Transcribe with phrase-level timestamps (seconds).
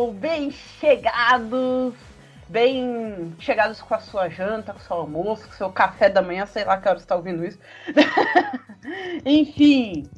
[0.00, 1.94] pessoal, bem chegados,
[2.48, 6.22] bem chegados com a sua janta, com o seu almoço, com o seu café da
[6.22, 7.58] manhã, sei lá que hora você está ouvindo isso.
[9.26, 10.08] Enfim,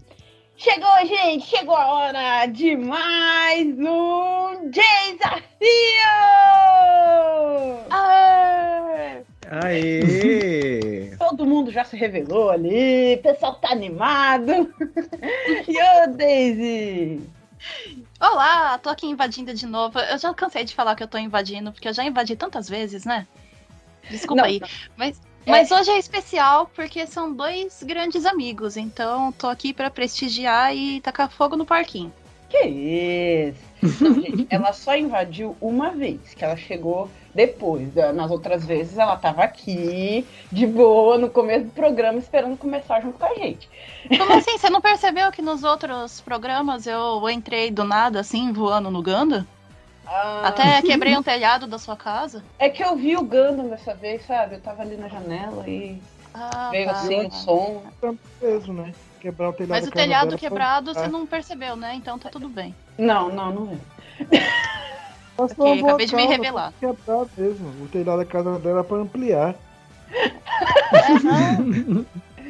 [0.56, 5.58] chegou, gente, chegou a hora de mais um desafio!
[7.90, 9.22] Aê!
[9.50, 11.16] Aê!
[11.18, 14.72] Todo mundo já se revelou ali, o pessoal tá animado.
[15.66, 17.20] e ô, Daisy?
[18.22, 19.98] Olá, tô aqui invadindo de novo.
[19.98, 23.04] Eu já cansei de falar que eu tô invadindo, porque eu já invadi tantas vezes,
[23.04, 23.26] né?
[24.08, 24.60] Desculpa não, aí.
[24.60, 24.68] Não.
[24.96, 25.50] Mas, é.
[25.50, 31.00] mas hoje é especial porque são dois grandes amigos, então tô aqui para prestigiar e
[31.00, 32.12] tacar fogo no parquinho.
[32.48, 34.04] Que isso?
[34.04, 37.88] Não, gente, ela só invadiu uma vez, que ela chegou depois.
[38.14, 43.18] Nas outras vezes ela tava aqui, de boa, no começo do programa, esperando começar junto
[43.18, 43.68] com a gente.
[44.08, 44.58] Como assim?
[44.58, 49.46] Você não percebeu que nos outros programas eu entrei do nada, assim, voando no Ganda?
[50.06, 50.48] Ah.
[50.48, 52.44] Até quebrei um telhado da sua casa?
[52.58, 54.56] É que eu vi o Gundam dessa vez, sabe?
[54.56, 56.00] Eu tava ali na janela e
[56.34, 56.92] ah, veio tá.
[56.92, 57.82] assim o um som.
[58.40, 58.92] Mesmo, né?
[59.20, 61.02] Quebrar o telhado Mas o telhado quebrado foi...
[61.02, 61.94] você não percebeu, né?
[61.94, 62.74] Então tá tudo bem.
[62.98, 64.72] Não, não, não é.
[65.36, 66.72] Okay, acabei de me revelar.
[66.78, 67.84] Quebrar mesmo.
[67.84, 69.54] O telhado da casa dela é pra ampliar.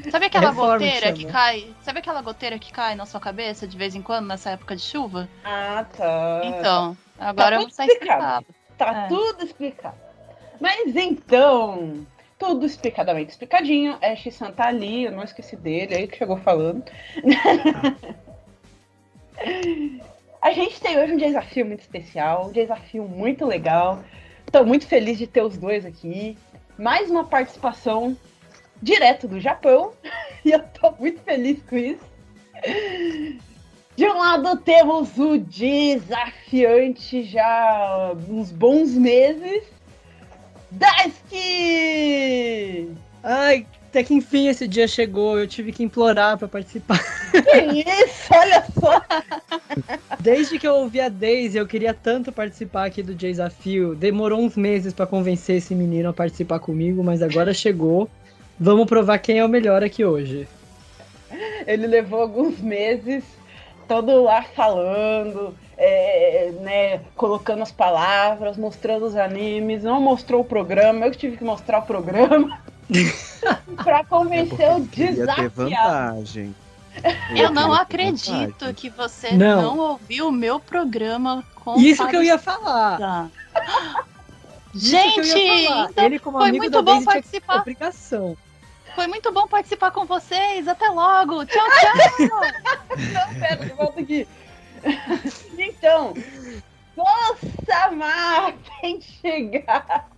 [0.04, 1.74] É, sabe aquela Reforma goteira que cai?
[1.82, 4.82] Sabe aquela goteira que cai na sua cabeça de vez em quando nessa época de
[4.82, 5.28] chuva?
[5.44, 6.40] Ah, tá.
[6.44, 8.46] Então, agora tá está explicado.
[8.76, 9.08] Tá é.
[9.08, 9.96] tudo explicado.
[10.60, 12.04] Mas então,
[12.38, 13.96] tudo explicadamente explicadinho.
[14.02, 16.82] Ash Santa ali, eu não esqueci dele, aí que chegou falando.
[20.42, 24.02] A gente tem hoje um desafio muito especial, um desafio muito legal.
[24.44, 26.36] Estou muito feliz de ter os dois aqui.
[26.76, 28.16] Mais uma participação
[28.82, 29.92] direto do Japão.
[30.44, 32.04] E eu estou muito feliz com isso.
[33.94, 39.62] De um lado temos o desafiante já uns bons meses.
[40.68, 41.30] Daisuke!
[43.22, 46.98] Ai, até que enfim esse dia chegou, eu tive que implorar para participar.
[47.30, 49.02] Que isso, olha só!
[50.18, 53.94] Desde que eu ouvi a Daisy, eu queria tanto participar aqui do desafio.
[53.94, 58.08] Demorou uns meses para convencer esse menino a participar comigo, mas agora chegou.
[58.58, 60.48] Vamos provar quem é o melhor aqui hoje.
[61.66, 63.22] Ele levou alguns meses,
[63.86, 71.04] todo lá falando, é, né, colocando as palavras, mostrando os animes, não mostrou o programa,
[71.04, 72.58] eu tive que mostrar o programa.
[73.82, 75.34] Pra convencer é o desafiado.
[75.34, 76.54] ter vantagem.
[77.34, 78.74] Eu não acredito vantagem.
[78.74, 79.62] que você não.
[79.62, 79.78] não.
[79.78, 82.98] ouviu o meu programa com Isso que eu ia falar.
[82.98, 83.30] Tá.
[84.74, 87.60] Gente, então Ele, como foi amigo muito bom participar.
[87.60, 88.36] Obrigação.
[88.94, 90.68] Foi muito bom participar com vocês.
[90.68, 91.44] Até logo.
[91.46, 92.28] Tchau, tchau.
[93.12, 94.26] não, pera, volta aqui.
[95.58, 96.14] Então,
[96.96, 97.46] Nossa,
[98.80, 100.08] tem que chegar.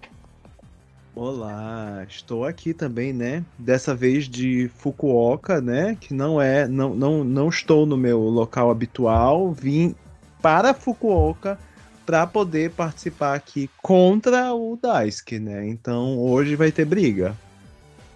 [1.17, 3.45] Olá, estou aqui também, né?
[3.57, 5.97] Dessa vez de Fukuoka, né?
[6.01, 9.53] Que não é, não, não, não estou no meu local habitual.
[9.53, 9.95] Vim
[10.43, 11.57] para Fukuoka
[12.05, 15.65] para poder participar aqui contra o Daisuke, né?
[15.69, 17.37] Então hoje vai ter briga.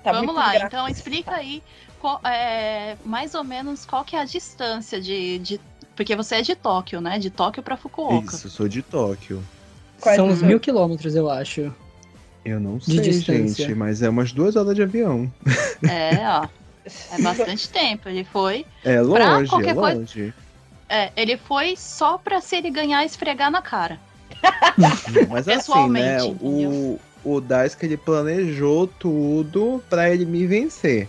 [0.03, 0.67] Tá Vamos lá, engraçado.
[0.67, 1.63] então explica aí
[2.01, 5.61] qual, é, mais ou menos qual que é a distância de, de,
[5.95, 7.21] porque você é de Tóquio, né?
[7.21, 8.35] De Tóquio para Fukuoka.
[8.35, 9.41] Isso, sou de Tóquio.
[9.99, 11.73] São uns mil quilômetros, eu acho.
[12.49, 13.67] Eu não sei, distância.
[13.67, 15.31] gente, mas é umas duas horas de avião.
[15.89, 16.49] É, ó.
[17.13, 18.09] É bastante tempo.
[18.09, 18.65] Ele foi.
[18.83, 19.75] É longe, é longe.
[19.75, 20.35] Coisa...
[20.89, 24.01] É, ele foi só pra se ele ganhar esfregar na cara.
[25.29, 26.23] mas assim, né?
[26.23, 31.09] O, o Daisuke ele planejou tudo pra ele me vencer.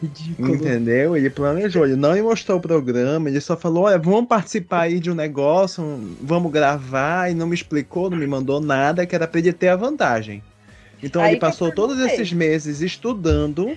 [0.00, 0.54] Ridículo.
[0.54, 1.16] Entendeu?
[1.16, 5.10] Ele planejou, ele não mostrou o programa, ele só falou: olha, vamos participar aí de
[5.10, 5.82] um negócio,
[6.22, 9.68] vamos gravar, e não me explicou, não me mandou nada, que era pra ele ter
[9.68, 10.42] a vantagem.
[11.02, 13.76] Então aí ele passou todos esses meses estudando,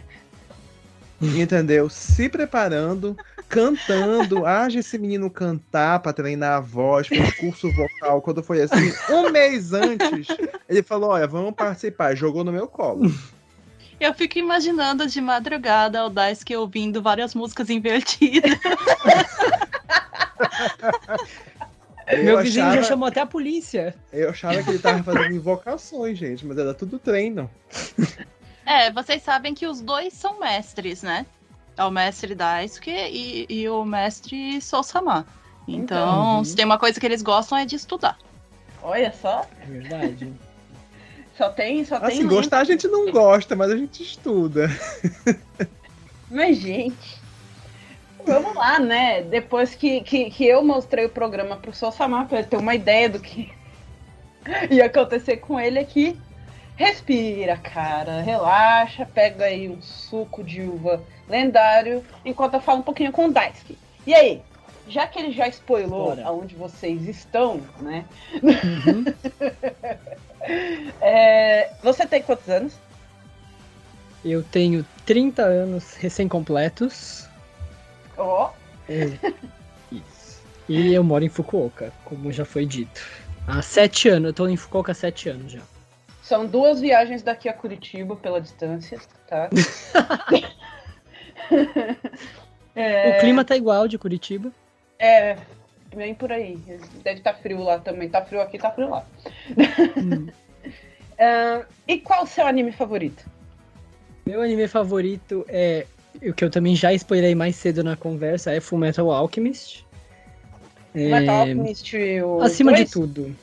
[1.19, 1.89] entendeu?
[1.89, 3.17] Se preparando,
[3.49, 4.45] cantando.
[4.45, 8.21] Haja esse menino cantar para treinar a voz, fez curso vocal.
[8.21, 10.27] Quando foi assim, um mês antes,
[10.69, 12.15] ele falou: olha, vamos participar.
[12.15, 13.11] Jogou no meu colo.
[14.01, 18.57] Eu fico imaginando de madrugada o Daisuke ouvindo várias músicas invertidas.
[22.23, 22.81] Meu vizinho achava...
[22.81, 23.93] já chamou até a polícia.
[24.11, 27.47] Eu achava que ele tava fazendo invocações, gente, mas era tudo treino.
[28.65, 31.27] É, vocês sabem que os dois são mestres, né?
[31.77, 35.27] É o mestre Daisuke e, e o mestre Sousama.
[35.67, 38.17] Então, então, se tem uma coisa que eles gostam é de estudar.
[38.81, 39.45] Olha só.
[39.61, 40.33] É verdade.
[41.37, 42.27] Só tem, só assim, tem.
[42.27, 44.69] gostar a gente não gosta, mas a gente estuda.
[46.33, 47.21] Mas, gente,
[48.25, 49.21] Vamos lá, né?
[49.21, 53.09] Depois que, que, que eu mostrei o programa pro Samar pra ele ter uma ideia
[53.09, 53.51] do que
[54.69, 56.17] ia acontecer com ele aqui.
[56.75, 63.11] Respira, cara, relaxa, pega aí um suco de uva lendário, enquanto eu falo um pouquinho
[63.11, 63.77] com o Daisuke.
[64.07, 64.41] E aí,
[64.87, 66.25] já que ele já spoilou Bora.
[66.25, 68.05] aonde vocês estão, né?
[68.41, 69.05] Uhum.
[71.01, 72.73] é, você tem quantos anos?
[74.23, 77.27] Eu tenho 30 anos recém-completos.
[78.17, 78.49] Ó.
[78.49, 78.61] Oh.
[78.91, 79.17] É,
[79.91, 80.41] isso.
[80.69, 83.01] E eu moro em Fukuoka, como já foi dito.
[83.47, 85.61] Há sete anos, eu tô em Fukuoka há sete anos já.
[86.21, 89.49] São duas viagens daqui a Curitiba pela distância, tá?
[92.75, 93.17] é...
[93.17, 94.51] O clima tá igual de Curitiba.
[94.99, 95.35] É,
[95.95, 96.57] bem por aí.
[97.03, 98.09] Deve estar tá frio lá também.
[98.09, 99.05] Tá frio aqui, tá frio lá.
[99.97, 100.27] Hum.
[100.65, 103.25] uh, e qual o seu anime favorito?
[104.25, 105.85] Meu anime favorito é
[106.23, 109.85] o que eu também já spoilei mais cedo na conversa, é Full Metal Alchemist.
[110.93, 111.39] Full Metal é...
[111.39, 112.85] Alchemist o Acima dois?
[112.85, 113.35] de tudo.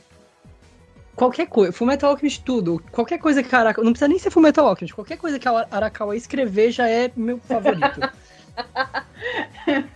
[1.15, 4.29] Qualquer coisa, Full Metal Alchemist tudo, qualquer coisa que a Arakawa, não precisa nem ser
[4.29, 7.99] Full Metal Alchemist, qualquer coisa que a Arakawa escrever já é meu favorito.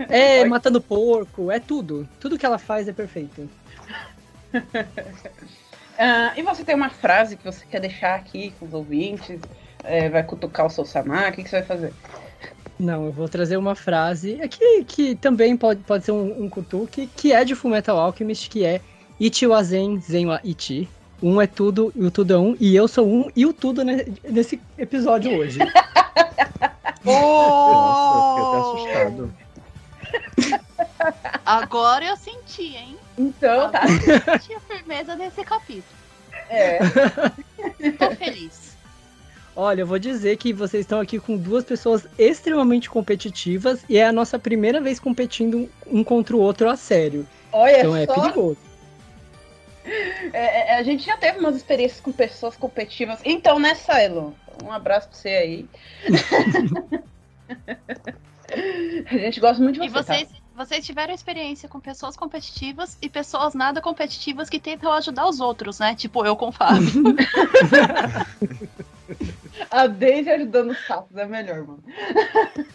[0.10, 2.08] é matando porco, é tudo.
[2.20, 3.50] Tudo que ela faz é perfeito.
[4.54, 4.60] uh,
[6.38, 9.40] e você tem uma frase que você quer deixar aqui com os ouvintes?
[9.84, 11.32] É, vai cutucar o seu Samar?
[11.32, 11.94] O que, que você vai fazer?
[12.80, 17.08] Não, eu vou trazer uma frase aqui que também pode, pode ser um, um kutuki,
[17.16, 18.82] que é de Fullmetal Alchemist, que é
[19.20, 20.90] Ichi wa zen, zen wa ichi.
[21.22, 23.84] Um é tudo e o tudo é um, e eu sou um e o tudo
[23.84, 25.60] nesse episódio hoje.
[27.04, 29.34] Nossa, fiquei até assustado.
[31.46, 32.98] Agora eu senti, hein?
[33.18, 33.84] Então, tá.
[33.86, 35.84] Eu senti a firmeza desse capítulo.
[36.50, 36.80] É.
[37.98, 38.74] Tô feliz.
[39.56, 44.08] Olha, eu vou dizer que vocês estão aqui com duas pessoas extremamente competitivas e é
[44.08, 47.28] a nossa primeira vez competindo um contra o outro a sério.
[47.52, 48.14] Olha então é só.
[48.14, 48.58] é perigoso.
[50.32, 53.20] É, a gente já teve umas experiências com pessoas competitivas.
[53.24, 54.36] Então, né, Silo?
[54.64, 55.66] Um abraço pra você aí.
[59.06, 60.00] a gente gosta muito de você.
[60.00, 60.36] E vocês, tá?
[60.56, 65.80] vocês tiveram experiência com pessoas competitivas e pessoas nada competitivas que tentam ajudar os outros,
[65.80, 65.96] né?
[65.96, 66.92] Tipo eu com o Fábio.
[69.70, 71.84] a Daisy ajudando os sapos é melhor, mano.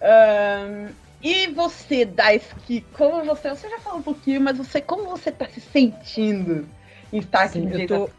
[0.00, 0.88] um,
[1.22, 3.50] e você, Daisuke, como você.
[3.50, 6.66] Você já falou um pouquinho, mas você, como você tá se sentindo
[7.12, 8.10] em estar aqui Sim, eu tô,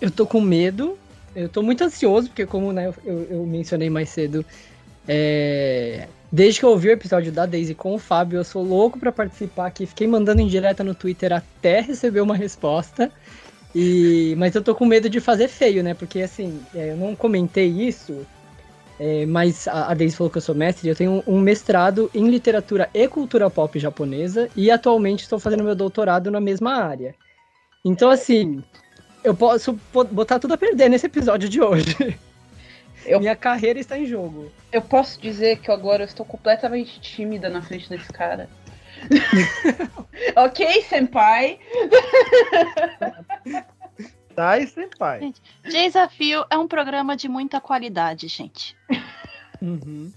[0.00, 0.98] eu tô com medo.
[1.34, 4.44] Eu tô muito ansioso, porque como né, eu, eu mencionei mais cedo,
[5.06, 8.98] é, desde que eu ouvi o episódio da Daisy com o Fábio, eu sou louco
[8.98, 9.86] para participar aqui.
[9.86, 13.12] Fiquei mandando em direta no Twitter até receber uma resposta.
[13.74, 15.92] E, mas eu tô com medo de fazer feio, né?
[15.92, 18.26] Porque assim, é, eu não comentei isso,
[18.98, 20.88] é, mas a, a Daisy falou que eu sou mestre.
[20.88, 25.74] Eu tenho um mestrado em literatura e cultura pop japonesa e atualmente estou fazendo meu
[25.74, 27.14] doutorado na mesma área.
[27.84, 28.62] Então, assim,
[29.22, 29.78] eu posso
[30.10, 31.96] botar tudo a perder nesse episódio de hoje.
[33.04, 34.50] Eu, Minha carreira está em jogo.
[34.72, 38.50] Eu posso dizer que agora eu estou completamente tímida na frente desse cara.
[40.34, 41.60] ok, senpai?
[44.36, 45.20] Dai, senpai.
[45.20, 48.76] Gente, Desafio é um programa de muita qualidade, gente.
[49.62, 50.12] Uhum.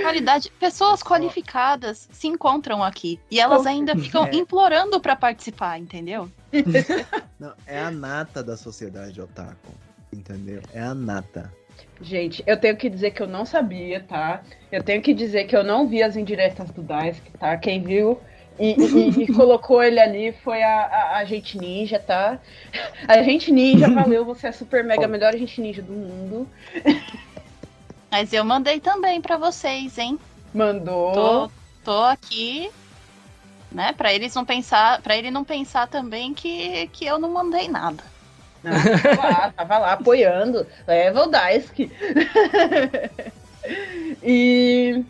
[0.00, 0.50] Qualidade.
[0.58, 3.20] Pessoas qualificadas se encontram aqui.
[3.30, 4.34] E elas ainda ficam é.
[4.34, 6.30] implorando para participar, entendeu?
[7.38, 9.72] Não, é a nata da sociedade otaku.
[10.10, 10.62] Entendeu?
[10.72, 11.52] É a nata.
[12.00, 14.42] Gente, eu tenho que dizer que eu não sabia, tá?
[14.70, 17.56] Eu tenho que dizer que eu não vi as indiretas do Daisuke, tá?
[17.56, 18.20] Quem viu
[18.58, 22.38] e, e, e, colocou ele ali foi a, a, a gente ninja, tá?
[23.08, 26.48] A gente ninja, valeu, você é super mega melhor gente ninja do mundo.
[28.10, 30.18] Mas eu mandei também para vocês, hein?
[30.52, 31.12] Mandou.
[31.12, 31.50] Tô,
[31.84, 32.70] tô aqui,
[33.70, 33.92] né?
[33.94, 38.04] Para eles não pensar, para ele não pensar também que, que eu não mandei nada.
[38.64, 40.66] Ah, tava lá, tava lá apoiando.
[40.86, 41.90] Leva o Daisuke.
[44.22, 45.02] e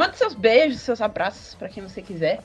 [0.00, 2.40] manda seus beijos, seus abraços para quem você quiser.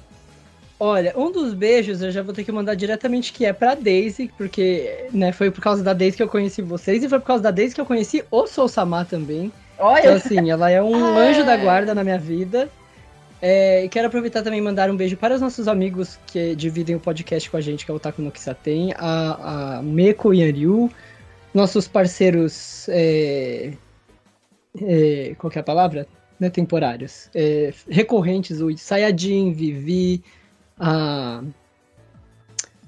[0.78, 4.30] Olha, um dos beijos eu já vou ter que mandar diretamente que é pra Daisy,
[4.38, 7.42] porque né, foi por causa da Daisy que eu conheci vocês e foi por causa
[7.42, 9.54] da Daisy que eu conheci o Soul Samar também.
[9.80, 10.00] Olha!
[10.00, 11.18] Então, assim, ela é um ah.
[11.18, 12.70] anjo da guarda na minha vida.
[13.42, 17.00] É, quero aproveitar também e mandar um beijo para os nossos amigos que dividem o
[17.00, 20.92] podcast com a gente, que é o Taku no Kisaten, a, a Meko e Ryu,
[21.54, 22.90] nossos parceiros.
[22.90, 23.72] É,
[24.82, 26.06] é, qual é a palavra?
[26.40, 27.30] Né, temporários.
[27.34, 30.22] É, recorrentes, o Sayajin, Vivi,
[30.78, 31.42] a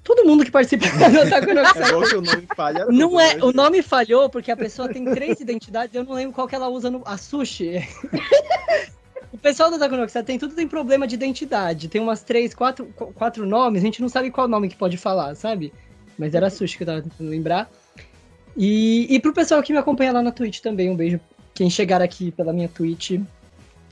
[0.08, 2.92] todo mundo que participa do Otaku no É.
[2.92, 6.48] Não é, o nome falhou porque a pessoa tem três identidades, eu não lembro qual
[6.48, 7.86] que ela usa no a sushi.
[9.30, 11.90] O pessoal da Takunoxa tem tudo tem problema de identidade.
[11.90, 15.36] Tem umas três, quatro, quatro nomes, a gente não sabe qual nome que pode falar,
[15.36, 15.72] sabe?
[16.18, 17.70] Mas era sushi que eu tava tentando lembrar.
[18.56, 21.20] E, e pro pessoal que me acompanha lá na Twitch também, um beijo.
[21.54, 23.20] Quem chegar aqui pela minha Twitch,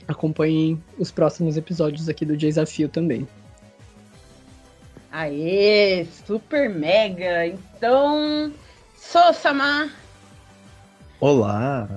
[0.06, 3.26] acompanhem os próximos episódios aqui do Desafio também.
[5.10, 7.46] Aê, super mega!
[7.46, 8.52] Então,
[8.94, 9.90] Sosama!
[11.20, 11.88] Olá!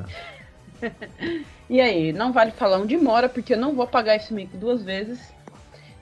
[1.70, 4.84] e aí, não vale falar onde mora, porque eu não vou pagar esse mico duas
[4.84, 5.20] vezes.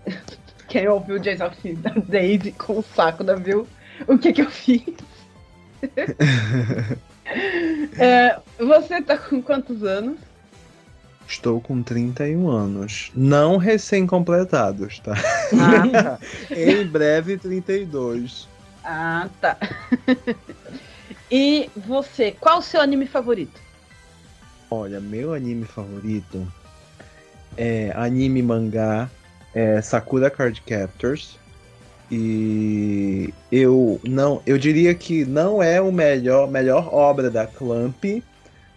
[0.70, 3.68] Quem ouviu o Desafio da Daisy com o saco da viu
[4.06, 4.84] o que que eu fiz?
[7.98, 10.20] é, você tá com quantos anos?
[11.27, 13.12] Estou com 31 anos.
[13.13, 15.13] Não recém-completados, tá?
[15.53, 16.19] Ah, tá.
[16.55, 18.48] em breve, 32.
[18.84, 19.57] Ah, tá.
[21.29, 23.60] e você, qual o seu anime favorito?
[24.72, 26.48] Olha, meu anime favorito
[27.57, 29.10] é anime mangá
[29.53, 31.38] é Sakura Card Captors.
[32.10, 38.05] E eu não, eu diria que não é o melhor, melhor obra da Clamp,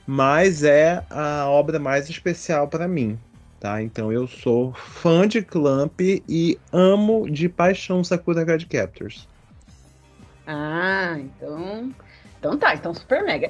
[0.07, 3.19] mas é a obra mais especial para mim,
[3.59, 3.83] tá?
[3.83, 9.29] Então eu sou fã de Clamp e amo de paixão Sakura Card Captors.
[10.47, 11.95] Ah, então,
[12.39, 13.49] então tá, então super mega.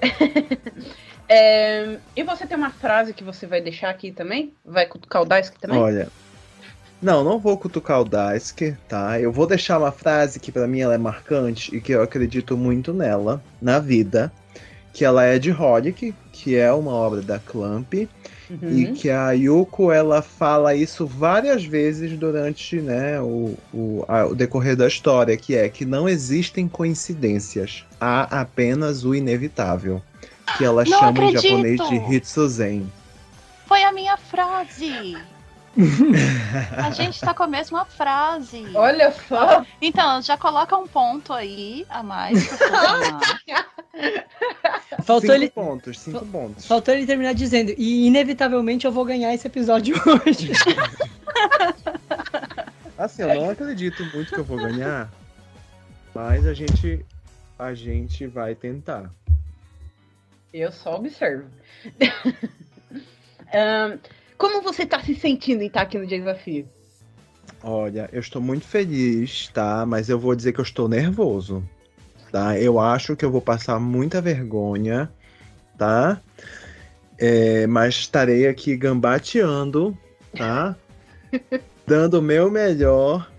[1.29, 4.53] é, e você tem uma frase que você vai deixar aqui também?
[4.65, 5.79] Vai cutucar o Daisuke também?
[5.79, 6.09] Olha,
[7.01, 9.19] não, não vou cutucar o Daisuke, tá?
[9.19, 12.59] Eu vou deixar uma frase que para mim ela é marcante e que eu acredito
[12.59, 14.31] muito nela, na vida,
[14.93, 18.09] que ela é de Holic, que é uma obra da Clamp, uhum.
[18.63, 24.35] e que a Yuko ela fala isso várias vezes durante né, o, o, a, o
[24.35, 30.01] decorrer da história, que é que não existem coincidências, há apenas o inevitável,
[30.57, 31.47] que ela não chama acredito.
[31.47, 32.93] em japonês de Hitsuzen.
[33.67, 35.19] Foi a minha frase!
[36.77, 38.67] a gente tá com a mesma frase.
[38.75, 39.65] Olha só.
[39.81, 42.49] Então, já coloca um ponto aí a mais
[45.05, 45.51] Faltou cinco ele...
[45.51, 46.67] pontos, cinco pontos.
[46.67, 49.95] Faltou ele terminar dizendo, e inevitavelmente eu vou ganhar esse episódio
[50.27, 50.53] hoje.
[52.99, 55.11] assim, eu não acredito muito que eu vou ganhar,
[56.15, 57.05] mas a gente,
[57.59, 59.11] a gente vai tentar.
[60.53, 61.49] Eu só observo.
[63.55, 63.99] um,
[64.41, 66.67] Como você tá se sentindo em estar aqui no desafio?
[67.63, 69.85] Olha, eu estou muito feliz, tá?
[69.85, 71.63] Mas eu vou dizer que eu estou nervoso,
[72.33, 72.59] tá?
[72.59, 75.13] Eu acho que eu vou passar muita vergonha,
[75.77, 76.23] tá?
[77.19, 79.95] É, mas estarei aqui gambateando,
[80.35, 80.75] tá?
[81.87, 83.31] Dando o meu melhor.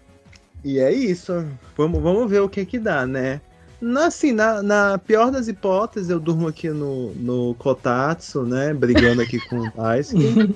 [0.63, 1.47] E é isso.
[1.75, 3.41] Vamos, vamos ver o que que dá, né?
[3.81, 8.71] Na, assim, na, na pior das hipóteses, eu durmo aqui no, no Kotatsu, né?
[8.71, 10.55] Brigando aqui com o Daisuke.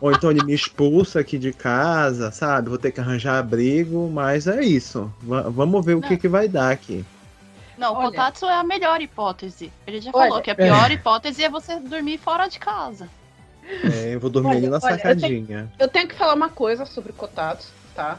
[0.00, 2.68] Ou então ele me expulsa aqui de casa, sabe?
[2.68, 5.12] Vou ter que arranjar abrigo, mas é isso.
[5.22, 7.04] V vamos ver o que, que vai dar aqui.
[7.78, 9.70] Não, o Kotatsu é a melhor hipótese.
[9.86, 10.94] Ele já olha, falou que a pior é.
[10.94, 13.08] hipótese é você dormir fora de casa.
[13.84, 15.38] É, eu vou dormir olha, ali na olha, sacadinha.
[15.38, 18.18] Eu tenho, eu tenho, que falar uma coisa sobre Kotatsu, tá?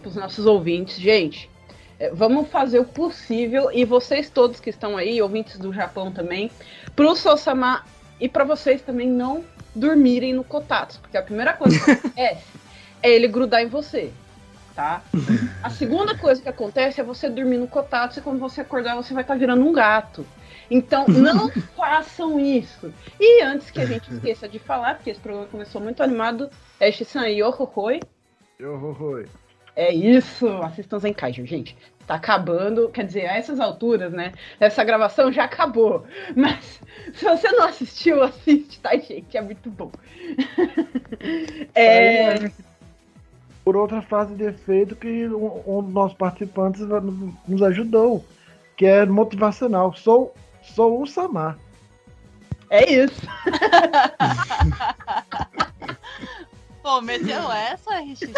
[0.00, 0.96] Para os nossos ouvintes.
[0.98, 1.50] Gente,
[1.98, 6.50] é, vamos fazer o possível, e vocês todos que estão aí, ouvintes do Japão também,
[6.94, 7.84] pro Sosama
[8.20, 9.44] e para vocês também não
[9.78, 12.44] dormirem no Kotatsu, porque a primeira coisa que acontece
[13.02, 14.12] é ele grudar em você,
[14.74, 15.02] tá?
[15.62, 19.14] A segunda coisa que acontece é você dormir no Kotatsu e quando você acordar você
[19.14, 20.26] vai estar tá virando um gato.
[20.70, 22.92] Então, não façam isso.
[23.18, 26.92] E antes que a gente esqueça de falar, porque esse programa começou muito animado, é
[26.92, 28.00] Shisan Yohohoi.
[28.60, 29.26] Yohohoi.
[29.78, 31.78] É isso, assistam Zenkaiger, gente.
[32.04, 34.32] Tá acabando, quer dizer, a essas alturas, né?
[34.58, 36.04] Essa gravação já acabou.
[36.34, 36.80] Mas
[37.14, 39.36] se você não assistiu, assiste, tá, gente?
[39.36, 39.92] É muito bom.
[41.76, 42.50] é...
[43.64, 46.80] Por outra frase de efeito que um, um dos nossos participantes
[47.46, 48.24] nos ajudou,
[48.76, 49.94] que é motivacional.
[49.94, 50.34] Sou,
[50.74, 51.56] sou o Samar.
[52.68, 53.22] É isso.
[56.82, 58.34] Pô, meteu essa, Richard?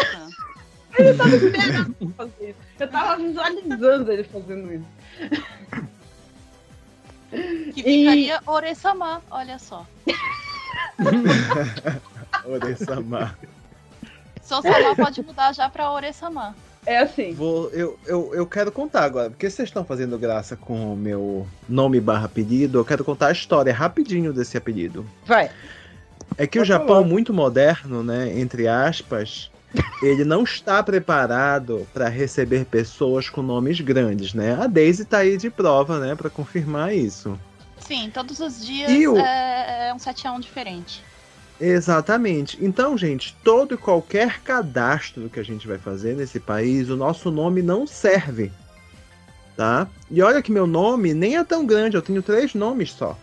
[0.97, 2.59] Ele tava esperando fazer isso.
[2.79, 4.85] Eu tava visualizando ele fazendo isso.
[7.73, 8.49] Que ficaria e...
[8.49, 9.85] Oresama, olha só.
[12.45, 13.37] Oresama.
[14.41, 16.55] Sosama pode mudar já pra Oresama.
[16.85, 17.33] É assim.
[17.33, 21.47] Vou, eu, eu, eu quero contar agora, porque vocês estão fazendo graça com o meu
[21.69, 25.05] nome barra apelido, eu quero contar a história rapidinho desse apelido.
[25.25, 25.51] Vai.
[26.37, 27.07] É que Vai o Japão, falar.
[27.07, 29.51] muito moderno, né, entre aspas,
[30.01, 34.53] ele não está preparado para receber pessoas com nomes grandes, né?
[34.61, 37.39] A Daisy tá aí de prova, né, para confirmar isso.
[37.79, 39.17] Sim, todos os dias o...
[39.17, 41.03] é, é um 7 a 1 diferente.
[41.59, 42.57] Exatamente.
[42.59, 47.29] Então, gente, todo e qualquer cadastro que a gente vai fazer nesse país, o nosso
[47.29, 48.51] nome não serve.
[49.55, 49.87] Tá?
[50.09, 53.17] E olha que meu nome nem é tão grande, eu tenho três nomes só.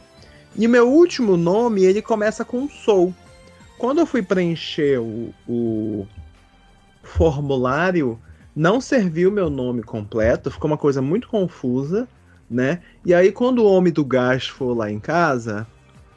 [0.55, 3.13] E o meu último nome, ele começa com Sou.
[3.77, 6.07] Quando eu fui preencher o, o
[7.09, 8.19] formulário,
[8.55, 12.09] não serviu meu nome completo, ficou uma coisa muito confusa,
[12.51, 12.81] né?
[13.05, 15.67] E aí, quando o homem do gás for lá em casa,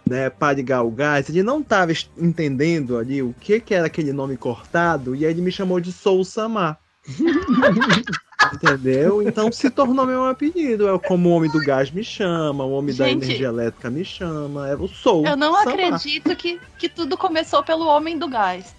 [0.08, 4.12] né, para ligar o gás, ele não estava entendendo ali o que, que era aquele
[4.12, 6.78] nome cortado, e aí ele me chamou de Sou Samar.
[8.54, 9.22] Entendeu?
[9.22, 10.90] Então se tornou meu apelido.
[10.90, 14.04] É como o homem do gás me chama, o homem Gente, da energia elétrica me
[14.04, 14.68] chama.
[14.68, 15.26] É o Sou.
[15.26, 15.74] Eu não Samar.
[15.74, 18.76] acredito que, que tudo começou pelo homem do gás.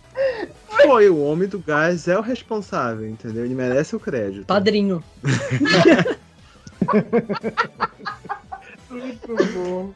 [0.83, 3.45] Foi, o homem do gás é o responsável, entendeu?
[3.45, 4.47] Ele merece o crédito.
[4.47, 5.03] Padrinho.
[8.91, 9.93] Muito bom.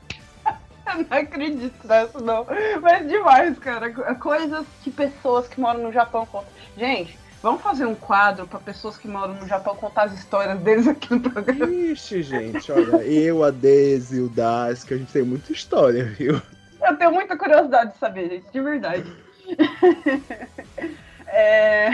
[0.87, 2.46] Eu não acredito nessa, não.
[2.80, 3.92] Mas demais, cara.
[4.14, 6.49] Coisas que pessoas que moram no Japão contam.
[6.76, 10.87] Gente, vamos fazer um quadro para pessoas que moram no Japão contar as histórias deles
[10.87, 11.66] aqui no programa.
[11.66, 16.40] Ixi, gente, olha, eu, a Daisy, o Das, que a gente tem muita história, viu?
[16.80, 19.25] Eu tenho muita curiosidade de saber, gente, de verdade.
[21.26, 21.90] é...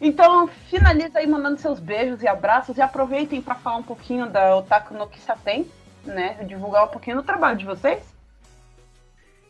[0.00, 4.56] Então, finaliza aí mandando seus beijos e abraços e aproveitem para falar um pouquinho da
[4.56, 5.66] Otaku no Kisaten
[6.06, 8.02] né, divulgar um pouquinho do trabalho de vocês.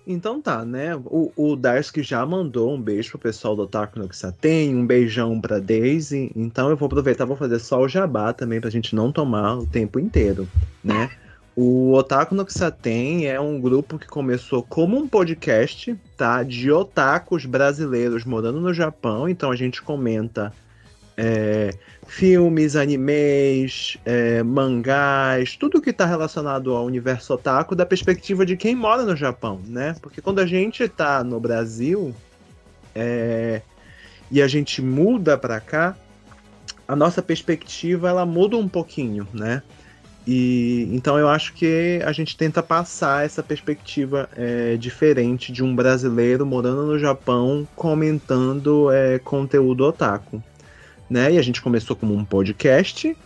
[0.06, 0.94] Então tá, né?
[1.06, 5.40] O, o Darsky já mandou um beijo pro pessoal do Otaku no Kisaten, um beijão
[5.40, 6.30] pra Daisy.
[6.36, 9.66] Então eu vou aproveitar, vou fazer só o jabá também pra gente não tomar o
[9.66, 10.46] tempo inteiro,
[10.82, 11.10] né?
[11.56, 16.42] O Otaku no Kisaten é um grupo que começou como um podcast, tá?
[16.42, 19.28] De otakus brasileiros morando no Japão.
[19.28, 20.52] Então a gente comenta
[21.16, 21.70] é,
[22.08, 28.74] filmes, animes, é, mangás, tudo que está relacionado ao universo otaku da perspectiva de quem
[28.74, 29.94] mora no Japão, né?
[30.02, 32.12] Porque quando a gente está no Brasil
[32.96, 33.62] é,
[34.28, 35.96] e a gente muda para cá,
[36.88, 39.62] a nossa perspectiva ela muda um pouquinho, né?
[40.26, 45.74] E então eu acho que a gente tenta passar essa perspectiva é, diferente de um
[45.76, 50.42] brasileiro morando no Japão comentando é, conteúdo otaku
[51.08, 51.32] né?
[51.32, 53.16] E a gente começou como um podcast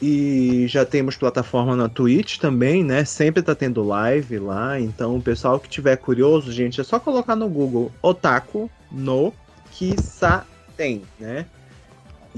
[0.00, 3.04] e já temos plataforma na Twitch também, né?
[3.04, 7.34] Sempre tá tendo live lá, então o pessoal que tiver curioso, gente, é só colocar
[7.34, 9.32] no Google Otaku no
[9.70, 11.46] Kisaten, né?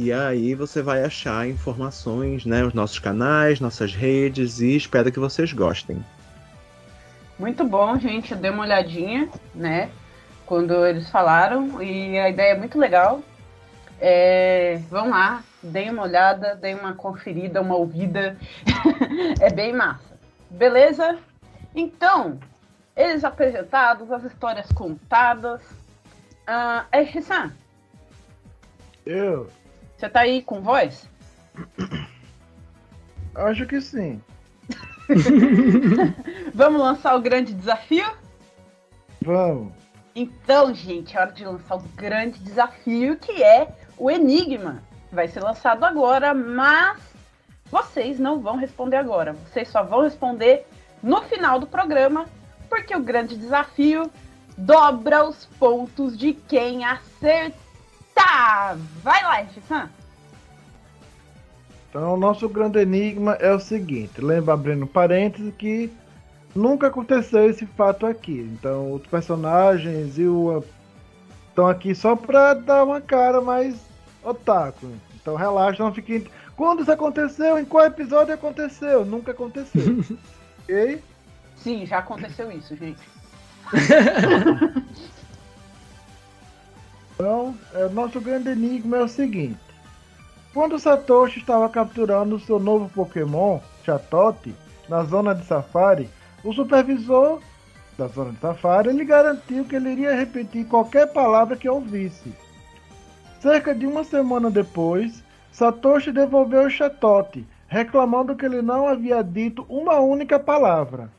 [0.00, 2.62] E aí você vai achar informações, né?
[2.62, 6.04] Os nossos canais, nossas redes e espero que vocês gostem.
[7.36, 8.30] Muito bom, gente.
[8.30, 9.90] Eu dei uma olhadinha, né?
[10.46, 13.24] Quando eles falaram e a ideia é muito legal.
[14.00, 18.36] É, vão lá, deem uma olhada, deem uma conferida, uma ouvida.
[19.42, 20.16] é bem massa.
[20.48, 21.18] Beleza?
[21.74, 22.38] Então,
[22.96, 25.60] eles apresentados, as histórias contadas.
[26.46, 27.52] Uh, é, Rissan.
[29.04, 29.50] Eu.
[29.98, 31.08] Você tá aí com voz?
[33.34, 34.22] Acho que sim.
[36.54, 38.06] Vamos lançar o grande desafio?
[39.20, 39.72] Vamos.
[40.14, 45.40] Então, gente, é hora de lançar o grande desafio que é o Enigma vai ser
[45.40, 47.00] lançado agora, mas
[47.68, 49.32] vocês não vão responder agora.
[49.32, 50.64] Vocês só vão responder
[51.02, 52.26] no final do programa,
[52.68, 54.08] porque o grande desafio
[54.56, 57.67] dobra os pontos de quem acertar.
[59.02, 59.88] Vai lá, Sam.
[61.88, 65.90] Então, o nosso grande enigma é o seguinte: lembra, abrindo parênteses, que
[66.54, 68.50] nunca aconteceu esse fato aqui.
[68.52, 70.62] Então, os personagens e o
[71.58, 73.74] estão aqui só para dar uma cara mais
[74.22, 74.92] otaku.
[75.20, 76.30] Então relaxa, não fique.
[76.56, 77.58] Quando isso aconteceu?
[77.58, 79.04] Em qual episódio aconteceu?
[79.04, 80.04] Nunca aconteceu.
[80.62, 81.02] ok?
[81.56, 83.00] Sim, já aconteceu isso, gente.
[87.18, 89.58] então, é, nosso grande enigma é o seguinte.
[90.54, 94.54] Quando Satoshi estava capturando seu novo Pokémon, Chatote,
[94.88, 96.08] na zona de Safari,
[96.44, 97.40] o supervisor
[97.98, 102.32] da zona de Safari ele garantiu que ele iria repetir qualquer palavra que ouvisse.
[103.40, 109.66] Cerca de uma semana depois, Satoshi devolveu o chatote, reclamando que ele não havia dito
[109.68, 111.10] uma única palavra.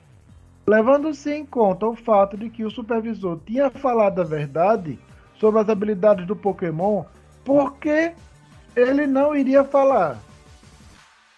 [0.66, 4.98] Levando-se em conta o fato de que o supervisor tinha falado a verdade
[5.40, 7.04] sobre as habilidades do Pokémon,
[7.44, 8.12] por que
[8.76, 10.20] ele não iria falar?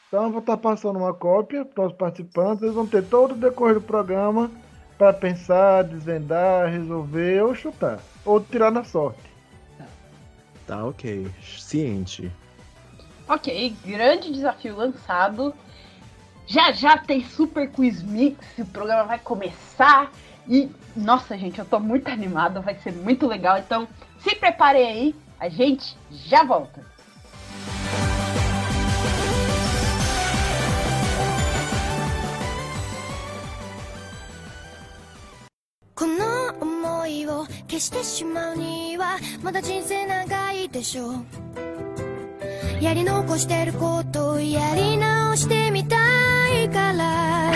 [0.07, 3.37] Então eu vou estar passando uma cópia para os participantes, eles vão ter todo o
[3.37, 4.51] decorrer do programa
[4.97, 9.31] para pensar, desvendar, resolver ou chutar, ou tirar na sorte.
[10.67, 11.29] Tá ok.
[11.41, 12.31] Ciente.
[13.27, 15.53] Ok, grande desafio lançado.
[16.45, 20.11] Já já tem Super Quiz Mix, o programa vai começar.
[20.48, 23.58] E, nossa, gente, eu tô muito animada, vai ser muito legal.
[23.58, 23.88] Então,
[24.20, 26.84] se preparem aí, a gente já volta.
[35.98, 41.24] この思いを消してしまうにはまだ人生長いでしょう
[42.82, 45.96] やり残してることをやり直してみた
[46.54, 47.50] いから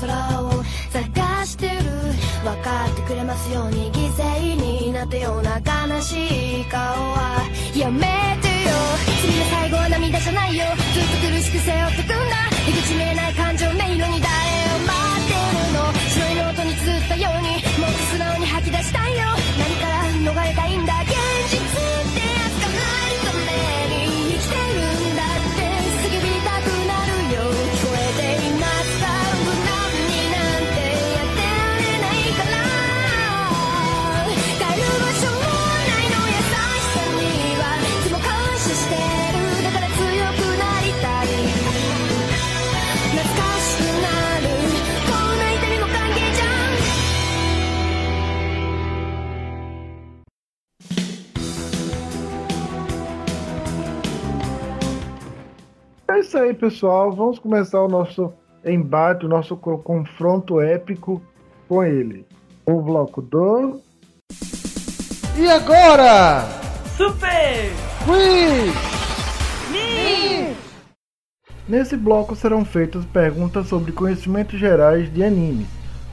[0.00, 1.74] 空を探してる。
[2.42, 7.44] 分かってくれますように犠牲になったような悲しい顔は。
[7.76, 8.00] やめ
[8.40, 8.72] てよ。
[9.20, 10.64] 次の最後は涙じゃないよ。
[10.94, 12.48] ずっと苦しく背負ってくんだ。
[12.66, 14.32] 出口見えない感情迷路に誰
[14.72, 15.92] を待ってるの。
[16.08, 19.36] 白いノートに綴ったようにもっと素直に吐き出したいよ。
[19.58, 20.69] 何から逃れたい？
[56.10, 57.12] É isso aí, pessoal.
[57.12, 58.32] Vamos começar o nosso
[58.64, 61.22] embate, o nosso confronto épico
[61.68, 62.26] com ele.
[62.66, 63.80] O bloco do.
[65.38, 66.42] E agora?
[66.96, 67.70] Super!
[68.04, 68.90] Quiz!
[71.68, 75.68] Nesse bloco serão feitas perguntas sobre conhecimentos gerais de animes,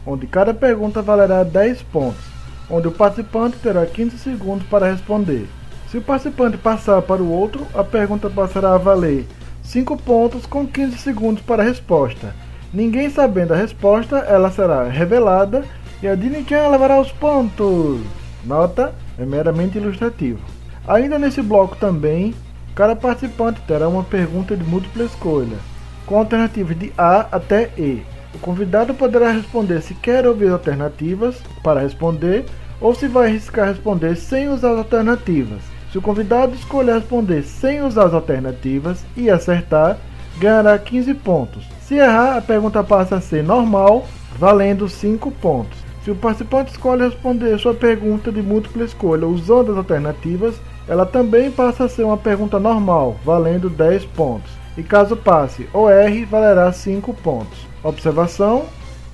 [0.06, 2.24] onde cada pergunta valerá 10 pontos,
[2.70, 5.48] onde o participante terá 15 segundos para responder.
[5.88, 9.26] Se o participante passar para o outro, a pergunta passará a valer
[9.68, 12.34] 5 pontos com 15 segundos para a resposta.
[12.74, 15.66] Ninguém sabendo a resposta, ela será revelada
[16.02, 18.00] e a Dini-chan levará os pontos.
[18.46, 20.40] Nota, é meramente ilustrativo.
[20.88, 22.34] Ainda nesse bloco também,
[22.74, 25.58] cada participante terá uma pergunta de múltipla escolha,
[26.06, 28.06] com alternativas de A até E.
[28.34, 32.46] O convidado poderá responder se quer ouvir alternativas para responder
[32.80, 35.77] ou se vai arriscar responder sem usar as alternativas.
[35.98, 39.98] Se o convidado escolher responder sem usar as alternativas e acertar,
[40.38, 41.66] ganhará 15 pontos.
[41.82, 44.06] Se errar, a pergunta passa a ser normal,
[44.38, 45.76] valendo 5 pontos.
[46.04, 50.54] Se o participante escolhe responder sua pergunta de múltipla escolha usando as alternativas,
[50.88, 54.52] ela também passa a ser uma pergunta normal, valendo 10 pontos.
[54.78, 57.58] E caso passe ou erre, valerá 5 pontos.
[57.82, 58.66] Observação: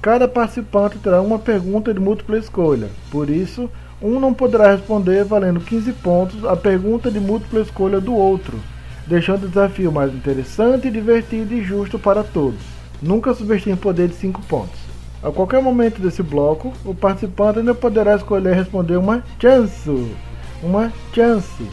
[0.01, 3.69] cada participante terá uma pergunta de múltipla escolha, por isso,
[4.03, 8.59] um não poderá responder valendo 15 pontos a pergunta de múltipla escolha do outro,
[9.07, 12.59] deixando o desafio mais interessante, divertido e justo para todos.
[13.01, 14.77] Nunca subestime o poder de 5 pontos.
[15.23, 20.11] A qualquer momento desse bloco, o participante ainda poderá escolher responder uma chance.
[20.61, 21.65] Uma chance.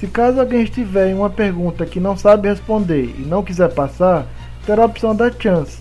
[0.00, 4.26] Se caso alguém estiver em uma pergunta que não sabe responder e não quiser passar,
[4.66, 5.78] terá a opção da chance,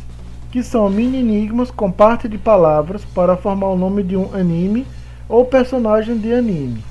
[0.52, 4.86] que são mini enigmas com parte de palavras para formar o nome de um anime
[5.30, 6.84] ou personagem de anime.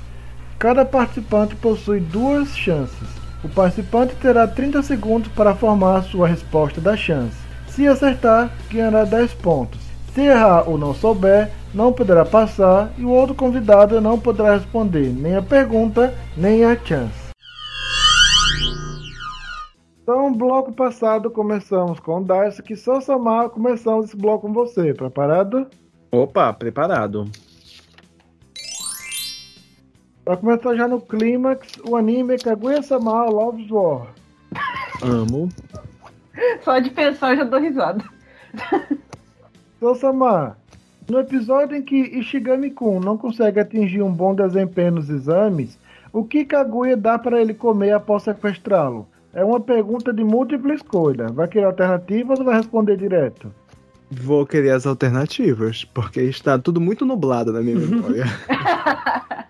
[0.59, 3.07] Cada participante possui duas chances.
[3.43, 7.37] O participante terá 30 segundos para formar sua resposta da chance.
[7.67, 9.79] Se acertar, ganhará 10 pontos.
[10.13, 15.13] Se errar ou não souber, não poderá passar e o outro convidado não poderá responder
[15.13, 17.27] nem a pergunta nem a chance.
[20.01, 24.93] Então, bloco passado começamos com o Darcy, que só somar começamos esse bloco com você.
[24.93, 25.67] Preparado?
[26.11, 27.29] Opa, preparado.
[30.27, 34.07] Pra começar já no clímax, o anime Kaguya-sama Love's War.
[35.01, 35.47] Amo.
[36.65, 38.03] Só de pensar eu já dou risada.
[39.79, 40.57] Sou-sama,
[41.09, 45.79] no episódio em que Ishigami-kun não consegue atingir um bom desempenho nos exames,
[46.11, 49.07] o que Kaguya dá para ele comer após sequestrá-lo?
[49.33, 51.27] É uma pergunta de múltipla escolha.
[51.27, 53.49] Vai querer alternativas ou vai responder direto?
[54.11, 58.25] Vou querer as alternativas, porque está tudo muito nublado na minha memória.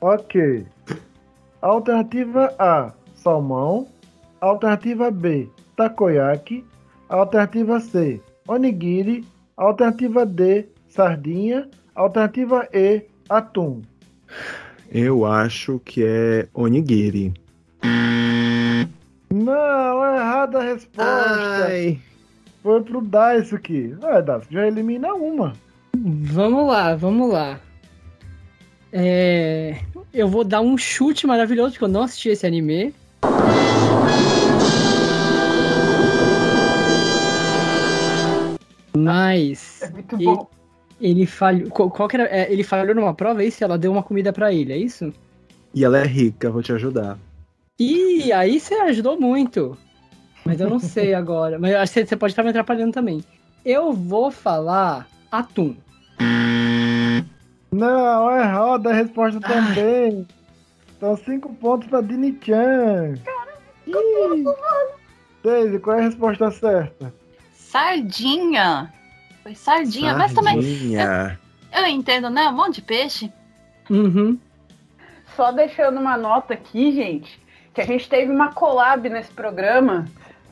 [0.00, 0.66] Ok.
[1.60, 3.88] Alternativa A: salmão.
[4.40, 6.64] Alternativa B, takoyaki.
[7.08, 9.24] Alternativa C, onigiri.
[9.56, 11.68] Alternativa D, sardinha.
[11.94, 13.82] Alternativa E, atum.
[14.90, 17.34] Eu acho que é onigiri.
[19.30, 21.66] Não, é errada a resposta.
[21.66, 21.98] Ai.
[22.62, 23.96] Foi pro Daisuke.
[24.02, 25.54] Ah, Daisuke já elimina uma.
[25.96, 27.60] Vamos lá, vamos lá.
[28.92, 29.76] É...
[30.12, 32.94] Eu vou dar um chute maravilhoso, porque eu não assisti esse anime.
[38.96, 39.82] Mas.
[39.82, 40.48] É muito bom.
[41.00, 41.70] Ele, ele falhou.
[41.70, 42.24] Qual que era?
[42.24, 43.62] É, ele falhou numa prova, é isso?
[43.62, 45.12] Ela deu uma comida para ele, é isso?
[45.74, 47.18] E ela é rica, vou te ajudar.
[47.78, 49.78] Ih, aí você ajudou muito.
[50.44, 51.58] Mas eu não sei agora.
[51.58, 53.22] Mas acho que você pode estar me atrapalhando também.
[53.64, 55.76] Eu vou falar atum.
[57.78, 60.26] Não, é errada a resposta também.
[60.98, 63.14] São cinco pontos pra Dini-chan.
[63.86, 64.56] Caramba,
[65.44, 67.14] Daisy, qual é a resposta certa?
[67.54, 68.92] Sardinha.
[69.44, 70.16] Foi sardinha, sardinha.
[70.16, 70.58] mas também.
[71.72, 72.48] Eu, eu, entendo, né?
[72.48, 73.32] Um monte de peixe.
[73.88, 74.36] Uhum.
[75.36, 77.40] Só deixando uma nota aqui, gente,
[77.72, 80.04] que a gente teve uma collab nesse programa.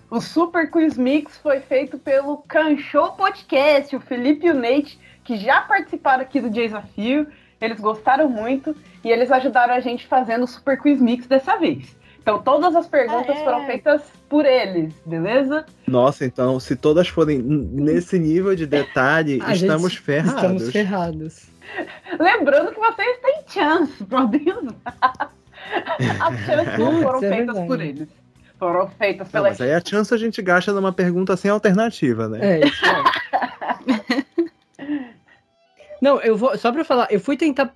[0.08, 5.36] O Super Quiz Mix foi feito pelo Canchou Podcast, o Felipe e o Nate que
[5.36, 7.26] já participaram aqui do desafio,
[7.60, 11.96] eles gostaram muito e eles ajudaram a gente fazendo o Super Quiz Mix dessa vez.
[12.22, 13.44] Então todas as perguntas ah, é.
[13.44, 15.64] foram feitas por eles, beleza?
[15.86, 20.42] Nossa, então se todas forem nesse nível de detalhe, estamos ferrados.
[20.42, 21.46] Estamos ferrados.
[22.18, 25.32] Lembrando que vocês têm chance, podem usar.
[26.20, 28.08] As chances não foram é feitas por eles.
[28.58, 29.44] Foram feitas pela.
[29.44, 32.60] Não, mas aí a chance a gente gasta numa pergunta sem alternativa, né?
[32.60, 33.35] É, isso é.
[36.00, 36.56] Não, eu vou.
[36.58, 37.72] Só pra falar, eu fui tentar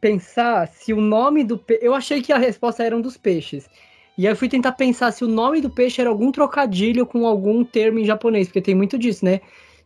[0.00, 1.84] pensar se o nome do peixe.
[1.84, 3.68] Eu achei que a resposta era um dos peixes.
[4.16, 7.26] E aí eu fui tentar pensar se o nome do peixe era algum trocadilho com
[7.26, 9.40] algum termo em japonês, porque tem muito disso, né?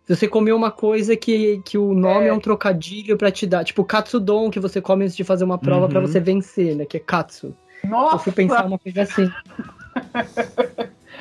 [0.04, 3.46] Se você comeu uma coisa que, que o nome é, é um trocadilho para te
[3.46, 5.88] dar, tipo katsudon que você come antes de fazer uma prova uhum.
[5.90, 6.84] para você vencer, né?
[6.84, 7.54] Que é katsu.
[7.84, 8.16] Nossa!
[8.16, 9.30] Eu fui pensar uma coisa assim.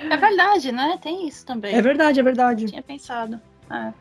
[0.10, 1.00] É verdade, né?
[1.02, 1.74] Tem isso também.
[1.74, 2.66] É verdade, é verdade.
[2.66, 3.40] Eu tinha pensado.
[3.70, 3.92] É.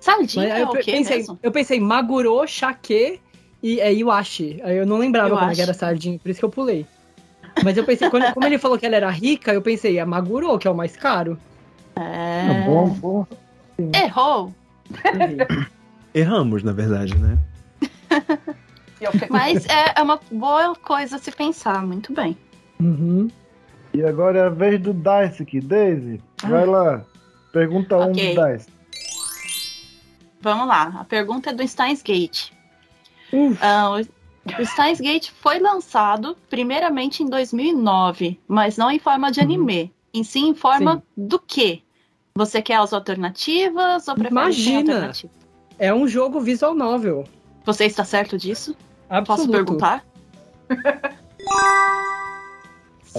[0.00, 1.38] Sardinha Mas, é eu, pensei, mesmo?
[1.42, 3.20] Eu pensei Maguro, Shake
[3.62, 4.60] e é, Iwashi.
[4.64, 6.86] Eu não lembrava eu como era sardinha, por isso que eu pulei.
[7.64, 10.58] Mas eu pensei, quando, como ele falou que ela era rica, eu pensei, é Maguro,
[10.58, 11.38] que é o mais caro.
[11.96, 12.46] É.
[12.46, 13.26] Tá bom, bom.
[13.94, 14.52] Errou!
[16.14, 17.38] Erramos, na verdade, né?
[19.30, 22.36] Mas é, é, uma boa coisa se pensar, muito bem.
[22.80, 23.28] Uhum.
[23.92, 25.60] E agora é a vez do Dice aqui.
[25.60, 26.70] Daisy, vai ah.
[26.70, 27.04] lá.
[27.52, 28.32] Pergunta okay.
[28.32, 28.75] um do Dice.
[30.40, 30.96] Vamos lá.
[31.00, 32.50] A pergunta é do Steins Gate.
[33.32, 34.00] Uh,
[34.60, 39.46] o Steins Gate foi lançado primeiramente em 2009, mas não em forma de uhum.
[39.46, 39.82] anime.
[39.82, 39.90] Uhum.
[40.14, 41.02] Em si, em forma Sim.
[41.16, 41.82] do quê?
[42.34, 45.12] Você quer as alternativas ou prefere Imagina!
[45.78, 47.24] É um jogo visual novel.
[47.64, 48.76] Você está certo disso?
[49.08, 49.26] Absoluto.
[49.26, 50.06] Posso perguntar?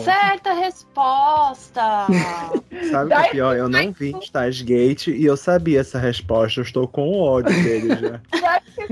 [0.03, 2.07] Certa resposta!
[2.91, 3.57] Sabe o que é pior?
[3.57, 6.59] Eu não vi Stars Gate e eu sabia essa resposta.
[6.59, 8.21] Eu estou com ódio dele já.
[8.39, 8.87] Já que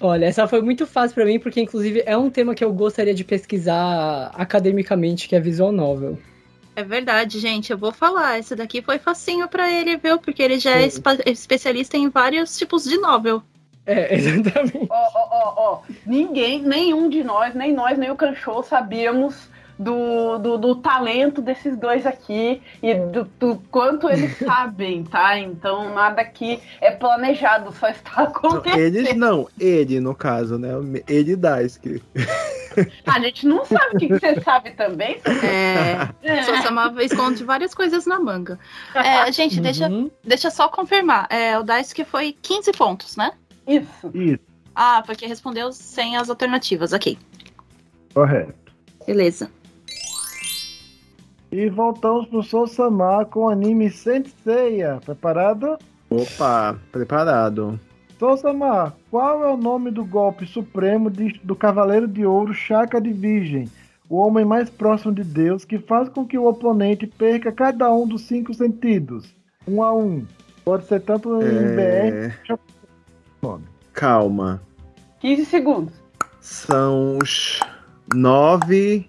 [0.00, 3.14] Olha, essa foi muito fácil para mim, porque inclusive é um tema que eu gostaria
[3.14, 6.18] de pesquisar academicamente, que é visual novel.
[6.76, 7.72] É verdade, gente.
[7.72, 8.38] Eu vou falar.
[8.38, 10.18] Esse daqui foi facinho para ele, viu?
[10.18, 10.88] Porque ele já é
[11.26, 13.42] especialista em vários tipos de novel.
[13.88, 14.86] É, exatamente.
[14.90, 15.80] Ó, ó, ó, ó.
[16.06, 19.48] Ninguém, nenhum de nós, nem nós, nem o Canchou sabíamos
[19.78, 25.38] do, do, do, talento desses dois aqui e do, do, quanto eles sabem, tá?
[25.38, 28.78] Então nada aqui é planejado, só está acontecendo.
[28.78, 30.70] Eles não, ele no caso, né?
[31.06, 32.02] Ele Daisuke.
[33.06, 35.20] A gente não sabe o que, você sabe também.
[35.48, 36.42] É, é.
[36.42, 38.58] Só chamava esconde várias coisas na manga.
[38.94, 39.62] É, gente, uhum.
[39.62, 39.88] deixa,
[40.24, 41.26] deixa só confirmar.
[41.30, 43.32] É, o Daisuke foi 15 pontos, né?
[43.68, 44.10] Isso.
[44.14, 44.44] Isso.
[44.74, 47.18] Ah, porque respondeu sem as alternativas, ok.
[48.14, 48.72] Correto.
[49.06, 49.50] Beleza.
[51.50, 55.00] E voltamos pro Sousama com o anime Senseiya.
[55.04, 55.78] Preparado?
[56.10, 57.78] Opa, preparado.
[58.18, 63.12] Sousama, qual é o nome do golpe supremo de, do Cavaleiro de Ouro Chaka de
[63.12, 63.68] Virgem?
[64.08, 68.06] O homem mais próximo de Deus que faz com que o oponente perca cada um
[68.06, 69.34] dos cinco sentidos.
[69.66, 70.24] Um a um.
[70.64, 72.28] Pode ser tanto em é...
[72.28, 72.58] BR
[73.42, 73.64] nome.
[73.92, 74.62] Calma.
[75.20, 75.94] 15 segundos.
[76.40, 77.60] São os
[78.14, 79.06] nove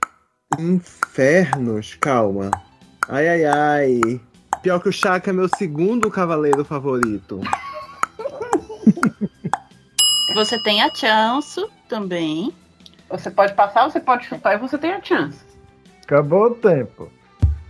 [0.58, 1.96] infernos.
[1.96, 2.52] Calma.
[3.08, 4.22] Ai, ai, ai.
[4.62, 7.40] Pior que o Chaka é meu segundo cavaleiro favorito.
[10.36, 12.54] Você tem a Chanso também.
[13.10, 15.40] Você pode passar, você pode chutar e você tem a chance.
[16.04, 17.12] Acabou o tempo.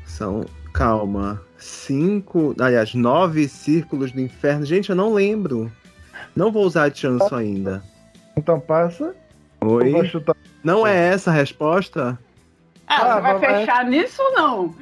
[0.05, 0.45] São.
[0.73, 1.41] Calma.
[1.57, 2.53] Cinco.
[2.59, 4.65] Aliás, nove círculos do inferno.
[4.65, 5.71] Gente, eu não lembro.
[6.39, 7.83] Não vou usar a chance ainda.
[8.37, 9.13] Então passa.
[9.59, 9.93] Oi.
[10.63, 12.17] Não é essa a resposta?
[12.87, 14.75] Ah, ah você vai fechar nisso ou não?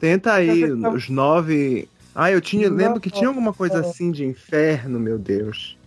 [0.00, 1.88] Tenta aí, os nove.
[2.12, 2.68] Ah, eu tinha.
[2.68, 5.78] Não, lembro que tinha alguma coisa assim de inferno, meu Deus.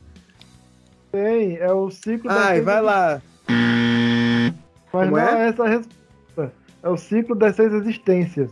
[1.11, 3.21] Tem, é o ciclo Ai, vai lá.
[3.49, 4.53] Mas
[4.91, 5.45] Como não é?
[5.45, 6.53] é essa a resposta.
[6.83, 8.49] É o ciclo das seis existências.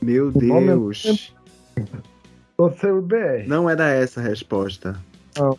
[0.00, 1.34] Meu o Deus.
[2.56, 3.48] Você é o BR.
[3.48, 4.96] Não era essa a resposta.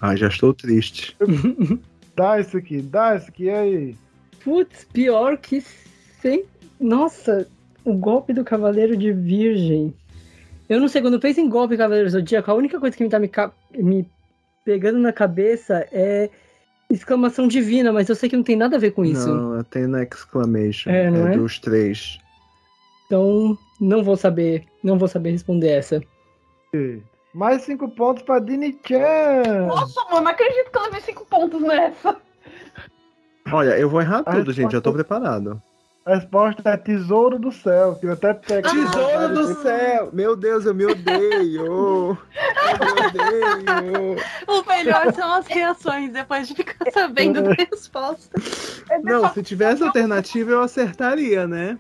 [0.02, 1.16] Ah, já estou triste.
[2.16, 3.96] dá isso aqui, dá isso aqui, e aí?
[4.44, 5.64] Putz, pior que
[6.22, 6.46] sem.
[6.80, 7.48] Nossa,
[7.86, 9.94] o golpe do Cavaleiro de Virgem.
[10.68, 13.04] Eu não sei, quando eu penso em golpe Cavaleiro do Zodíaco, a única coisa que
[13.04, 13.30] me tá me,
[13.78, 14.10] me
[14.64, 16.30] pegando na cabeça é
[16.90, 19.34] exclamação divina, mas eu sei que não tem nada a ver com isso.
[19.34, 20.90] Não, tem na exclamation.
[20.90, 21.38] É, não é, é?
[21.38, 22.20] dos três.
[23.06, 26.02] Então, não vou saber, não vou saber responder essa.
[27.34, 29.68] Mais cinco pontos pra Dini Chan.
[29.68, 32.18] Nossa, mano, não acredito que eu levei cinco pontos nessa.
[33.52, 35.62] Olha, eu vou errar tudo, gente, já tô preparado.
[36.04, 38.68] A resposta é tesouro do céu, que eu até pego.
[38.68, 40.10] Tesouro do céu!
[40.12, 41.64] Meu Deus, eu me odeio!
[41.64, 42.18] Eu
[42.80, 44.16] me odeio!
[44.48, 48.30] O melhor são as reações depois de ficar sabendo da resposta.
[49.04, 51.78] Não, se tivesse alternativa eu acertaria, né?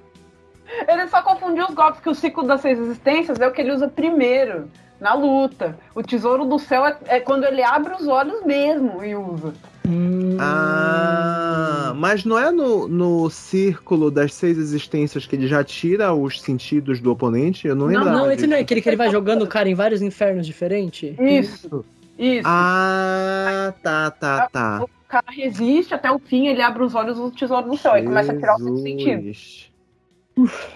[0.87, 3.71] Ele só confundiu os golpes, que o ciclo das seis existências é o que ele
[3.71, 4.69] usa primeiro,
[5.01, 5.75] na luta.
[5.95, 9.51] O tesouro do céu é, é quando ele abre os olhos mesmo e usa.
[9.87, 10.37] Hum.
[10.39, 16.39] Ah, mas não é no, no círculo das seis existências que ele já tira os
[16.39, 17.67] sentidos do oponente?
[17.67, 18.05] Eu não lembro.
[18.05, 20.45] Não, não, esse não é aquele que ele vai jogando o cara em vários infernos
[20.45, 21.17] diferentes?
[21.19, 21.83] Isso.
[22.19, 22.43] Isso.
[22.45, 24.83] Ah, tá, tá, tá.
[24.83, 28.03] O cara resiste até o fim, ele abre os olhos do tesouro do céu e
[28.03, 29.31] começa a tirar o sentido.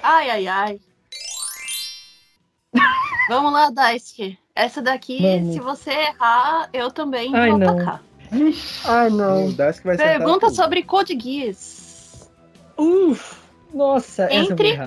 [0.01, 0.79] Ai, ai, ai.
[3.27, 4.37] Vamos lá, Daisuke.
[4.55, 5.53] Essa daqui, Vamos.
[5.53, 7.69] se você errar, eu também ai, vou não.
[7.69, 8.03] atacar.
[8.85, 9.53] Ai, não.
[9.97, 12.29] Pergunta sobre Code Geass.
[12.77, 13.37] Uf,
[13.73, 14.77] nossa, entre,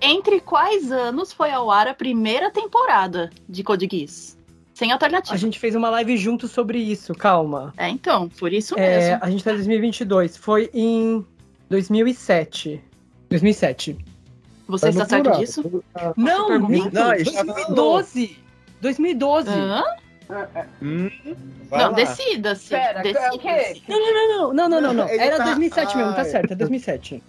[0.00, 4.38] entre quais anos foi ao ar a primeira temporada de Code Geass?
[4.74, 5.34] Sem alternativa.
[5.34, 7.74] A gente fez uma live junto sobre isso, calma.
[7.76, 9.18] É, então, por isso é, mesmo.
[9.20, 10.36] A gente tá em 2022.
[10.36, 11.26] Foi em
[11.68, 12.80] 2007.
[13.28, 13.98] 2007.
[14.68, 15.82] Você está certo disso?
[16.14, 18.38] Não, não, 2012.
[18.82, 19.48] 2012.
[19.48, 19.82] Hã?
[20.82, 21.10] Hum,
[21.70, 22.68] não, decida-se.
[22.68, 23.80] Pera, decida o quê?
[23.88, 25.08] Não, não, não, não, não, não, não.
[25.08, 27.22] Era 2007 mesmo, tá certo, é 2007.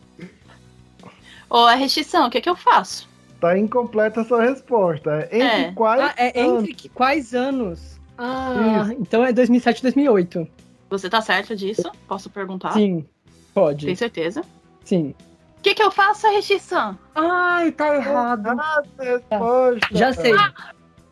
[1.50, 3.08] Ô, a restrição, o que é que eu faço?
[3.40, 5.30] Tá incompleta a sua resposta.
[5.32, 5.72] Entre é.
[5.72, 6.88] quais ah, é entre anos?
[6.94, 8.00] quais anos?
[8.18, 8.98] Ah, Isso.
[9.00, 10.46] então é 2007 2008.
[10.90, 11.90] Você tá certo disso?
[12.06, 12.74] Posso perguntar?
[12.74, 13.06] Sim,
[13.54, 13.86] pode.
[13.86, 14.42] Tem certeza?
[14.84, 15.16] Sim.
[15.60, 16.98] O que, que eu faço, restrição?
[17.14, 18.48] Ai, tá errado.
[18.48, 19.88] Ah, resposta.
[19.92, 20.34] Já sei.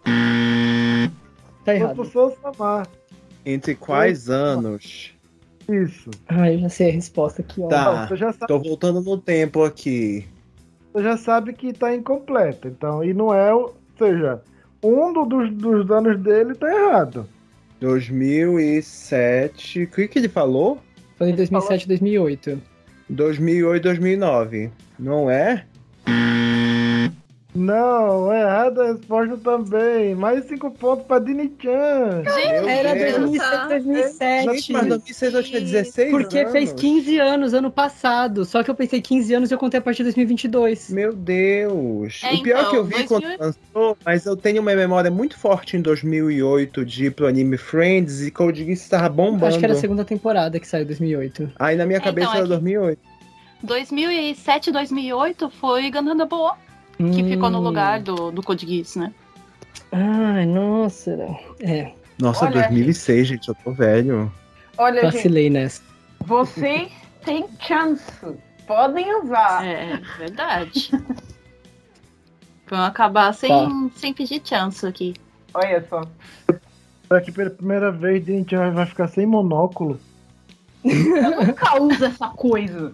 [0.05, 1.09] Ah.
[1.65, 2.05] Tá errado.
[2.05, 2.87] Samar.
[3.45, 5.13] Entre quais anos?
[5.67, 6.09] Isso.
[6.29, 7.67] Ah, eu já sei a resposta aqui, ó.
[7.67, 8.47] Tá, Não, sabe...
[8.47, 10.25] tô voltando no tempo aqui.
[10.93, 14.41] Você já sabe que tá incompleto, então, e não é, ou seja,
[14.81, 17.27] um dos, dos anos dele tá errado.
[17.81, 20.79] 2007, o que que ele falou?
[21.17, 22.76] Foi em 2007, 2008.
[23.09, 25.65] 2008, 2009, não é?
[27.57, 30.13] Não, é errada a resposta também.
[30.13, 32.21] Mais cinco pontos pra Dini Chan.
[32.67, 34.73] Era 2006, 2007.
[34.73, 36.51] Mas 2006 acho que é 16 Porque anos.
[36.51, 38.45] fez 15 anos ano passado.
[38.45, 40.91] Só que eu pensei 15 anos e eu contei a partir de 2022.
[40.91, 42.21] Meu Deus.
[42.23, 43.07] É, o pior então, que eu vi 2000...
[43.07, 47.57] quando lançou, mas eu tenho uma memória muito forte em 2008 de ir pro anime
[47.57, 49.47] Friends e Code Geass estava bombando.
[49.47, 51.53] Acho que era a segunda temporada que saiu em 2008.
[51.57, 52.99] Aí na minha cabeça então, era 2008.
[53.63, 56.66] 2007, 2008 foi Gundam Boa
[56.97, 57.29] que hum.
[57.29, 59.13] ficou no lugar do, do Code Geass, né?
[59.91, 61.11] Ai, nossa.
[61.59, 61.91] É.
[62.19, 64.31] Nossa, Olha, 2006, gente, eu tô velho.
[64.77, 65.81] Olha, Vacilei gente, nessa.
[66.25, 66.91] Vocês
[67.23, 68.03] têm chance.
[68.65, 69.65] Podem usar.
[69.65, 70.89] É, verdade.
[72.67, 73.69] Vão acabar sem, tá.
[73.95, 75.13] sem pedir chance aqui.
[75.53, 76.01] Olha só.
[77.09, 79.99] Aqui pela primeira vez a gente vai ficar sem monóculo.
[80.83, 82.93] Eu nunca uso essa coisa.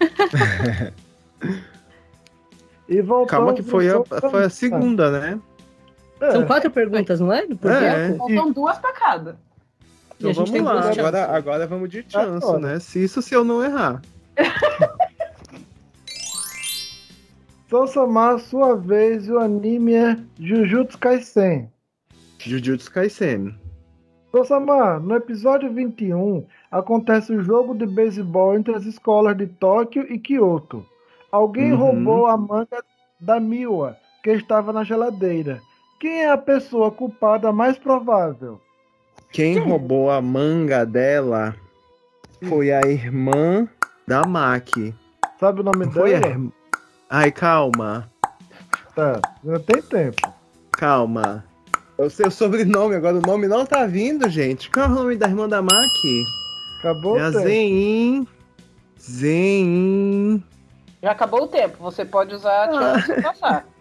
[2.88, 5.40] E Calma que foi a, foi a segunda, né?
[6.20, 6.32] É.
[6.32, 7.46] São quatro perguntas, não é?
[7.46, 8.14] Por é.
[8.14, 9.38] Faltam duas pra cada.
[10.18, 12.78] Então vamos lá, agora, agora vamos de chance, ah, né?
[12.78, 14.00] Se isso se eu não errar.
[17.68, 21.68] Só somar a sua vez o anime é Jujutsu Kaisen.
[22.38, 23.58] Jujutsu Kaisen.
[24.32, 30.18] Osama, no episódio 21, acontece o jogo de beisebol entre as escolas de Tóquio e
[30.18, 30.84] Kyoto.
[31.34, 31.78] Alguém uhum.
[31.78, 32.84] roubou a manga
[33.18, 35.60] da Miwa, que estava na geladeira.
[35.98, 38.60] Quem é a pessoa culpada mais provável?
[39.32, 39.68] Quem Sim.
[39.68, 41.56] roubou a manga dela
[42.48, 43.68] foi a irmã
[44.06, 44.94] da Maki.
[45.40, 46.52] Sabe o nome foi dela?
[47.10, 48.08] Ai, calma.
[48.94, 50.32] Tá, não tem tempo.
[50.70, 51.44] Calma.
[51.98, 54.70] É o seu sobrenome, agora o nome não tá vindo, gente.
[54.70, 56.24] Qual é o nome da irmã da Maki?
[56.78, 58.24] Acabou é a Zein.
[59.00, 60.44] Zein.
[61.04, 63.22] Já acabou o tempo, você pode usar a ah.
[63.22, 63.66] passar.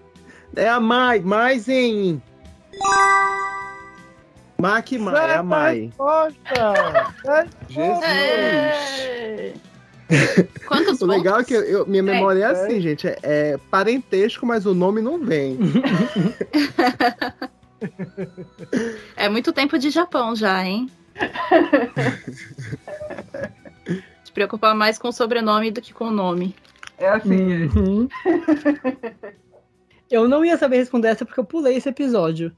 [0.56, 2.22] É a Mai, Mai Zein.
[4.62, 5.92] Maki Mai, é a Mai.
[7.70, 8.04] Jesus!
[8.04, 9.54] É.
[10.68, 13.08] Quantos o legal é que eu, minha memória é, é assim, gente.
[13.08, 15.58] É, é, parentesco, mas o nome não vem.
[19.18, 20.88] é muito tempo de Japão já, hein?
[24.24, 26.56] Se preocupar mais com o sobrenome do que com o nome.
[27.04, 27.66] É assim.
[27.66, 28.08] Uhum.
[30.10, 32.56] eu não ia saber responder essa porque eu pulei esse episódio.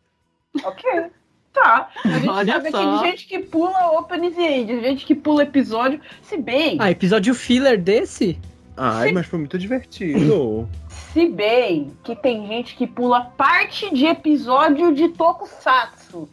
[0.63, 1.05] Ok.
[1.51, 1.89] Tá.
[2.03, 2.77] A gente Olha sabe só.
[2.77, 6.77] que tem gente que pula openings e ends, gente que pula episódio, se bem.
[6.79, 8.37] Ah, episódio filler desse?
[8.77, 9.13] Ai, se...
[9.15, 10.69] mas foi muito divertido.
[11.15, 16.27] Se bem que tem gente que pula parte de episódio de Tokusatsu.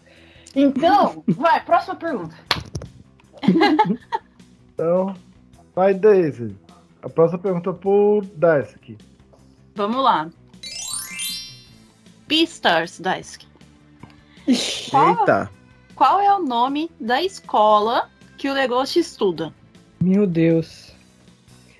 [0.56, 2.34] Então, vai, próxima pergunta.
[4.74, 5.14] então,
[5.72, 6.56] vai, Daisy.
[7.02, 8.96] A próxima pergunta é por Daisuke.
[9.74, 10.30] Vamos lá.
[12.28, 13.46] Beastars, Daisuke.
[14.46, 15.50] Eita!
[15.94, 19.52] Qual é o nome da escola que o Legoshi estuda?
[20.00, 20.92] Meu Deus.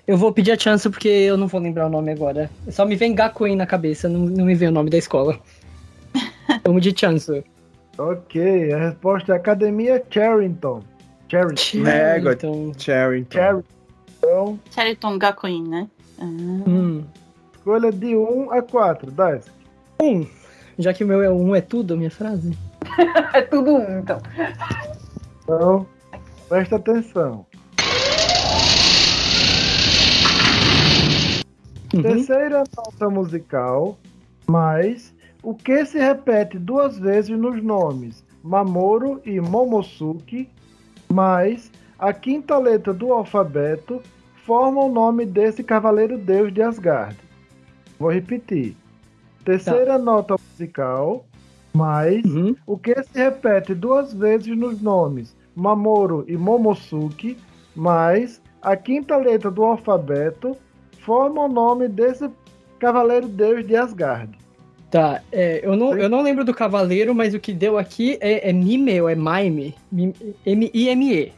[0.05, 2.49] Eu vou pedir a chance porque eu não vou lembrar o nome agora.
[2.69, 5.39] Só me vem Gakuen na cabeça, não, não me vem o nome da escola.
[6.63, 7.43] Vamos de chance.
[7.97, 10.83] Ok, a resposta é Academia Charrington.
[11.29, 11.85] Charrington.
[11.85, 12.73] Charrington.
[12.77, 13.29] Charrington.
[13.29, 13.73] Charrington.
[14.71, 15.89] Charrington Gakuen, né?
[16.19, 16.25] Ah.
[16.25, 17.03] Hum.
[17.53, 19.51] Escolha de 1 a 4, Dice.
[20.01, 20.27] 1.
[20.79, 22.57] Já que o meu é um é tudo, a minha frase.
[23.33, 24.21] é tudo um, então.
[25.43, 25.87] Então,
[26.49, 27.45] presta atenção.
[31.93, 32.01] Uhum.
[32.01, 33.97] Terceira nota musical,
[34.47, 35.13] mais
[35.43, 40.49] o que se repete duas vezes nos nomes Mamoru e Momosuke,
[41.11, 44.01] mais a quinta letra do alfabeto
[44.45, 47.17] forma o nome desse cavaleiro deus de Asgard.
[47.99, 48.75] Vou repetir.
[49.43, 49.97] Terceira tá.
[49.97, 51.25] nota musical,
[51.73, 52.55] mais uhum.
[52.65, 57.37] o que se repete duas vezes nos nomes Mamoru e Momosuke,
[57.75, 60.55] mais a quinta letra do alfabeto,
[61.01, 62.29] forma o nome desse
[62.79, 64.37] cavaleiro deus de Asgard.
[64.89, 68.49] Tá, é, eu, não, eu não lembro do cavaleiro, mas o que deu aqui é,
[68.49, 69.75] é Mime ou é Mime?
[70.45, 71.33] M-I-M-E.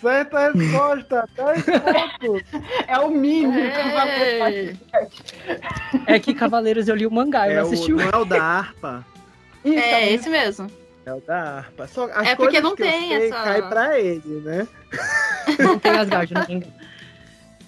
[0.00, 2.42] Certa resposta, 10 pontos.
[2.86, 3.58] É o mínimo.
[3.58, 4.76] É.
[6.06, 7.96] é que Cavaleiros eu li o mangá, eu é não assisti o...
[7.96, 9.04] Não é o da harpa?
[9.64, 10.70] Isso, é, é esse mesmo.
[11.04, 11.86] É o da harpa.
[11.88, 13.42] Só é porque não tem essa...
[13.42, 14.68] Cai pra ele, né?
[15.58, 16.62] Não tem Asgard, não tem...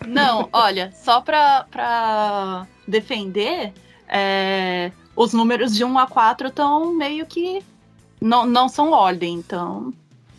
[0.06, 3.72] Não, olha, só pra, pra defender,
[4.08, 7.62] é, os números de 1 a 4 estão meio que.
[8.20, 9.92] Não, não são ordem, então.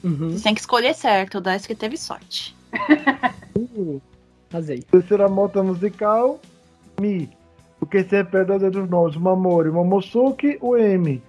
[0.04, 0.32] Uhum.
[0.32, 2.56] Você tem que escolher certo, o Dice que teve sorte.
[3.56, 4.02] uh,
[4.52, 4.82] Razei.
[4.84, 6.40] Terceira nota musical,
[7.00, 7.30] Mi.
[7.80, 11.22] O que se repete dos nomes Mamori, Momosuke, o M.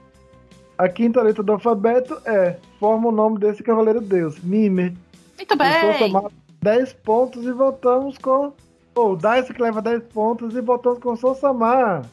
[0.76, 4.96] A quinta letra do alfabeto é, forma o nome desse cavaleiro deus, Mime.
[5.36, 5.98] Muito bem.
[5.98, 8.52] somar 10 pontos e voltamos com.
[8.94, 12.04] Oh, o Dice que leva 10 pontos e voltamos com Sosamar.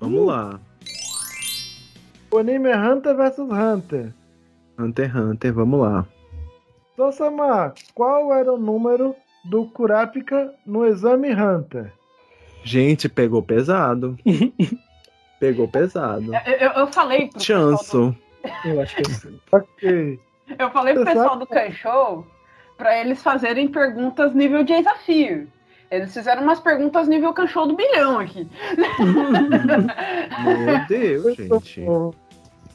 [0.00, 0.24] Vamos uh.
[0.24, 0.60] lá.
[2.30, 4.12] O anime é Hunter vs Hunter.
[4.78, 6.06] Hunter x Hunter, vamos lá.
[6.96, 9.14] Sosama, qual era o número
[9.44, 11.92] do Kurapika no exame Hunter?
[12.64, 14.16] Gente, pegou pesado.
[15.38, 16.34] pegou pesado.
[16.34, 18.10] Eu, eu, eu falei pro Chanso.
[18.10, 18.68] Do...
[18.68, 19.38] Eu acho que sim.
[19.52, 20.20] ok.
[20.58, 21.40] Eu falei pro Você pessoal sabe?
[21.40, 22.26] do Canchou
[22.76, 25.48] para eles fazerem perguntas nível de desafio.
[25.90, 28.48] Eles fizeram umas perguntas nível Canchou do bilhão aqui.
[30.64, 31.80] Meu Deus, gente.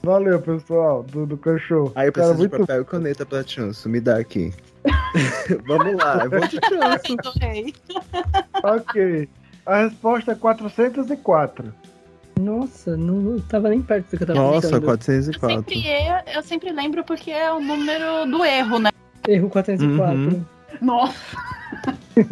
[0.04, 1.92] Valeu, pessoal, do, do cachorro.
[1.96, 2.68] Aí eu preciso Cara, de muito...
[2.68, 3.88] papel e caneta pra Chanso.
[3.88, 4.52] Me dá aqui.
[5.68, 7.18] Vamos lá, eu vou de Chanso.
[8.64, 9.30] ok.
[9.66, 11.74] A resposta é 404.
[12.40, 14.86] Nossa, não tava nem perto do que eu tava Nossa, pensando.
[14.86, 15.52] 404.
[15.52, 18.90] Eu sempre, eu, eu sempre lembro porque é o número do erro, né?
[19.28, 20.16] Erro 404.
[20.16, 20.46] Uhum.
[20.82, 21.38] Nossa!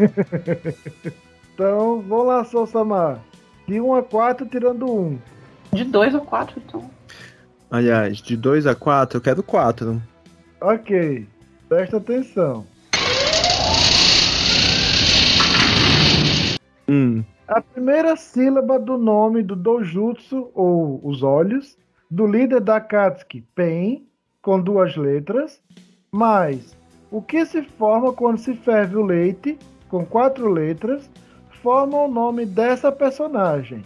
[1.53, 3.20] então, vamos lá, Sousamar.
[3.67, 5.20] De 1 a 4, tirando 1.
[5.74, 6.99] De 2 a 4, então.
[7.72, 10.01] Aliás, de 2 a 4, eu quero 4.
[10.61, 11.28] Ok,
[11.67, 12.65] presta atenção.
[16.88, 17.24] Hum.
[17.47, 21.78] A primeira sílaba do nome do Dojutsu, ou os olhos,
[22.09, 24.07] do líder da Katsuki, Pen,
[24.41, 25.61] com duas letras,
[26.11, 26.76] mais
[27.11, 29.57] o que se forma quando se ferve o leite,
[29.88, 31.09] com quatro letras,
[31.61, 33.84] forma o nome dessa personagem.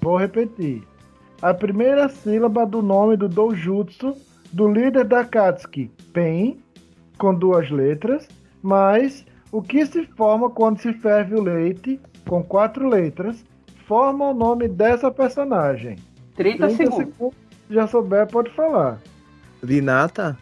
[0.00, 0.82] Vou repetir.
[1.42, 4.16] A primeira sílaba do nome do Dojutsu,
[4.52, 6.62] do líder da Katsuki, Pen,
[7.18, 8.28] com duas letras,
[8.62, 13.44] mais o que se forma quando se ferve o leite, com quatro letras,
[13.88, 15.96] forma o nome dessa personagem.
[16.36, 16.96] 30, 30 segundos.
[16.96, 17.36] segundos.
[17.68, 19.00] Já souber, pode falar.
[19.64, 20.38] Linata?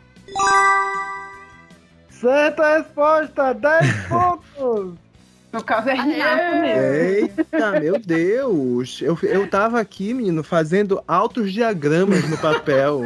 [2.10, 5.09] Certa resposta, 10 pontos!
[5.52, 7.40] No caso é Renata mesmo.
[7.42, 9.00] Eita, meu Deus!
[9.02, 13.02] Eu, eu tava aqui, menino, fazendo altos diagramas no papel.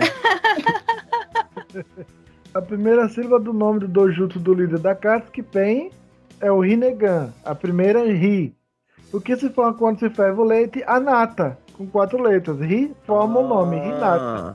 [2.52, 5.90] A primeira sílaba do nome do Dojutsu do líder da Katsuki Pen
[6.40, 7.32] é o Rinnegan.
[7.44, 8.54] A primeira é Ri.
[9.12, 10.82] O que se forma quando se ferve o leite?
[10.86, 12.60] A nata, com quatro letras.
[12.60, 14.54] Ri forma o nome, Rinata.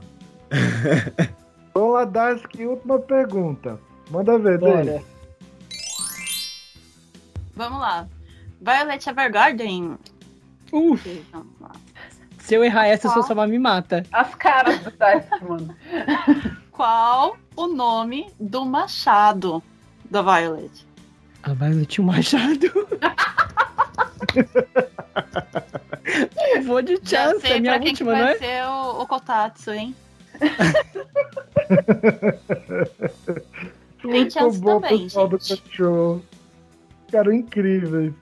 [1.74, 3.78] Vamos lá, Daisuke, última pergunta.
[4.10, 5.02] Manda ver, Bora.
[7.60, 8.08] Vamos lá.
[8.58, 9.98] Violet Evergarden.
[10.72, 11.22] Uf.
[12.38, 13.12] Se eu errar essa, Qual?
[13.12, 14.02] sua sama me mata.
[14.10, 15.76] As caras do Daisuke, mano.
[16.72, 19.62] Qual o nome do machado
[20.10, 20.86] da Violet?
[21.42, 22.72] A Violet tinha um machado.
[26.64, 28.24] Vou de chance, é minha última, não é?
[28.24, 29.94] Vai ser o, o Kotatsu, hein?
[34.00, 35.28] Tem chance também, gente.
[35.28, 36.24] do cachorro.
[37.10, 38.14] Cara, incrível.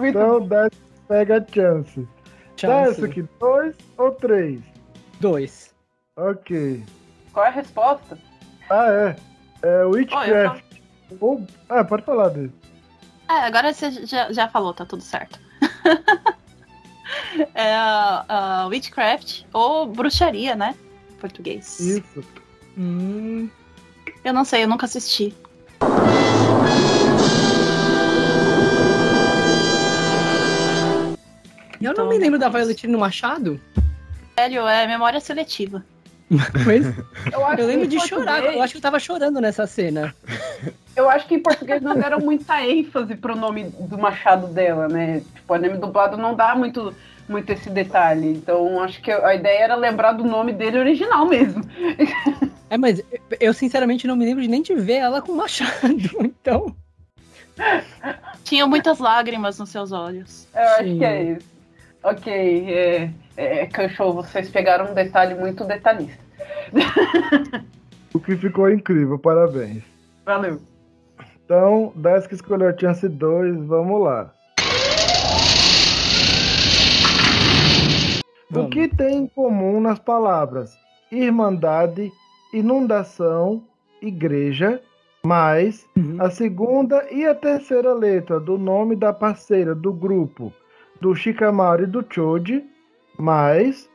[0.00, 0.76] Então, desce,
[1.08, 2.08] pega a chance.
[2.56, 2.90] chance.
[2.90, 4.60] Desce aqui, dois ou três?
[5.20, 5.74] Dois.
[6.16, 6.82] Ok.
[7.32, 8.18] Qual é a resposta?
[8.70, 9.16] Ah, é.
[9.62, 10.64] É Witchcraft.
[11.20, 11.46] Oh, Ou...
[11.68, 12.52] Ah, pode falar dele.
[13.28, 15.40] É, agora você já, já falou, tá tudo certo.
[17.54, 20.74] é uh, uh, Witchcraft ou bruxaria, né?
[21.10, 21.80] Em português.
[21.80, 22.22] Isso.
[22.76, 23.48] Hum,
[24.22, 25.34] eu não sei, eu nunca assisti.
[31.80, 33.60] Eu então, não me lembro da Violet no Machado.
[34.38, 35.84] Sério, é memória seletiva.
[36.30, 36.86] Mas
[37.32, 40.14] eu, eu lembro de chorar, eu acho que eu tava chorando nessa cena.
[40.96, 45.22] Eu acho que em português não deram muita ênfase pro nome do machado dela, né?
[45.34, 46.94] Tipo, o anime dublado não dá muito,
[47.28, 48.28] muito esse detalhe.
[48.28, 51.62] Então, acho que a ideia era lembrar do nome dele original mesmo.
[52.70, 53.00] É, mas
[53.38, 55.70] eu sinceramente não me lembro de nem de ver ela com machado,
[56.18, 56.74] então.
[58.42, 60.48] Tinha muitas lágrimas nos seus olhos.
[60.52, 60.98] Eu acho Sim.
[60.98, 61.53] que é isso.
[62.04, 66.22] Ok, é, é, Canchou, vocês pegaram um detalhe muito detalhista.
[68.12, 69.82] o que ficou incrível, parabéns.
[70.26, 70.60] Valeu.
[71.42, 74.30] Então, 10 que escolheu a chance 2, vamos lá.
[78.50, 78.68] Vamos.
[78.68, 80.76] O que tem em comum nas palavras
[81.10, 82.12] irmandade,
[82.52, 83.64] inundação,
[84.02, 84.78] igreja,
[85.24, 86.16] mais uhum.
[86.18, 90.52] a segunda e a terceira letra do nome da parceira do grupo
[91.04, 92.64] do Shikamaru e do Choji,
[93.18, 93.86] mais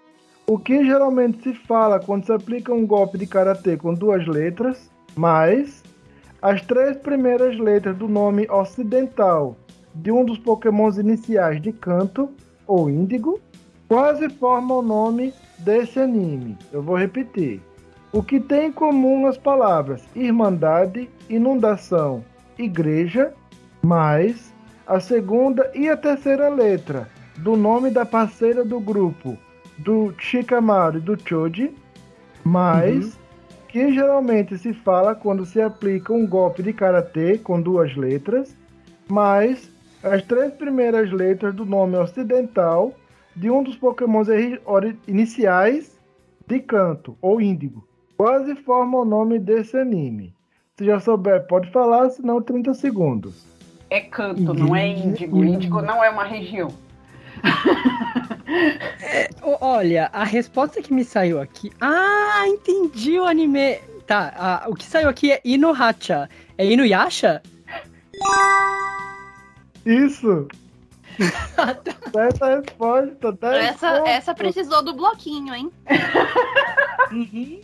[0.45, 4.91] o que geralmente se fala quando se aplica um golpe de karatê com duas letras,
[5.15, 5.83] mais
[6.39, 9.57] as três primeiras letras do nome ocidental
[9.95, 12.29] de um dos pokémons iniciais de Canto
[12.67, 13.39] ou Índigo,
[13.87, 16.55] quase formam o nome desse anime.
[16.71, 17.59] Eu vou repetir.
[18.13, 22.23] O que tem em comum as palavras Irmandade, Inundação,
[22.55, 23.33] Igreja,
[23.81, 24.53] mais
[24.89, 29.37] a segunda e a terceira letra do nome da parceira do grupo,
[29.77, 31.71] do Shikamaru e do Choji,
[32.43, 33.11] mais uhum.
[33.67, 38.55] que geralmente se fala quando se aplica um golpe de karatê com duas letras,
[39.07, 39.69] mais
[40.01, 42.91] as três primeiras letras do nome ocidental
[43.35, 44.27] de um dos pokémons
[45.07, 45.99] iniciais
[46.47, 47.87] de canto ou índigo.
[48.17, 50.33] Quase forma o nome desse anime.
[50.75, 53.58] Se já souber, pode falar, senão 30 segundos
[53.89, 55.43] é canto, não é índigo.
[55.43, 56.69] Índigo não é uma região.
[59.01, 61.71] É, olha, a resposta que me saiu aqui.
[61.79, 63.79] Ah, entendi o anime.
[64.07, 66.27] Tá, a, o que saiu aqui é Inohacha.
[66.57, 67.43] É Inuyasha?
[69.85, 70.47] Isso!
[72.15, 75.71] essa resposta, tá essa, essa precisou do bloquinho, hein?
[77.11, 77.61] uhum.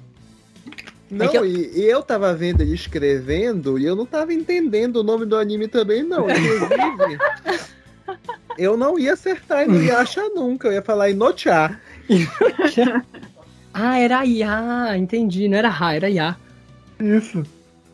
[1.09, 1.45] Não, é eu...
[1.45, 5.37] E, e, eu tava vendo ele escrevendo e eu não tava entendendo o nome do
[5.37, 6.27] anime também, não.
[6.29, 7.17] Inclusive,
[8.57, 10.67] eu não ia acertar e não ia achar nunca.
[10.67, 11.79] Eu ia falar Inocha.
[13.77, 15.49] Ah, era Iá, entendi.
[15.49, 16.37] Não era Ra, era Iá.
[16.97, 17.43] Isso.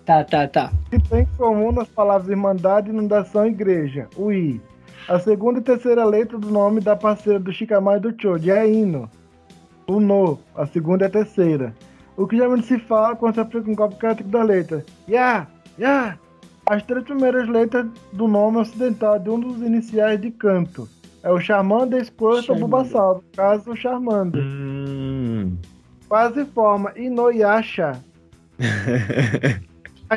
[0.05, 0.71] Tá, tá, tá.
[0.91, 4.07] Que tem em comum nas palavras Irmandade, Inundação e Igreja.
[4.15, 4.61] O I.
[5.07, 8.69] A segunda e terceira letra do nome da parceira do Shikamaru e do Choji é
[8.69, 9.09] Ino.
[9.87, 10.39] O No.
[10.55, 11.75] A segunda e a terceira.
[12.17, 14.85] O que geralmente se fala quando se aplica um golpe característico da letra.
[15.07, 15.47] Ya!
[15.77, 16.17] Ya!
[16.65, 20.87] As três primeiras letras do nome ocidental de um dos iniciais de canto.
[21.23, 23.15] É o Charmander, Squirtle ou Bulbasaur.
[23.15, 24.43] No caso, o Charmander.
[24.43, 25.57] Hum.
[26.07, 28.03] Quase forma Inoyasha.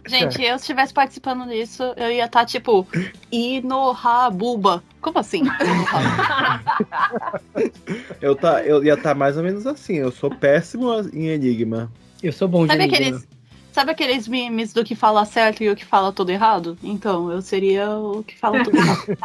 [0.06, 2.86] Gente, eu se estivesse participando disso, eu ia estar tá, tipo
[3.30, 4.82] Inohabuba.
[5.00, 5.42] Como assim?
[8.20, 9.94] eu, tá, eu ia estar tá mais ou menos assim.
[9.94, 11.92] Eu sou péssimo em Enigma.
[12.22, 12.96] Eu sou bom de sabe enigma.
[12.96, 13.28] Aqueles,
[13.70, 16.76] sabe aqueles memes do que fala certo e o que fala tudo errado?
[16.82, 19.18] Então, eu seria o que fala tudo errado.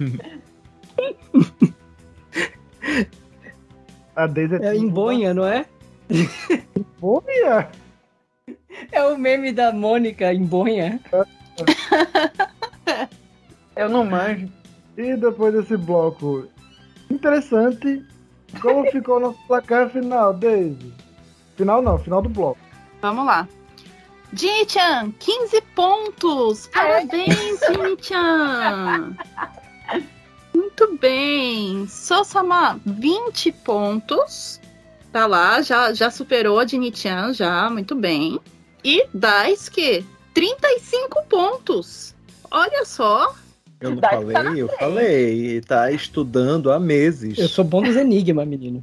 [4.14, 5.66] A Daisy é, é em Bonha, não é?
[6.98, 7.68] Bonha?
[8.92, 11.00] É o meme da Mônica em Bonha.
[13.76, 14.48] Eu não manjo.
[14.96, 16.48] E depois desse bloco
[17.10, 18.04] interessante,
[18.60, 20.92] como ficou o nosso placar final, Daisy?
[21.56, 22.58] Final não, final do bloco.
[23.02, 23.46] Vamos lá.
[24.32, 26.66] Jimmy-chan, 15 pontos!
[26.68, 29.16] Parabéns, Jimmy-chan!
[30.54, 31.86] Muito bem.
[31.86, 34.60] Sosama, 20 pontos.
[35.12, 38.38] Tá lá, já, já superou a Jini-chan, já, muito bem.
[38.86, 42.14] E Daisuke, 35 pontos.
[42.48, 43.34] Olha só.
[43.80, 45.60] Eu não falei, tá eu falei.
[45.62, 47.36] Tá estudando há meses.
[47.36, 48.80] Eu sou bom dos enigma, menino.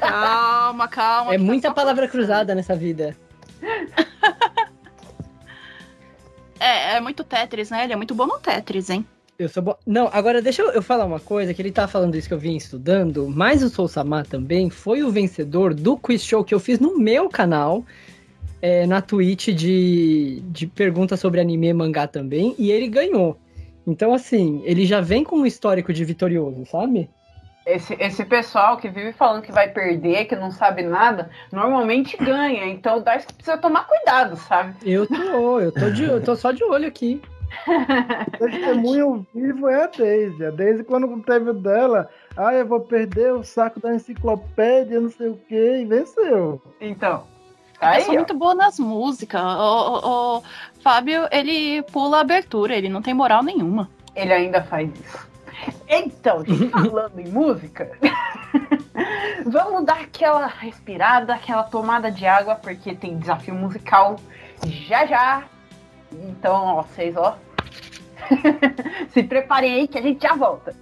[0.00, 1.32] Calma, calma.
[1.32, 3.16] É muita palavra cruzada nessa vida.
[6.58, 7.84] é, é muito Tetris, né?
[7.84, 9.06] Ele é muito bom no Tetris, hein?
[9.38, 9.76] Eu sou bom.
[9.86, 12.56] Não, agora deixa eu falar uma coisa, que ele tá falando isso que eu vim
[12.56, 16.80] estudando, mas o Soul Samar também foi o vencedor do quiz show que eu fiz
[16.80, 17.86] no meu canal,
[18.62, 23.38] é, na Twitch de, de perguntas sobre anime e mangá também, e ele ganhou.
[23.86, 27.08] Então, assim, ele já vem com um histórico de vitorioso, sabe?
[27.66, 32.66] Esse, esse pessoal que vive falando que vai perder, que não sabe nada, normalmente ganha.
[32.66, 34.74] Então o Darcy precisa tomar cuidado, sabe?
[34.84, 37.20] Eu tô, eu tô, de, eu tô só de olho aqui.
[38.38, 40.44] Testemunho vivo é a Daisy.
[40.44, 45.10] A Daisy, quando teve o dela, ah, eu vou perder o saco da enciclopédia, não
[45.10, 46.62] sei o que, e venceu.
[46.80, 47.24] Então.
[47.80, 48.16] Aí, eu sou ó.
[48.16, 49.40] muito boa nas músicas.
[49.40, 50.42] O, o, o,
[50.82, 53.88] Fábio, ele pula a abertura, ele não tem moral nenhuma.
[54.14, 55.30] Ele ainda faz isso.
[55.88, 57.90] Então, falando em música,
[59.46, 64.16] vamos dar aquela respirada, aquela tomada de água, porque tem desafio musical
[64.66, 65.44] já já.
[66.12, 67.36] Então, ó, vocês, ó,
[69.10, 70.74] se preparem aí que a gente já volta.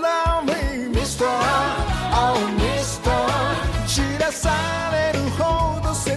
[0.00, 0.52] love me,
[0.98, 1.26] Mr.
[2.14, 3.06] Oh, Mr.
[3.86, 4.50] 知らさ
[4.92, 6.10] れるほど切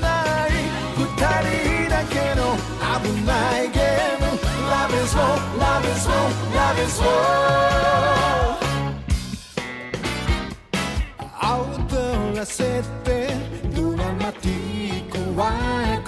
[0.00, 0.50] ない
[0.96, 1.04] 二
[1.42, 2.56] 人だけの
[3.00, 4.24] 危ないゲーム
[4.70, 5.22] Love is war,
[5.58, 6.14] love is war,
[6.54, 7.08] love is war
[11.40, 13.30] 踊らせて
[13.74, 15.50] ドラマティックワ
[15.94, 16.07] イク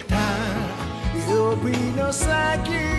[0.00, 0.16] た。
[1.14, 2.28] 指の先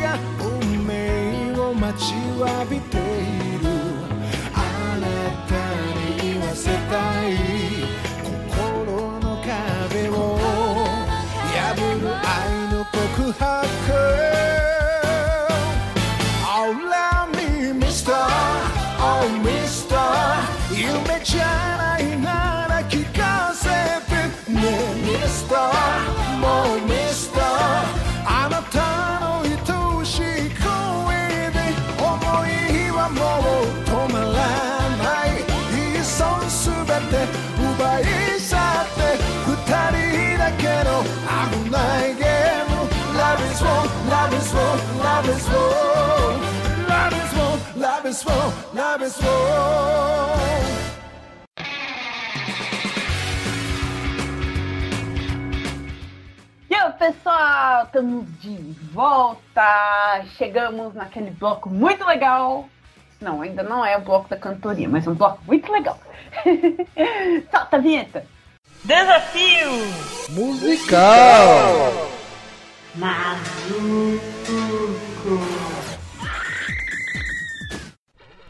[0.02, 3.00] が運命を待ちわびてい
[3.60, 3.70] る。
[4.54, 4.58] あ
[5.00, 5.06] な
[5.48, 5.52] た
[6.24, 7.38] に言わせたい
[8.24, 10.38] 心の壁を
[11.56, 12.28] 破る愛
[12.74, 13.79] の告白。
[45.20, 46.32] Love is war.
[46.88, 50.40] Love is war, love is war, love is war.
[56.70, 58.56] E aí, pessoal, estamos de
[58.94, 60.24] volta.
[60.38, 62.70] Chegamos naquele bloco muito legal.
[63.20, 66.00] Não, ainda não é o bloco da cantoria, mas é um bloco muito legal.
[67.52, 68.26] Solta a vinheta.
[68.86, 69.70] Desafio
[70.30, 72.10] musical.
[72.96, 74.30] Maluco.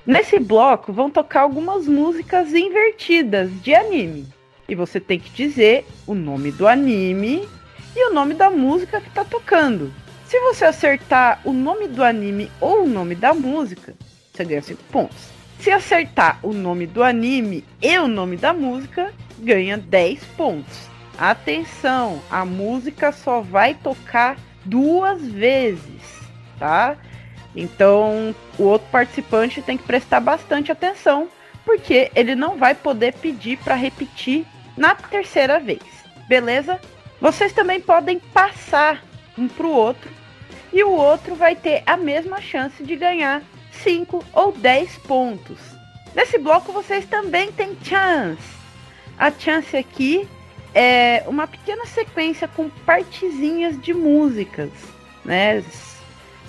[0.06, 4.28] Nesse bloco vão tocar algumas músicas invertidas de anime.
[4.68, 7.48] E você tem que dizer o nome do anime
[7.96, 9.94] e o nome da música que tá tocando.
[10.26, 13.96] Se você acertar o nome do anime ou o nome da música,
[14.32, 15.30] você ganha 5 pontos.
[15.60, 20.88] Se acertar o nome do anime e o nome da música, ganha 10 pontos.
[21.18, 26.19] Atenção, a música só vai tocar duas vezes,
[26.60, 26.98] tá?
[27.56, 31.28] Então, o outro participante tem que prestar bastante atenção,
[31.66, 34.46] porque ele não vai poder pedir para repetir
[34.78, 35.82] na terceira vez.
[36.28, 36.80] Beleza?
[37.20, 39.04] Vocês também podem passar
[39.38, 40.10] um para o outro
[40.72, 43.42] e o outro vai ter a mesma chance de ganhar
[43.72, 45.60] 5 ou 10 pontos.
[46.16, 48.60] Nesse bloco vocês também têm chance.
[49.18, 50.28] A chance aqui
[50.74, 54.70] é uma pequena sequência com partezinhas de músicas,
[55.26, 55.64] né?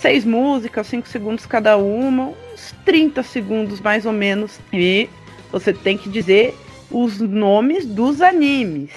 [0.01, 4.59] Seis músicas, cinco segundos cada uma, uns 30 segundos mais ou menos.
[4.72, 5.11] E
[5.53, 6.57] você tem que dizer
[6.90, 8.92] os nomes dos animes.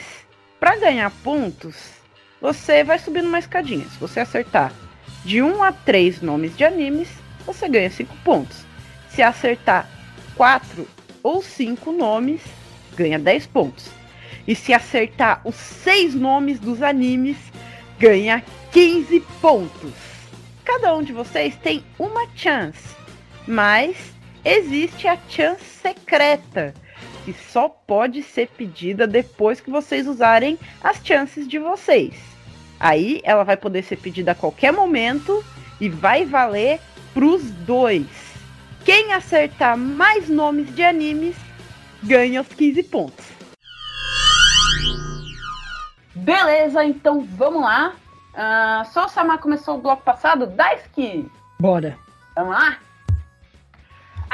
[0.61, 1.75] Para ganhar pontos,
[2.39, 3.85] você vai subindo uma escadinha.
[3.89, 4.71] Se você acertar
[5.25, 7.09] de 1 a 3 nomes de animes,
[7.45, 8.65] você ganha 5 pontos.
[9.09, 9.89] Se acertar
[10.37, 10.87] 4
[11.21, 12.39] ou 5 nomes,
[12.95, 13.89] ganha 10 pontos.
[14.47, 17.35] E se acertar os 6 nomes dos animes,
[17.99, 18.41] ganha
[18.71, 20.02] 15 pontos.
[20.63, 22.95] Cada um de vocês tem uma chance,
[23.47, 23.97] mas
[24.45, 26.73] existe a chance secreta,
[27.25, 32.15] que só pode ser pedida depois que vocês usarem as chances de vocês.
[32.79, 35.43] Aí ela vai poder ser pedida a qualquer momento
[35.79, 36.79] e vai valer
[37.13, 38.07] pros dois.
[38.85, 41.35] Quem acertar mais nomes de animes
[42.01, 43.25] ganha os 15 pontos.
[46.15, 47.95] Beleza, então vamos lá.
[48.33, 50.47] Uh, só o Samar começou o bloco passado.
[50.47, 51.31] Daisuke!
[51.59, 51.97] Bora.
[52.35, 52.77] Vamos lá?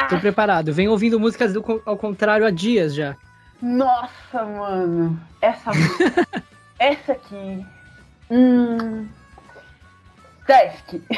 [0.08, 0.20] Tô ah.
[0.20, 0.74] preparado.
[0.74, 3.16] Venho ouvindo músicas do, ao contrário há dias já.
[3.62, 5.20] Nossa, mano.
[5.42, 5.72] Essa
[6.80, 7.66] Essa aqui.
[8.32, 9.08] Hum.
[10.48, 11.04] Daisuke.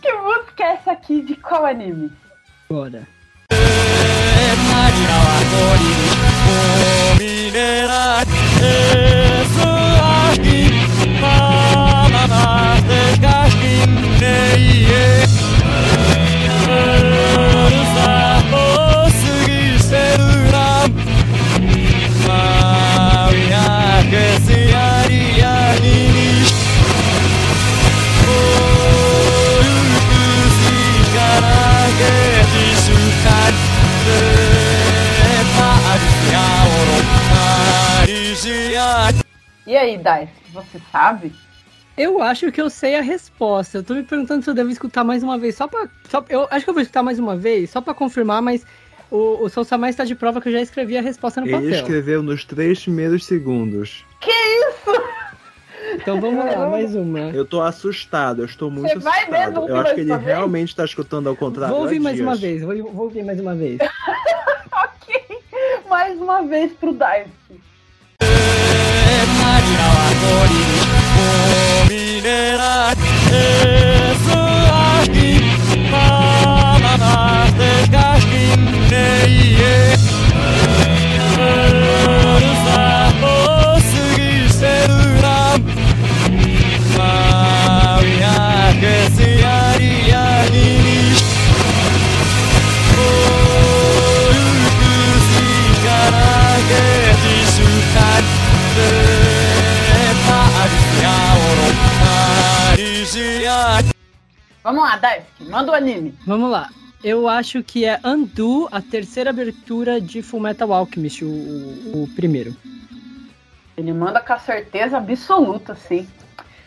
[0.00, 2.12] que música é essa aqui de qual anime?
[2.68, 3.06] Bora.
[11.20, 12.74] Mama, mama,
[39.66, 41.32] E aí, Dice, você sabe?
[41.96, 43.78] Eu acho que eu sei a resposta.
[43.78, 45.54] Eu tô me perguntando se eu devo escutar mais uma vez.
[45.54, 45.88] Só pra.
[46.08, 48.66] Só, eu acho que eu vou escutar mais uma vez, só pra confirmar, mas
[49.10, 51.52] o, o Sousa Mais está de prova que eu já escrevi a resposta no Ele
[51.52, 51.68] papel.
[51.68, 54.04] Ele escreveu nos três primeiros segundos.
[54.20, 55.02] Que isso?
[55.94, 57.30] Então vamos lá, mais uma.
[57.30, 59.30] Eu tô assustado, eu estou muito Você assustado.
[59.30, 60.24] Vai mesmo eu acho que ele vez?
[60.24, 61.72] realmente está escutando ao contrário.
[61.72, 62.26] Vou ouvir mais dias.
[62.26, 63.78] uma vez, vou, vou ouvir mais uma vez.
[64.72, 65.38] ok,
[65.88, 67.62] mais uma vez pro Dice.
[69.14, 70.13] Imagine how I
[104.73, 106.13] Vamos lá, Daisuke, manda o anime.
[106.25, 106.69] Vamos lá.
[107.03, 112.55] Eu acho que é Undo, a terceira abertura de Fullmetal Alchemist, o, o, o primeiro.
[113.77, 116.07] Ele manda com a certeza absoluta, sim.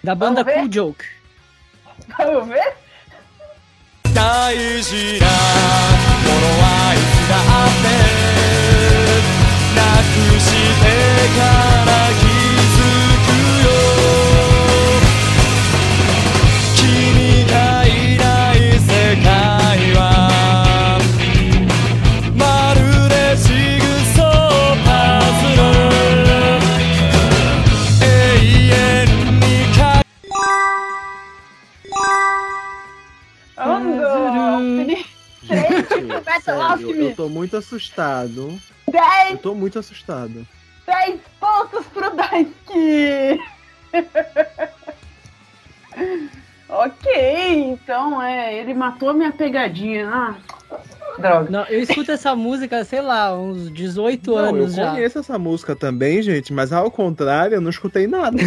[0.02, 1.04] Da banda Cool Joke.
[2.18, 2.82] Vamos ver?
[4.14, 5.32] 大事なも
[6.40, 7.34] のはいつだ
[7.66, 7.86] って
[9.74, 10.46] なくし
[10.82, 10.86] て
[11.38, 11.40] か
[11.86, 11.95] ら
[36.41, 38.59] Sério, eu tô muito assustado.
[38.89, 39.31] 10!
[39.31, 40.45] Eu tô muito assustado.
[40.85, 43.39] 10 pontos pro Daisuke!
[46.69, 50.09] Ok, então é, ele matou a minha pegadinha.
[50.09, 50.35] Ah,
[51.17, 51.49] droga.
[51.49, 54.89] Não, eu escuto essa música, sei lá, uns 18 não, anos já.
[54.89, 58.37] Eu conheço essa música também, gente, mas ao contrário, eu não escutei nada.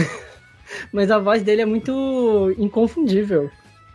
[0.92, 3.50] mas a voz dele é muito inconfundível.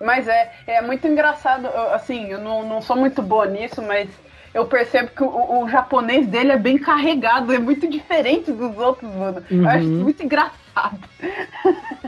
[0.06, 4.08] Mas é, é muito engraçado, assim, eu não, não sou muito boa nisso, mas
[4.54, 9.12] eu percebo que o, o, japonês dele é bem carregado, é muito diferente dos outros,
[9.12, 9.44] mano.
[9.50, 9.64] Uhum.
[9.64, 10.04] Eu acho uhum.
[10.04, 11.00] muito engraçado.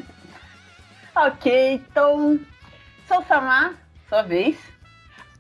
[1.16, 2.40] ok, então.
[3.08, 3.74] Sou Samar,
[4.08, 4.56] sua vez.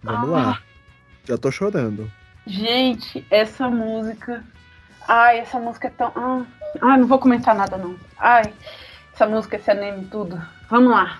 [0.01, 0.41] Vamos ah.
[0.41, 0.60] lá.
[1.26, 2.12] Já tô chorando.
[2.47, 4.43] Gente, essa música.
[5.08, 6.12] Ai, essa música é tão.
[6.16, 6.43] Ah,
[6.82, 7.95] ai, não vou comentar nada não.
[8.18, 8.51] Ai,
[9.14, 10.41] essa música, esse anime, tudo.
[10.70, 11.20] Vamos lá.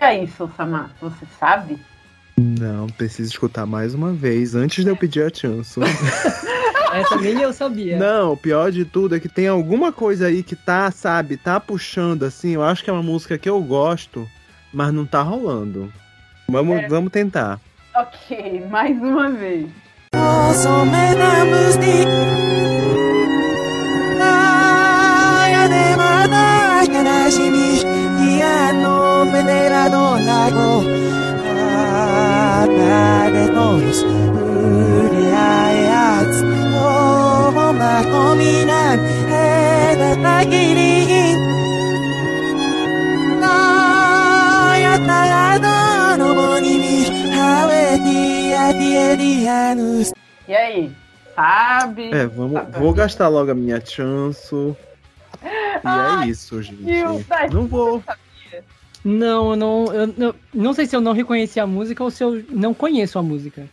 [0.00, 1.78] E aí, seu Samar, você sabe?
[2.36, 5.80] Não, preciso escutar mais uma vez, antes de eu pedir a chance.
[6.92, 7.98] Essa nem eu sabia.
[7.98, 11.58] Não, o pior de tudo é que tem alguma coisa aí que tá, sabe, tá
[11.60, 12.52] puxando assim.
[12.52, 14.28] Eu acho que é uma música que eu gosto,
[14.72, 15.92] mas não tá rolando.
[16.48, 16.88] Vamos, é.
[16.88, 17.60] vamos tentar.
[17.94, 19.68] Ok, mais uma vez.
[50.48, 50.92] E aí?
[51.34, 52.10] Sabe?
[52.12, 54.54] É, vamos, vou gastar logo a minha chance.
[55.42, 56.82] E é isso, gente.
[57.52, 58.02] não vou.
[59.04, 62.22] Não, eu não, eu não, não sei se eu não reconheci a música ou se
[62.22, 63.66] eu não conheço a música.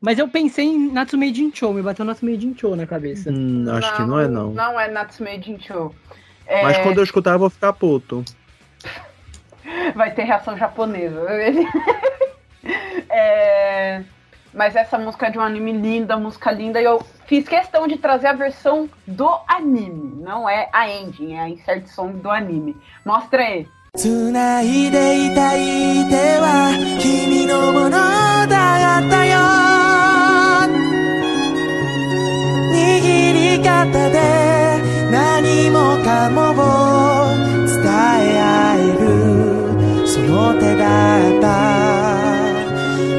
[0.00, 3.30] Mas eu pensei em Natsume Jincho, me bateu Natsume Jincho na cabeça.
[3.30, 4.50] Hum, acho não, que não é não.
[4.52, 5.92] Não é Natsume Jincho.
[6.46, 6.62] É...
[6.62, 8.24] Mas quando eu escutar eu vou ficar puto.
[9.94, 11.20] Vai ter reação japonesa.
[13.10, 14.04] é...
[14.54, 17.98] Mas essa música é de um anime linda, música linda, e eu fiz questão de
[17.98, 20.22] trazer a versão do anime.
[20.22, 22.76] Não é a ending, é a insert song do anime.
[23.04, 23.68] Mostra aí.
[23.95, 29.39] つないでいたい手は君のものだったよ
[32.71, 34.81] 握り方で
[35.11, 37.33] 何もかもを
[37.67, 40.83] 伝え合えるその手だ
[41.37, 41.45] った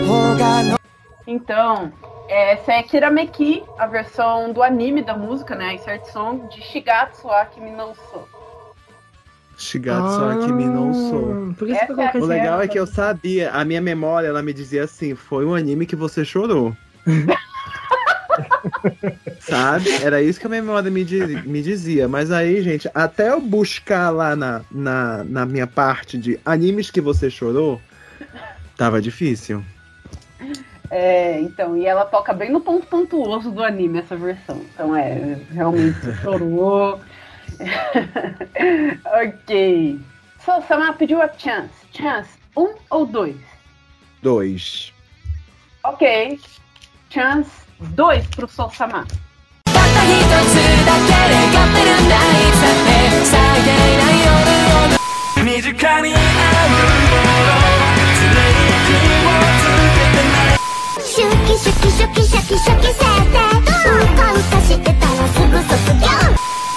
[0.07, 0.79] 方がの
[1.27, 1.93] Então,
[2.29, 5.69] essa é Kirameki, a versão do anime da música, né?
[5.69, 8.38] A insert song de Shigatsu Akimi no So.
[9.60, 11.54] Shigatsu ah, Akimi no Sou.
[11.68, 15.46] É o legal é que eu sabia, a minha memória, ela me dizia assim, foi
[15.46, 16.74] um anime que você chorou.
[19.42, 19.92] Sabe?
[20.02, 21.04] Era isso que a minha memória me,
[21.46, 22.08] me dizia.
[22.08, 27.02] Mas aí, gente, até eu buscar lá na, na, na minha parte de animes que
[27.02, 27.82] você chorou,
[28.78, 29.62] tava difícil.
[30.90, 34.62] É, então, e ela toca bem no ponto pontuoso do anime, essa versão.
[34.74, 37.02] Então, é, realmente chorou.
[39.06, 40.00] Ok.
[40.46, 41.72] So, Samar pediu a chance.
[41.92, 43.36] Chance, um ou dois?
[44.22, 44.94] Dois.
[45.84, 46.40] Ok.
[47.10, 47.50] Chance,
[47.80, 49.06] dois pro Sol Samar.
[61.10, 63.44] Shuki, shuki, shuki, shuki, shuki, sete.
[63.90, 65.90] Uka, uka, shite tara, sugu, sugu,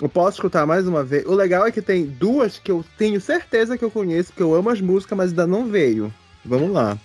[0.00, 1.24] Eu posso escutar mais uma vez.
[1.26, 4.54] O legal é que tem duas que eu tenho certeza que eu conheço, que eu
[4.54, 6.12] amo as músicas, mas ainda não veio.
[6.44, 6.98] Vamos lá.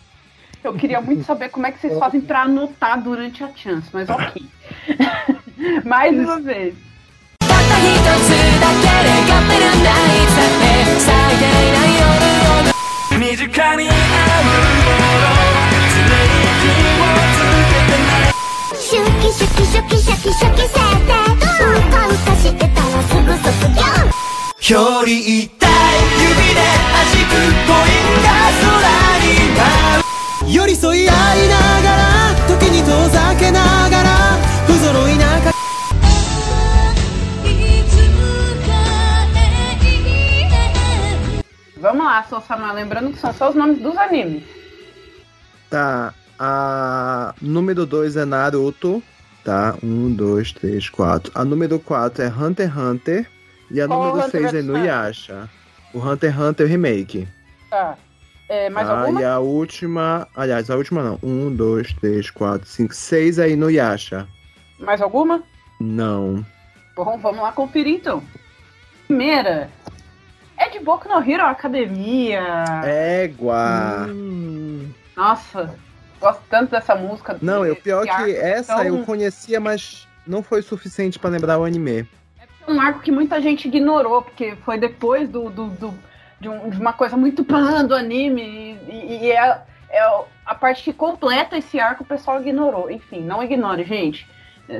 [0.63, 4.09] Eu queria muito saber como é que vocês fazem para anotar durante a chance, mas
[4.09, 4.43] ok.
[5.85, 6.75] mais uma vez.
[13.19, 14.69] 身近にあるもの
[15.93, 18.33] 常に気をつけてない
[18.73, 23.82] シュキシュキシュキシャキシャキしてて らすぐ卒業
[24.66, 25.66] 表裏一体
[26.20, 26.60] 指で
[26.94, 27.34] 弾く
[27.66, 28.28] ポインが
[28.62, 28.74] 空
[29.20, 29.26] に
[29.56, 29.60] 舞
[30.48, 32.02] う寄り添い合いながら
[32.48, 34.08] 時に遠ざけながら
[34.66, 35.54] 不揃いなか
[41.84, 44.42] Vamos lá, Sossama, lembrando que são só os nomes dos animes.
[45.68, 49.02] Tá, a número 2 é Naruto,
[49.49, 49.75] tá?
[49.81, 51.31] 1, 2, 3, 4.
[51.33, 53.27] A número 4 é Hunter x Hunter.
[53.71, 54.59] E a Qual número Hunter 6 é?
[54.59, 55.49] Inuyasha.
[55.91, 57.27] O Hunter x Hunter Remake.
[57.67, 57.97] Tá.
[58.47, 58.99] É, mais tá?
[58.99, 59.21] alguma?
[59.21, 60.27] E a última.
[60.35, 61.19] Aliás, a última não.
[61.23, 64.27] 1, 2, 3, 4, 5, 6 é Inuyasha.
[64.77, 65.41] Mais alguma?
[65.81, 66.45] Não.
[66.95, 68.21] Bom, vamos lá conferir então.
[69.07, 69.71] Primeira.
[70.57, 72.43] É de Boku no Hero Academia.
[72.83, 74.05] Égua!
[74.09, 75.73] Hum, Nossa,
[76.19, 77.37] gosto tanto dessa música.
[77.41, 81.57] Não, é o pior arco, que essa eu conhecia, mas não foi suficiente pra lembrar
[81.57, 82.07] o anime.
[82.67, 85.93] É um arco que muita gente ignorou, porque foi depois do, do, do-
[86.39, 88.77] de, um- de uma coisa muito pan do anime.
[88.87, 92.89] E, e é, é a parte que completa esse arco o pessoal ignorou.
[92.91, 94.27] Enfim, não ignore, gente.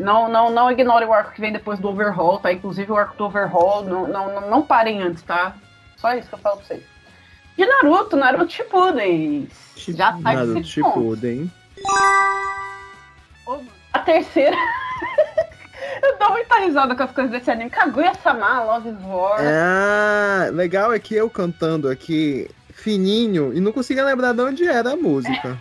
[0.02, 2.54] Não, não, não ignore o arco que vem depois do overhaul, tá?
[2.54, 5.56] Inclusive o arco do overhaul, não, não, não, não parem antes, tá?
[5.98, 6.84] Só isso que eu falo pra vocês.
[7.60, 9.49] De Naruto, Naruto Shippuden.
[9.76, 10.64] Já tá Naruto.
[10.64, 11.51] Shippuden.
[13.91, 14.55] A terceira.
[16.01, 17.70] eu dou muita risada com as coisas desse anime.
[17.70, 19.41] Kaguya-sama, Love is War.
[19.41, 24.93] Ah, legal é que eu cantando aqui fininho e não conseguia lembrar de onde era
[24.93, 25.57] a música.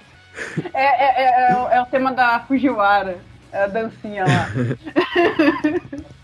[0.73, 3.19] É, é, é, é o- é o tema da Fujiwara.
[3.51, 4.47] É a dancinha lá.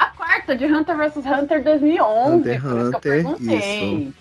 [0.00, 2.36] a quarta, de Hunter vs Hunter 2011.
[2.36, 4.12] Hunter, por isso que eu Hunter, perguntei.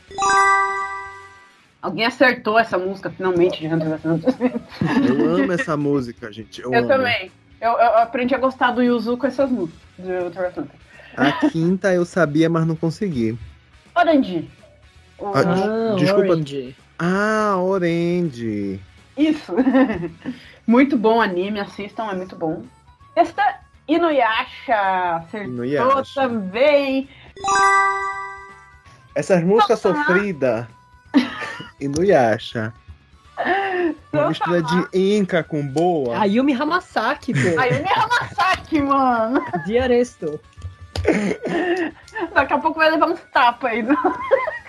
[1.81, 4.35] Alguém acertou essa música finalmente de Hunter vs Hunter.
[5.07, 6.61] Eu amo essa música, gente.
[6.61, 6.87] Eu, Eu amo.
[6.89, 7.31] também.
[7.61, 10.75] Eu, eu aprendi a gostar do Yuzu com essas músicas de Hunter vs Hunter.
[11.15, 13.37] A quinta eu sabia, mas não consegui.
[13.95, 14.49] Orange.
[15.21, 16.31] Ah, ah, desculpa.
[16.31, 16.75] Orange.
[16.97, 18.81] Ah, Orange.
[19.17, 19.53] Isso.
[20.67, 22.63] muito bom anime, assistam, é muito bom.
[23.15, 26.21] Esta Inuyasha acertou Inuyasha.
[26.21, 27.09] também.
[29.15, 30.65] Essas músicas sofridas.
[31.79, 32.71] Inuyasha.
[34.13, 36.19] Uma mistura de Inca com boa.
[36.19, 37.59] A Yumi Hamasaki, pô.
[37.59, 39.43] Ayumi Hamasaki, mano.
[39.65, 40.39] Diaresto.
[42.33, 43.85] Daqui a pouco vai levar uns tapas aí.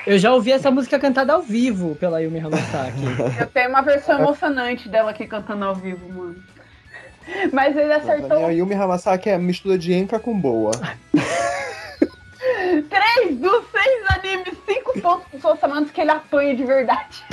[0.06, 3.02] Eu já ouvi essa música cantada ao vivo pela Yumi Hamasaki.
[3.38, 6.36] Eu tenho uma versão emocionante dela aqui cantando ao vivo, mano.
[7.52, 10.72] Mas ele acertou a Yumi Hamasaki é mistura de Inca com boa.
[12.88, 17.24] três dos seis animes, cinco pontos pro Sosamantos que ele apanha de verdade.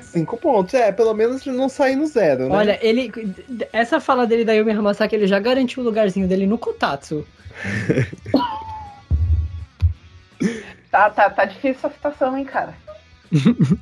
[0.00, 0.74] Cinco pontos.
[0.74, 2.54] É, pelo menos não sair no zero, né?
[2.54, 3.12] Olha, ele.
[3.72, 7.26] Essa fala dele da Yumi Hamasaki, ele já garantiu o lugarzinho dele no Kotatsu.
[10.90, 12.74] Tá, tá, tá difícil essa situação, hein, cara.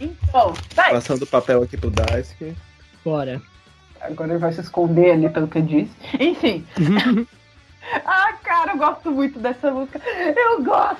[0.00, 0.90] Então, tá.
[0.90, 2.54] Passando o papel aqui pro Daisuke.
[3.04, 3.42] Bora.
[4.00, 5.90] Agora ele vai se esconder ali pelo que eu disse.
[6.18, 6.66] Enfim.
[8.04, 10.00] ah, cara, eu gosto muito dessa música.
[10.36, 10.98] Eu gosto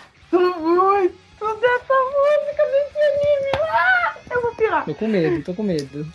[0.60, 3.70] muito dessa música desse anime.
[3.70, 4.84] Ah, eu vou pirar.
[4.84, 6.06] Tô com medo, tô com medo.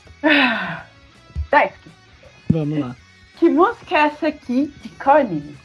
[1.51, 1.91] Daisuke,
[2.49, 2.95] Vamos lá.
[3.37, 5.57] que música é essa aqui de anime?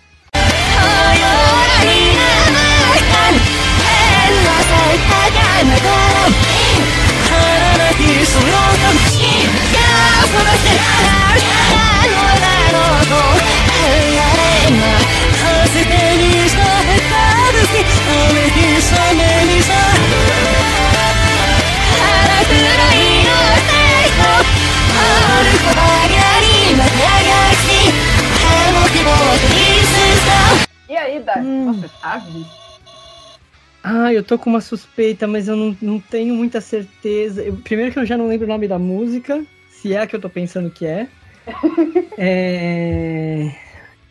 [30.88, 31.72] E aí, Daisuke, Hum.
[31.74, 32.46] você sabe?
[33.82, 37.42] Ah, eu tô com uma suspeita, mas eu não, não tenho muita certeza.
[37.42, 39.42] Eu- primeiro que eu já não lembro o nome da música,
[39.80, 41.06] se é a que eu tô pensando que é.
[42.20, 43.48] É,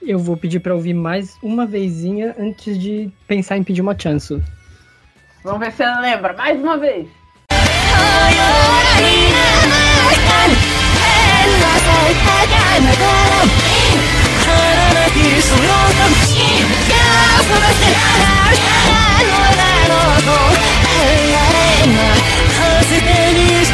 [0.01, 4.41] Eu vou pedir pra ouvir mais uma vezinha antes de pensar em pedir uma chance.
[5.43, 6.32] Vamos ver se ela lembra.
[6.34, 7.05] Mais uma vez.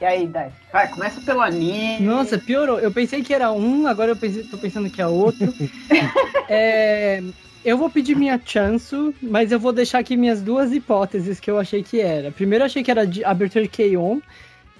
[0.00, 0.60] E aí, Daisuke.
[0.72, 2.04] Vai, começa pelo anime.
[2.04, 2.78] Nossa, piorou.
[2.78, 5.52] Eu pensei que era um, agora eu pensei, tô pensando que é outro.
[6.48, 7.22] é,
[7.64, 11.58] eu vou pedir minha chance, mas eu vou deixar aqui minhas duas hipóteses que eu
[11.58, 12.30] achei que era.
[12.30, 14.20] Primeiro eu achei que era de abertura de K-On!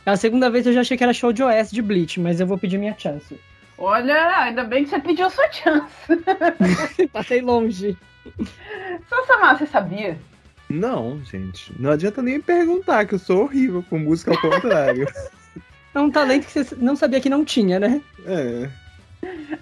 [0.06, 2.46] A segunda vez eu já achei que era show de OS de Bleach, mas eu
[2.46, 3.38] vou pedir minha chance.
[3.76, 6.16] Olha, ainda bem que você pediu sua chance.
[7.12, 7.96] Passei longe.
[9.26, 10.16] Samar, você sabia?
[10.68, 11.72] Não, gente.
[11.78, 15.06] Não adianta nem perguntar, que eu sou horrível com música ao contrário.
[15.94, 18.02] É um talento que você não sabia que não tinha, né?
[18.26, 18.68] É.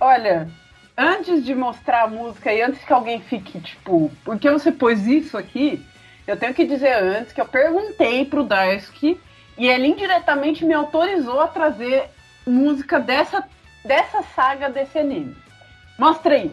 [0.00, 0.48] Olha,
[0.98, 5.06] antes de mostrar a música e antes que alguém fique, tipo, por que você pôs
[5.06, 5.80] isso aqui?
[6.26, 9.16] Eu tenho que dizer antes que eu perguntei pro Daisuke
[9.56, 12.10] e ele indiretamente me autorizou a trazer
[12.46, 13.44] música dessa,
[13.84, 15.36] dessa saga desse anime.
[15.98, 16.50] Mostra aí.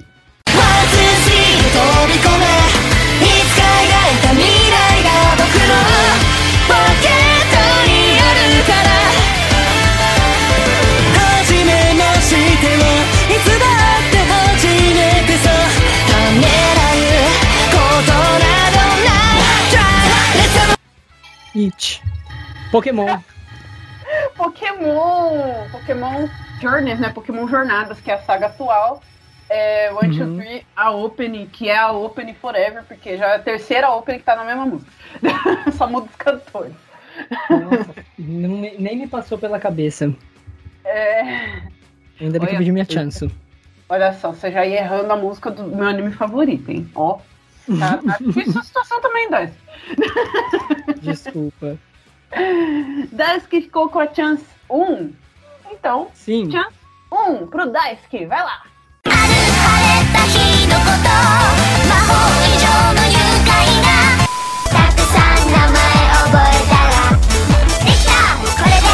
[21.53, 22.10] It.
[22.71, 23.07] Pokémon.
[24.35, 25.69] Pokémon!
[25.71, 26.27] Pokémon
[26.61, 27.09] Journeys, né?
[27.09, 29.01] Pokémon Jornadas, que é a saga atual.
[29.49, 30.37] É, One, Two, Uhum.
[30.37, 34.23] Three, a Opening, que é a Opening Forever, porque já é a terceira Opening que
[34.25, 34.91] tá na mesma música.
[35.77, 36.73] Só muda os cantores.
[37.49, 40.13] Nossa, nem me passou pela cabeça.
[40.85, 41.21] É,
[42.19, 43.29] Ainda bem que Olha, eu pedi minha chance.
[43.89, 46.89] olha só, você já ia errando a música do meu anime favorito, hein?
[46.95, 47.19] Ó.
[47.79, 49.59] Tá, tá difícil a situação também, Daisuke.
[51.01, 51.77] Desculpa.
[53.12, 55.12] Daisuke ficou com a chance 1.
[55.72, 56.50] Então, Sim.
[56.50, 56.74] chance
[57.10, 58.26] 1 pro Daisuke.
[58.26, 58.64] Vai lá.
[60.12, 61.08] た日のこと
[61.88, 62.10] 魔法
[62.42, 63.50] 以上の愉快
[63.82, 63.88] な
[64.64, 65.78] たくさん名前
[66.24, 66.98] 覚えたら
[67.84, 68.10] できた
[68.42, 68.88] これで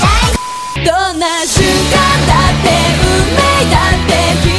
[0.00, 1.96] 大どんな瞬間
[2.26, 2.66] だって
[3.02, 3.38] 運命
[3.70, 4.49] だって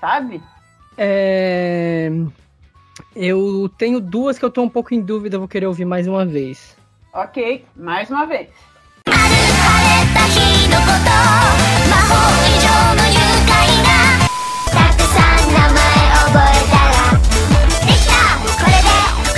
[0.00, 0.42] sabe?
[0.96, 2.10] É...
[3.14, 6.24] Eu tenho duas que eu tô um pouco em dúvida, vou querer ouvir mais uma
[6.24, 6.76] vez.
[7.12, 8.48] Ok, mais uma vez.
[9.06, 11.08] 晴れた日のこと
[11.90, 13.14] 魔法以上の愉
[13.46, 13.50] 快
[13.82, 13.88] な
[14.66, 15.80] たくさん名前
[16.26, 16.98] 覚えたら
[17.86, 18.90] できたこれで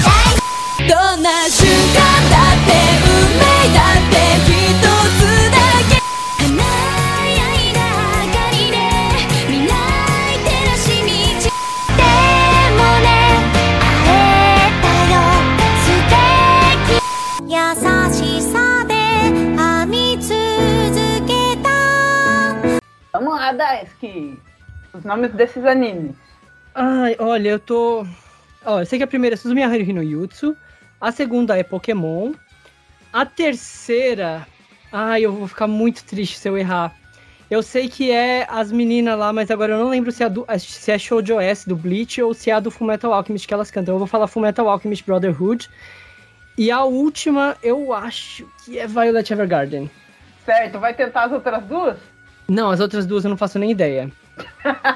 [0.03, 1.99] 大どんな瞬間
[2.31, 2.71] だって
[3.05, 3.43] 運命
[3.75, 4.51] だって一
[4.83, 4.92] つ
[23.54, 24.40] Lá, Daisuke.
[24.94, 26.16] Os nomes desses animes.
[26.76, 28.06] Ai, olha, eu tô.
[28.66, 30.56] Ó, eu sei que a primeira é Suzumiya Haruhi no Yutsu.
[31.00, 32.34] A segunda é Pokémon.
[33.12, 34.48] A terceira.
[34.92, 36.94] Ai, eu vou ficar muito triste se eu errar.
[37.50, 40.30] Eu sei que é as meninas lá, mas agora eu não lembro se é, a
[40.30, 43.48] do, se é Show de OS do Bleach ou se é a do Fullmetal Alchemist
[43.48, 43.96] que elas cantam.
[43.96, 45.70] Eu vou falar Fullmetal Alchemist Brotherhood.
[46.58, 49.92] E a última, eu acho que é Violet Evergarden.
[50.46, 52.13] Certo, vai tentar as outras duas?
[52.48, 54.12] Não, as outras duas eu não faço nem ideia.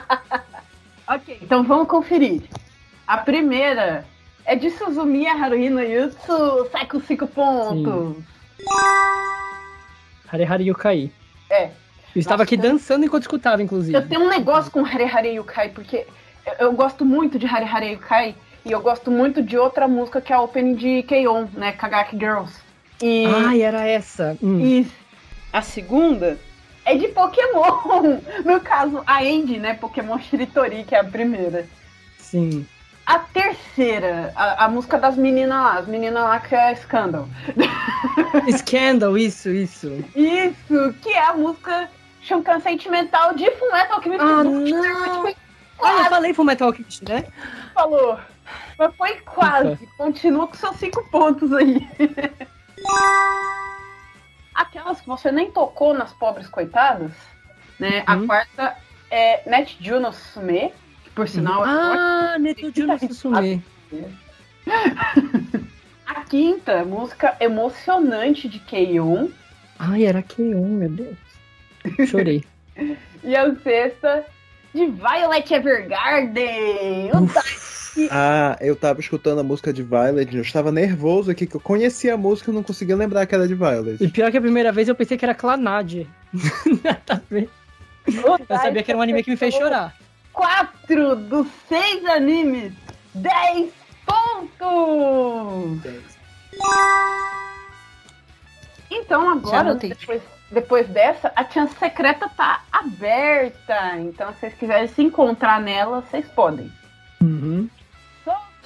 [1.10, 2.44] Ok, então vamos conferir.
[3.08, 4.06] A primeira
[4.44, 8.18] é de Suzumiya Haruhi no Yutsu, sai com 5 pontos.
[10.30, 11.10] Hare Hare Yukai.
[11.50, 11.70] É.
[12.14, 13.98] Eu estava aqui dançando enquanto escutava, inclusive.
[13.98, 16.06] Eu tenho um negócio com Hare Hare Yukai, porque
[16.46, 18.36] eu, eu gosto muito de Hare Hare Yukai
[18.66, 21.72] e eu gosto muito de outra música que é a opening de K-On, né?
[21.72, 22.54] Kagaki Girls.
[23.02, 24.38] E, Ai, era essa.
[24.44, 24.60] Hum.
[24.60, 24.88] e
[25.54, 26.38] a segunda
[26.88, 28.20] é de Pokémon.
[28.46, 29.74] No caso, a Andy, né?
[29.74, 31.68] Pokémon Shiritori, que é a primeira.
[32.18, 32.66] Sim.
[33.06, 37.28] A terceira, a, a música das meninas lá, as meninas lá que é Scandal.
[38.58, 40.04] Scandal, isso, isso.
[40.16, 41.90] Isso, que é a música
[42.22, 44.24] Shankan Sentimental de Fullmetal Alchemist.
[44.24, 44.66] Ah, não.
[45.22, 45.36] Foi
[45.80, 47.24] Olha, eu quase, falei Fullmetal Alchemist, né?
[47.74, 48.20] falou.
[48.78, 49.78] Mas foi quase.
[49.98, 51.88] Continua com seus cinco pontos aí.
[54.58, 57.12] Aquelas que você nem tocou nas pobres coitadas,
[57.80, 58.04] né?
[58.08, 58.26] A Uhum.
[58.28, 58.76] quarta
[59.12, 60.74] é Net Juno Sume,
[61.04, 62.00] que por sinal é forte.
[62.00, 63.64] Ah, Neto Juno Susume.
[66.08, 69.28] A quinta, música emocionante de Keion.
[69.78, 71.18] Ai, era K1, meu Deus.
[72.10, 72.44] Chorei.
[73.24, 74.24] E a sexta,
[74.74, 77.10] de Violet Evergarden.
[77.12, 77.28] O
[78.12, 82.14] Ah, eu tava escutando a música de Violet, eu estava nervoso aqui, que eu conhecia
[82.14, 84.04] a música e não conseguia lembrar que era de Violet.
[84.04, 86.06] E pior que a primeira vez eu pensei que era Clanad.
[87.06, 87.50] tá vendo?
[88.08, 89.96] Eu sabia que era um anime que me fez chorar.
[90.32, 92.74] Quatro dos seis animes.
[93.16, 93.72] 10
[94.06, 95.82] pontos!
[98.90, 100.22] Então agora, depois,
[100.52, 103.98] depois dessa, a chance secreta tá aberta.
[103.98, 106.72] Então, se vocês quiserem se encontrar nela, vocês podem.
[107.22, 107.68] Uhum.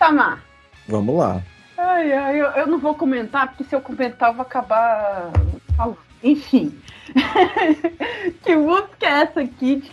[0.02, 0.44] Samar.
[0.88, 1.44] Vamos lá.
[1.78, 5.30] Ai, ai, eu, eu não vou comentar, porque se eu comentar, eu vou acabar.
[5.78, 5.98] falando.
[6.23, 6.76] Enfim.
[8.41, 9.91] que música é essa aqui de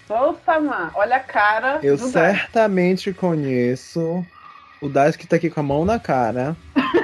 [0.08, 0.90] Sou Samar.
[0.94, 1.78] Olha a cara.
[1.82, 4.24] Eu do certamente conheço
[4.80, 6.56] o Daisuke tá aqui com a mão na cara.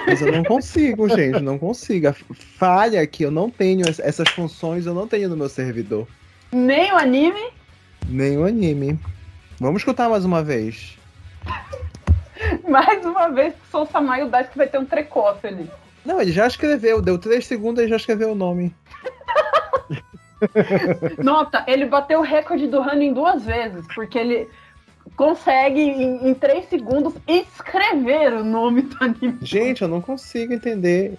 [0.06, 2.09] Mas eu não consigo, gente, não consigo.
[2.09, 2.14] A
[2.59, 6.06] falha que eu não tenho es- essas funções, eu não tenho no meu servidor.
[6.52, 7.50] Nem o anime.
[8.08, 8.98] Nem o anime.
[9.60, 10.96] Vamos escutar mais uma vez.
[12.68, 15.68] Mais uma vez que sou o Samar e o Daisuke vai ter um trecoço ali.
[16.04, 18.74] Não, ele já escreveu, deu três segundos e já escreveu o nome.
[21.18, 24.48] Nota, ele bateu o recorde do Running duas vezes, porque ele
[25.19, 29.36] consegue, em, em três segundos, escrever o nome do anime.
[29.43, 31.15] Gente, eu não consigo entender.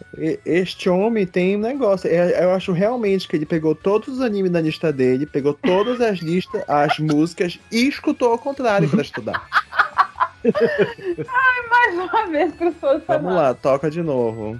[0.46, 2.10] Este homem tem um negócio.
[2.10, 6.00] É- Eu acho realmente que ele pegou todos os animes da lista dele, pegou todas
[6.00, 9.46] as listas, as músicas e escutou ao contrário pra estudar.
[10.44, 13.22] Mais uma vez pro Sou Samar.
[13.22, 14.58] Vamos lá, toca de novo.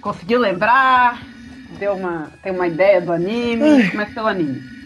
[0.00, 1.22] Conseguiu lembrar?
[1.78, 3.88] Deu uma, tem uma ideia do anime?
[3.90, 4.79] Como é que é o anime?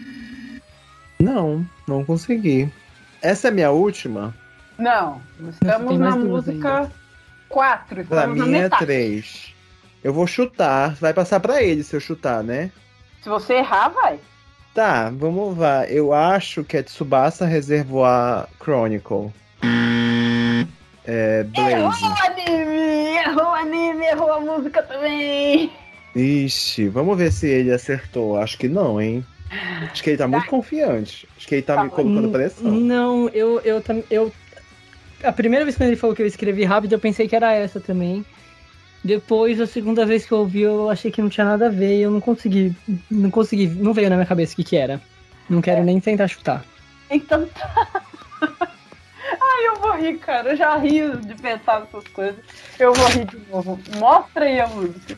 [1.25, 2.71] Não, não consegui.
[3.21, 4.33] Essa é a minha última?
[4.77, 5.19] Não,
[5.49, 6.91] estamos na música
[7.49, 7.85] 4.
[7.87, 8.85] Pra Estamos na mim é metade.
[8.85, 9.53] três.
[10.03, 10.93] Eu vou chutar.
[10.95, 12.69] Vai passar pra ele se eu chutar, né?
[13.23, 14.19] Se você errar, vai.
[14.75, 15.87] Tá, vamos lá.
[15.87, 19.31] Eu acho que é Tsubasa Reservoir Chronicle.
[21.07, 21.45] É.
[21.55, 22.03] Errou Blaze.
[22.03, 23.17] o anime!
[23.17, 25.71] Errou o anime, errou a música também!
[26.15, 28.37] Ixi, vamos ver se ele acertou.
[28.37, 29.25] Acho que não, hein?
[29.91, 31.27] Acho que ele tá muito confiante.
[31.37, 32.71] Acho que ele tá, Tá me colocando pressão.
[32.71, 34.33] Não, eu, eu, eu.
[35.23, 37.79] A primeira vez que ele falou que eu escrevi rápido, eu pensei que era essa
[37.79, 38.25] também.
[39.03, 41.99] Depois, a segunda vez que eu ouvi, eu achei que não tinha nada a ver
[41.99, 42.75] e eu não consegui.
[43.09, 43.67] Não consegui.
[43.67, 44.99] Não veio na minha cabeça o que, que era.
[45.47, 46.65] Não quero nem tentar chutar.
[47.09, 48.01] Então tá.
[49.41, 50.51] Ai, eu vou rir, cara.
[50.51, 52.43] Eu já rio de pensar nessas coisas.
[52.79, 53.79] Eu vou rir de novo.
[53.97, 55.17] Mostra aí a música.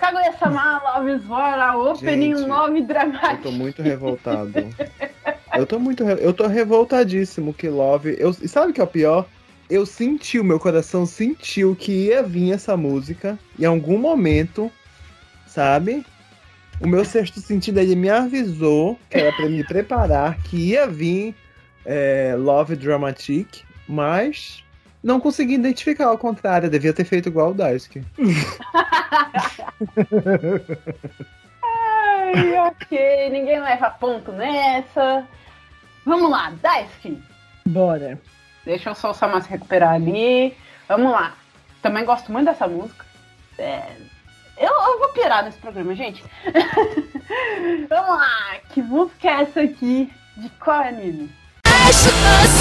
[0.00, 3.42] Kaguya-sama, Love is War, a opening Gente, nome Eu dramático.
[3.42, 4.52] tô muito revoltado.
[5.54, 6.04] Eu tô muito.
[6.04, 8.16] re- Eu tô revoltadíssimo que Love.
[8.18, 9.26] Eu, e sabe o que é o pior?
[9.68, 14.70] Eu senti, o meu coração sentiu que ia vir essa música em algum momento,
[15.46, 16.04] sabe?
[16.80, 21.34] O meu sexto sentido ele me avisou que era pra me preparar que ia vir
[21.84, 24.64] é, Love Dramatic, mas
[25.02, 26.66] não consegui identificar ao contrário.
[26.66, 28.02] Eu devia ter feito igual o Daisuke.
[31.62, 35.26] Ai, ok, ninguém leva ponto nessa.
[36.04, 37.22] Vamos lá, Daisuke.
[37.66, 38.20] Bora.
[38.64, 40.56] Deixa eu só o Sama se recuperar ali.
[40.88, 41.34] Vamos lá.
[41.82, 43.06] Também gosto muito dessa música.
[43.58, 43.82] É,
[44.56, 46.22] Eu, eu vou pirar nesse programa, gente.
[47.88, 48.58] Vamos lá.
[48.70, 50.12] Que música é essa aqui?
[50.36, 51.30] De qual anime?
[51.90, 52.59] 愛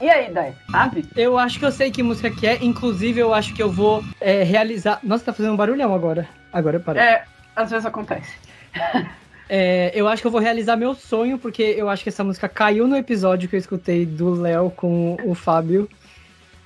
[0.00, 1.04] E aí, Dai, Abre?
[1.14, 4.02] Eu acho que eu sei que música que é, inclusive eu acho que eu vou
[4.20, 4.98] é, realizar.
[5.02, 6.26] Nossa, tá fazendo um barulhão agora.
[6.50, 7.02] Agora para.
[7.02, 7.24] É,
[7.54, 8.32] às vezes acontece.
[9.52, 12.48] É, eu acho que eu vou realizar meu sonho, porque eu acho que essa música
[12.48, 15.88] caiu no episódio que eu escutei do Léo com o Fábio.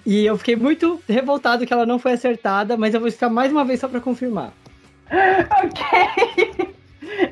[0.04, 3.50] E eu fiquei muito revoltado que ela não foi acertada, mas eu vou escutar mais
[3.50, 4.52] uma vez só pra confirmar.
[5.64, 6.74] ok.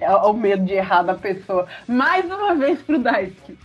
[0.01, 1.66] É o medo de errar da pessoa.
[1.87, 3.59] Mais uma vez pro Daisuke.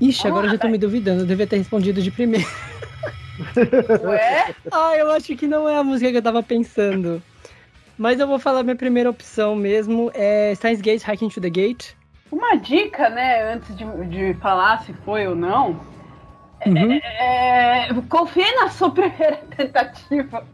[0.00, 2.46] Ixi, agora eu já tô me duvidando, eu devia ter respondido de primeiro.
[4.04, 4.54] Ué?
[4.72, 7.22] ah, eu acho que não é a música que eu tava pensando.
[7.98, 11.92] Mas eu vou falar minha primeira opção mesmo, é Steins Gate, Hiking to the Gate.
[12.30, 15.80] Uma dica, né, antes de, de falar se foi ou não.
[16.66, 16.92] Uhum.
[16.92, 20.44] É, confie na sua primeira tentativa.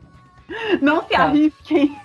[0.80, 1.24] Não se Tá.
[1.24, 1.96] arrisquem.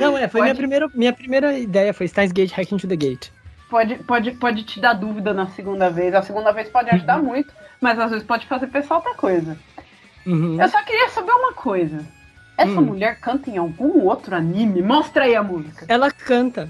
[0.00, 2.96] Não, é, foi Pode- minha primeira, minha primeira ideia, foi Steins Gate, Hiking to the
[2.96, 3.28] Gate.
[3.70, 6.14] Pode, pode, pode te dar dúvida na segunda vez.
[6.14, 9.56] A segunda vez pode ajudar muito, mas às vezes pode fazer pensar outra coisa.
[10.26, 10.60] Uhum.
[10.60, 12.04] Eu só queria saber uma coisa.
[12.56, 12.86] Essa Hum.
[12.86, 14.82] mulher canta em algum outro anime?
[14.82, 15.84] Mostra aí a música.
[15.88, 16.68] Ela canta.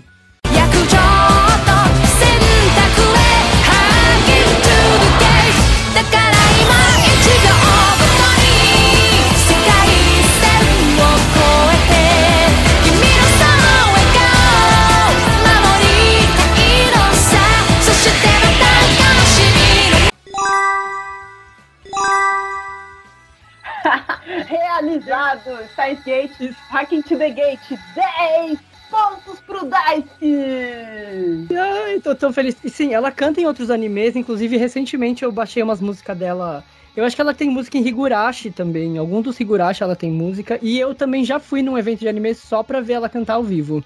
[24.47, 25.59] Realizado!
[25.73, 28.59] Steins Gate, Hacking to the Gate, 10
[28.91, 31.47] pontos pro Dice!
[31.57, 32.57] Ai, tô tão feliz.
[32.65, 36.65] E sim, ela canta em outros animes, inclusive recentemente eu baixei umas músicas dela.
[36.97, 38.97] Eu acho que ela tem música em Higurashi também.
[38.97, 40.59] Em algum dos Higurashi ela tem música.
[40.61, 43.45] E eu também já fui num evento de anime só pra ver ela cantar ao
[43.45, 43.85] vivo.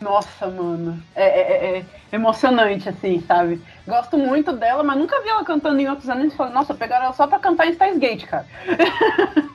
[0.00, 1.02] Nossa, mano.
[1.14, 3.60] É, é- é emocionante, assim, sabe?
[3.90, 6.34] Gosto muito dela, mas nunca vi ela cantando em outros animes.
[6.34, 8.46] Falei, nossa, pegaram ela só pra cantar em Steins Gate, cara.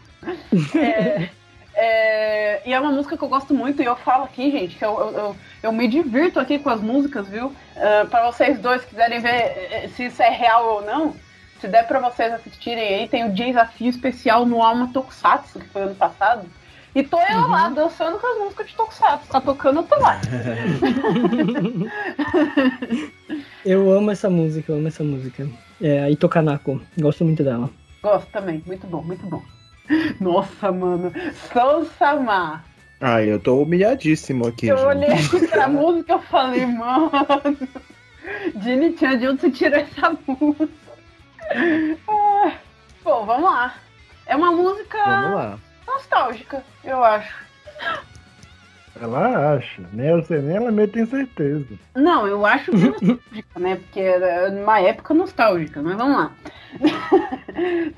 [0.73, 1.29] É,
[1.75, 4.83] é, e é uma música que eu gosto muito, e eu falo aqui, gente, que
[4.83, 7.53] eu, eu, eu, eu me divirto aqui com as músicas, viu?
[7.75, 11.13] Ah, pra vocês dois quiserem ver eh, se isso é real ou não,
[11.59, 15.83] se der pra vocês assistirem aí, tem o desafio especial no Alma Tokusatsu, que foi
[15.83, 16.49] ano passado.
[16.95, 19.27] E tô eu lá dançando com as músicas de Tokusatsu.
[19.27, 20.19] Tá tocando, eu tô lá.
[23.65, 25.47] Eu amo essa música, eu amo essa música.
[25.81, 26.79] É a Itokanako.
[26.99, 27.69] Gosto muito dela.
[28.01, 29.41] Gosto também, muito bom, muito bom.
[30.21, 31.11] Nossa, mano.
[31.51, 32.63] Sousama.
[33.01, 34.85] Ai, eu tô humilhadíssimo aqui, Eu gente.
[34.87, 37.09] olhei aqui pra música e eu falei, mano.
[38.61, 40.69] Jini-chan, de onde você tirou essa música?
[42.07, 42.51] Ah,
[43.03, 43.73] Bom, vamos lá.
[44.27, 45.59] É uma música Vamos lá.
[45.87, 47.45] Nostálgica, eu acho.
[48.99, 50.11] Ela acha, né?
[50.11, 51.67] Eu sei nem ela mesmo tem certeza.
[51.95, 53.75] Não, eu acho que é nostálgica, né?
[53.75, 56.31] Porque era numa época nostálgica, mas vamos lá.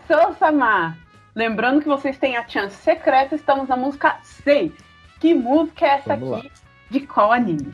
[0.07, 0.97] Sousama,
[1.35, 4.71] lembrando que vocês têm a chance secreta, estamos na música 6.
[5.19, 6.51] Que música é essa Vamos aqui?
[6.89, 7.73] De qual anime?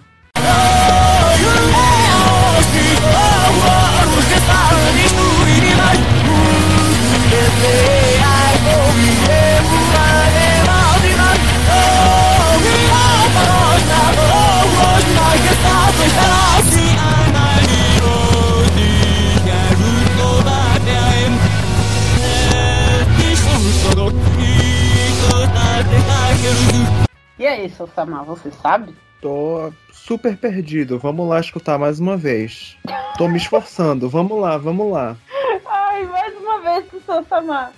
[27.43, 28.95] E aí, Sousama, você sabe?
[29.19, 30.97] Tô super perdido.
[30.97, 32.77] Vamos lá escutar mais uma vez.
[33.17, 34.09] Tô me esforçando.
[34.09, 35.17] Vamos lá, vamos lá.
[35.65, 37.73] Ai, mais uma vez pro Sousama.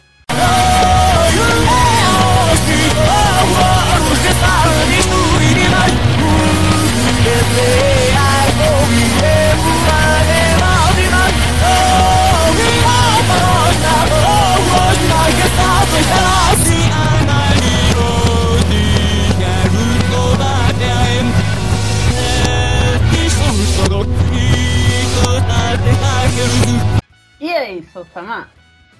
[27.39, 28.47] E aí, Sousama?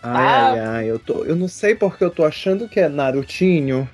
[0.06, 0.86] Ai, ai, ai.
[0.86, 3.90] Eu, tô, eu não sei porque eu tô achando que é Narutinho.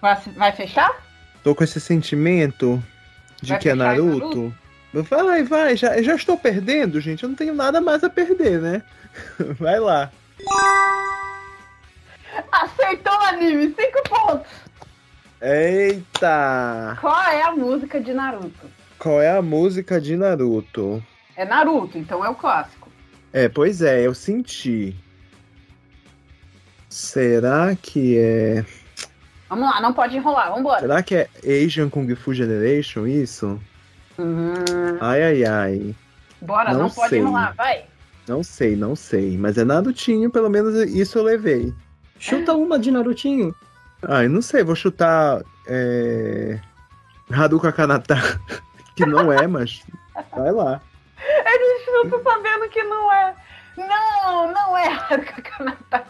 [0.00, 1.02] Vai, vai fechar?
[1.44, 2.82] Tô com esse sentimento
[3.40, 4.54] de Vai que é Naruto.
[4.92, 5.76] Vai, vai.
[5.76, 7.22] Já, já estou perdendo, gente.
[7.22, 8.82] Eu não tenho nada mais a perder, né?
[9.58, 10.10] Vai lá.
[13.32, 14.52] anime, cinco pontos.
[15.40, 16.96] Eita!
[17.00, 18.70] Qual é a música de Naruto?
[18.98, 21.02] Qual é a música de Naruto?
[21.36, 22.90] É Naruto, então é o clássico.
[23.32, 24.94] É, pois é, eu senti.
[26.92, 28.66] Será que é.
[29.48, 30.80] Vamos lá, não pode enrolar, vambora.
[30.80, 33.58] Será que é Asian Kung Fu Generation isso?
[34.18, 34.52] Hum,
[35.00, 35.96] Ai, ai, ai.
[36.42, 37.20] bora, não, Não pode sei.
[37.20, 37.86] enrolar, vai.
[38.28, 39.38] Não sei, não sei.
[39.38, 41.72] Mas é Narutinho, pelo menos isso eu levei.
[42.18, 43.54] Chuta uma de Narutinho.
[44.06, 45.40] Ai, não sei, vou chutar.
[45.66, 46.60] É...
[47.30, 48.16] Haruka Kanata.
[48.94, 49.82] que não é, mas.
[50.30, 50.78] Vai lá.
[51.18, 53.34] A gente não tá sabendo que não é.
[53.78, 56.04] Não, não é Haruka Kanata.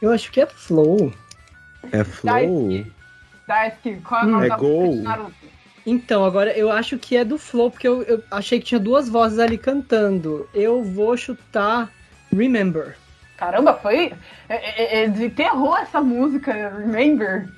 [0.00, 1.12] Eu acho que é Flow.
[1.92, 2.84] É Flow?
[3.46, 4.00] Daisuke.
[4.02, 4.96] Qual é o nome É da Gol.
[4.96, 5.34] Naruto?
[5.86, 9.08] Então, agora eu acho que é do Flow, porque eu, eu achei que tinha duas
[9.08, 10.48] vozes ali cantando.
[10.52, 11.90] Eu vou chutar
[12.30, 12.96] Remember.
[13.38, 14.12] Caramba, foi.
[14.48, 17.48] é, é, é, Desenterrou essa música, Remember.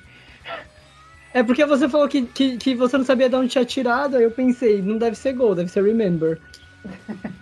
[1.33, 4.23] É porque você falou que, que, que você não sabia de onde tinha tirado, aí
[4.23, 6.39] eu pensei, não deve ser Gol, deve ser Remember.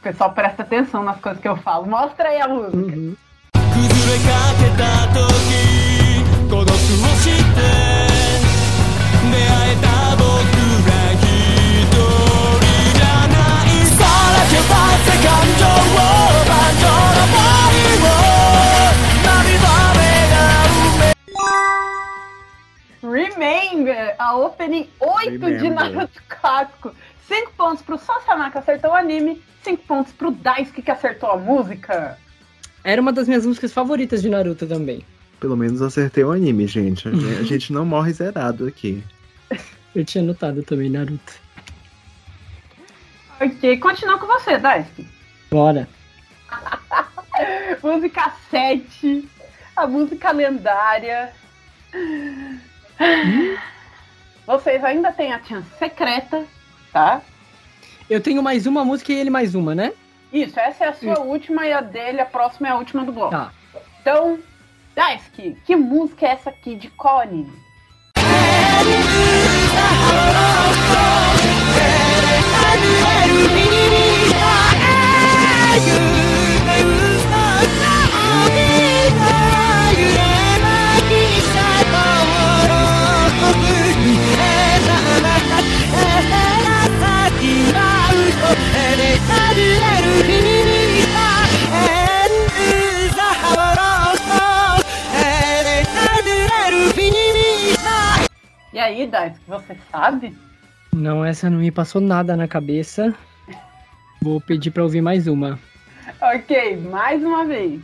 [0.00, 1.84] O pessoal presta atenção nas coisas que eu falo.
[1.86, 2.74] Mostra aí a música.
[2.74, 3.14] Uhum.
[23.02, 25.90] Remember, a opening 8 de Remember.
[25.90, 26.94] Naruto clássico.
[27.28, 31.36] 5 pontos pro Sosama que acertou o anime, 5 pontos pro Daisuke que acertou a
[31.36, 32.18] música.
[32.82, 35.04] Era uma das minhas músicas favoritas de Naruto também.
[35.38, 37.08] Pelo menos acertei o anime, gente.
[37.08, 39.02] A gente- não morre zerado aqui.
[39.94, 41.32] Eu tinha notado também Naruto.
[43.40, 45.06] Ok, continua com você, Daisuke.
[45.50, 45.88] Bora.
[47.82, 49.26] Música 7,
[49.76, 51.32] a música lendária.
[54.46, 56.44] Vocês ainda têm a chance secreta,
[56.92, 57.22] tá?
[58.08, 59.92] Eu tenho mais uma música e ele mais uma, né?
[60.32, 63.12] Isso, essa é a sua última e a dele, a próxima é a última do
[63.12, 63.32] bloco.
[63.32, 63.52] Tá.
[64.00, 64.38] Então,
[64.94, 67.58] Daisuke, que música é essa aqui de qual anime?
[98.72, 100.36] E aí, Daisuke, você sabe?
[100.92, 103.14] Não, essa não me passou nada na cabeça.
[104.22, 105.58] Vou pedir pra ouvir mais uma.
[106.20, 107.80] Ok, mais uma vez.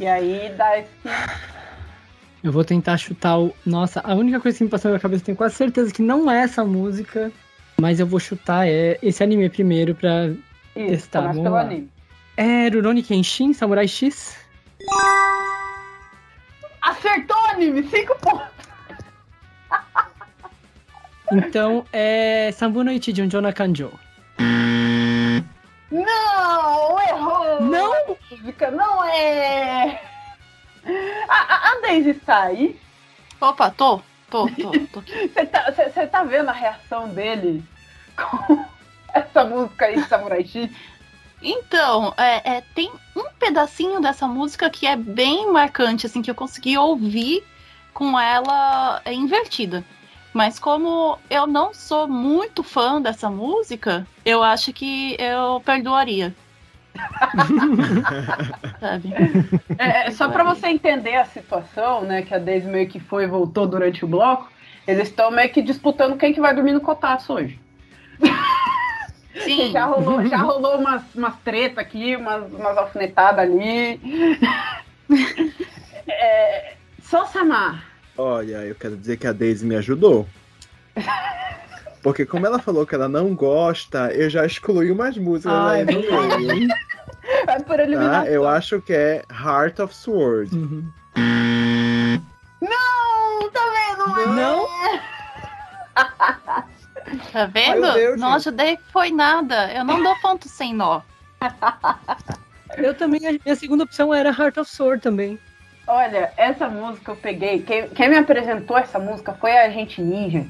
[0.00, 1.08] E aí, Daisuke,
[2.42, 3.54] Eu vou tentar chutar o.
[3.66, 6.30] Nossa, a única coisa que me passou na cabeça, eu tenho quase certeza que não
[6.30, 7.32] é essa música.
[7.80, 10.26] Mas eu vou chutar é esse anime primeiro pra.
[10.28, 11.60] isso, Está, começa pelo lá.
[11.62, 11.90] anime.
[12.36, 14.36] É Rurouni Kenshin, Samurai X?
[16.82, 18.57] Acertou o anime, 5 pontos.
[21.32, 23.92] Então é Sambu no Ichi Junjo na Kanjo.
[25.90, 27.62] Não, errou!
[27.62, 28.16] Não!
[28.30, 30.00] música não é.
[31.28, 32.78] A, a, a Daisy está aí.
[33.40, 34.00] Opa, tô,
[34.30, 35.00] tô, tô, tô.
[35.02, 37.62] Você tá, cê- cê tá vendo a reação dele
[38.16, 38.64] com
[39.12, 40.70] essa música aí de Samurai X?
[41.40, 46.34] Então, é, é, tem um pedacinho dessa música que é bem marcante, assim, que eu
[46.34, 47.44] consegui ouvir
[47.94, 49.84] com ela é, invertida.
[50.32, 56.34] Mas como eu não sou muito fã dessa música, eu acho que eu perdoaria.
[58.80, 59.14] Sabe?
[59.78, 62.22] É, é, só pra você entender a situação, né?
[62.22, 64.50] Que a Daisy meio que foi e voltou durante o bloco.
[64.86, 67.58] Eles estão meio que disputando quem que vai dormir no cotaço hoje.
[69.44, 69.70] Sim.
[69.72, 74.00] Já rolou, já rolou umas, umas treta aqui, umas, umas alfinetadas ali.
[76.10, 77.84] É, Sosamar,
[78.18, 80.26] Olha, eu quero dizer que a Daisy me ajudou.
[82.02, 85.84] Porque como ela falou que ela não gosta, eu já excluí umas músicas Ai, aí
[85.86, 86.68] no meio.
[87.46, 87.82] Vai por Tá?
[87.84, 88.24] eliminação.
[88.26, 90.54] Eu acho que é Heart of Sword.
[90.56, 90.90] Uhum.
[92.60, 94.26] Não, também não é.
[94.26, 94.68] Não?
[97.32, 97.80] Tá vendo?
[97.82, 98.48] Meu Deus, não gente.
[98.48, 99.72] ajudei, foi nada.
[99.72, 101.00] Eu não dou ponto sem nó.
[102.76, 105.38] Eu também, a minha segunda opção era Heart of Sword também.
[105.88, 107.62] Olha, essa música eu peguei.
[107.62, 110.44] Quem, quem me apresentou essa música foi a Agente Ninja.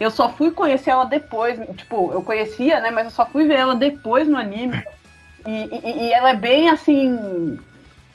[0.00, 1.58] Eu só fui conhecer ela depois.
[1.76, 2.90] Tipo, eu conhecia, né?
[2.90, 4.82] Mas eu só fui ver ela depois no anime.
[5.46, 7.58] E, e- e ela é bem assim.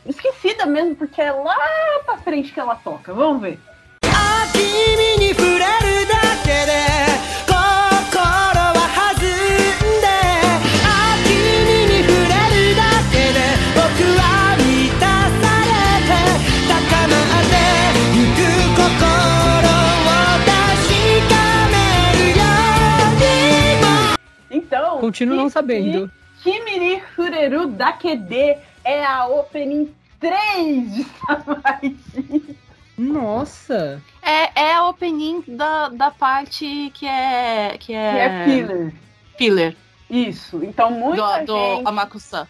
[0.06, 1.56] Esquecida mesmo, porque é lá
[2.06, 3.14] pra frente que ela toca.
[3.14, 3.60] Vamos ver.
[4.58, 5.28] 君
[25.08, 26.12] Continuo não sabendo.
[26.44, 31.06] Ki- Kimiri Fureru Dakede é a opening 3 de.
[32.98, 34.02] Nossa!
[34.22, 37.72] É, é a opening da, da parte que é.
[37.80, 38.26] Que Que é.
[38.26, 38.94] é filler.
[39.38, 39.76] filler.
[40.10, 40.64] Isso.
[40.64, 41.88] Então muita Do, do gente.
[41.88, 42.48] Amakusa.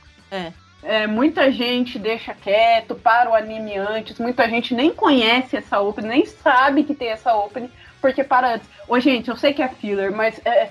[0.84, 6.07] É, muita gente deixa quieto, para o anime antes, muita gente nem conhece essa opening,
[6.07, 7.69] nem sabe que tem essa opening,
[7.99, 8.69] porque para antes.
[8.88, 10.69] Ô, gente, eu sei que é filler, mas é,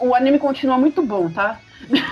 [0.00, 1.60] o anime continua muito bom, tá?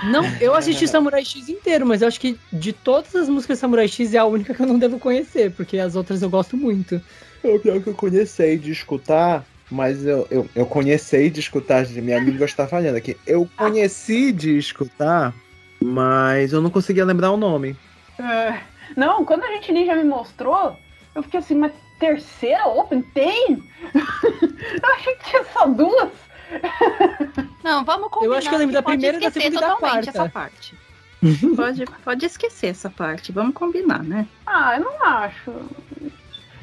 [0.05, 3.87] Não, eu assisti Samurai X inteiro, mas eu acho que de todas as músicas Samurai
[3.87, 7.01] X é a única que eu não devo conhecer, porque as outras eu gosto muito.
[7.43, 11.87] É o pior que eu conheci de escutar, mas eu, eu, eu conheci de escutar,
[11.87, 13.17] minha língua está falhando aqui.
[13.25, 15.33] Eu conheci de escutar,
[15.81, 17.75] mas eu não conseguia lembrar o nome.
[18.19, 18.59] É,
[18.95, 20.77] não, quando a gente ninja me mostrou,
[21.15, 23.63] eu fiquei assim, mas terceira opening tem?
[23.93, 26.09] eu achei que tinha só duas.
[27.63, 28.33] Não, vamos combinar.
[28.33, 30.09] Eu acho que eu lembro da primeira, da segunda e da quarta.
[30.09, 30.75] essa parte.
[31.55, 33.31] pode, pode esquecer essa parte.
[33.31, 34.27] Vamos combinar, né?
[34.45, 35.53] Ah, eu não acho.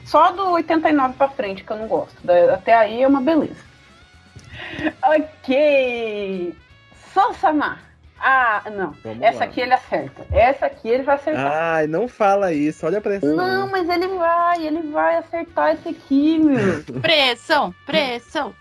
[0.04, 2.16] Só do 89 pra frente que eu não gosto.
[2.52, 3.68] Até aí é uma beleza.
[5.02, 6.54] Ok.
[7.12, 7.78] Sosama.
[8.20, 8.94] Ah, não.
[9.04, 9.44] Vamos Essa lá.
[9.44, 10.26] aqui ele acerta.
[10.32, 11.52] Essa aqui ele vai acertar.
[11.52, 13.36] Ai, não fala isso, olha a pressão.
[13.36, 16.82] Não, mas ele vai, ele vai acertar esse aqui, meu.
[17.00, 18.52] Pressão, pressão,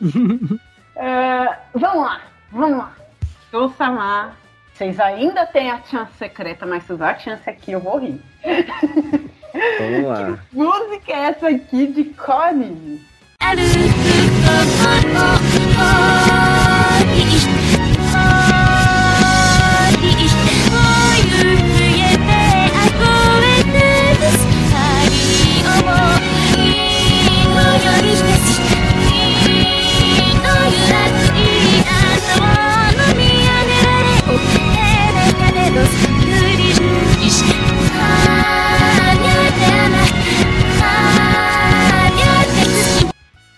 [0.94, 2.92] É, vamos lá, vamos lá.
[3.50, 4.36] Sosama.
[4.74, 8.20] Vocês ainda têm a chance secreta, mas se usar a chance aqui eu vou rir.
[9.78, 10.38] Vamos lá.
[10.52, 13.00] Música é essa aqui de Connie.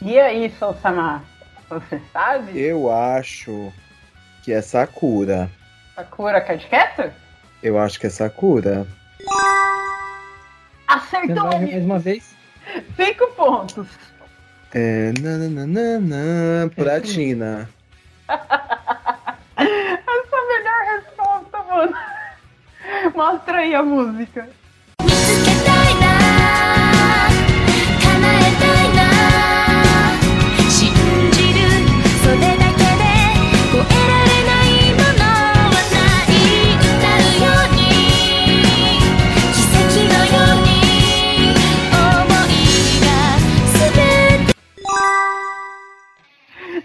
[0.01, 1.24] E aí, Sosama?
[1.69, 2.61] Você sabe?
[2.61, 3.73] Eu acho
[4.45, 5.51] que é Sakura.
[5.97, 7.12] Sakura Cardcaster?
[7.62, 8.86] Eu acho que é Sakura.
[10.86, 11.59] Acertou!
[11.59, 12.35] mais uma vez?
[12.97, 13.89] Cinco pontos.
[14.73, 15.12] É.
[15.20, 17.69] Nananana, Pratina.
[23.65, 24.49] aí a música.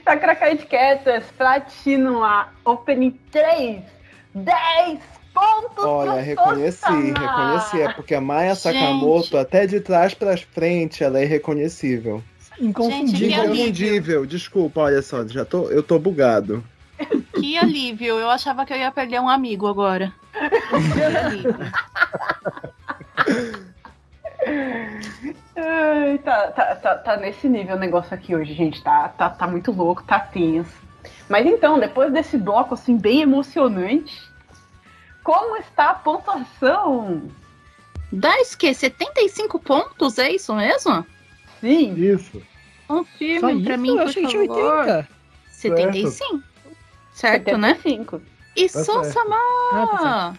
[0.04, 1.26] Sacra Cat Cats,
[2.24, 3.84] A Opening 3,
[4.34, 7.82] 10 pontos Olha, reconheci, reconheci.
[7.82, 8.62] É porque a Maya Gente.
[8.62, 12.24] Sakamoto, até de trás pra frente, ela é irreconhecível.
[12.60, 13.42] Inconfundível.
[13.42, 13.54] alívio.
[13.54, 16.64] Inconfundível, desculpa, olha só, já tô, eu tô bugado.
[17.34, 18.20] Que alívio.
[18.20, 20.14] Eu achava que eu ia perder um amigo agora.
[20.34, 21.56] Que alívio.
[25.56, 28.82] Ai, tá, tá, tá, tá nesse nível o negócio aqui hoje, gente.
[28.82, 30.72] Tá, tá, tá muito louco, tá tenso.
[31.28, 34.29] Mas então, depois desse bloco assim bem emocionante,
[35.30, 37.30] como está a pontuação?
[38.12, 38.74] 10 que?
[38.74, 40.18] 75 pontos?
[40.18, 41.06] É isso mesmo?
[41.62, 42.42] Sim, Isso.
[42.88, 43.82] Confirme pra isso?
[43.84, 44.80] mim, eu por favor.
[44.88, 45.08] 80.
[45.52, 46.44] 75.
[47.14, 47.76] Certo, né?
[47.76, 48.22] 75.
[48.56, 49.36] E Tá Sonsama!
[49.72, 50.34] Ah, tá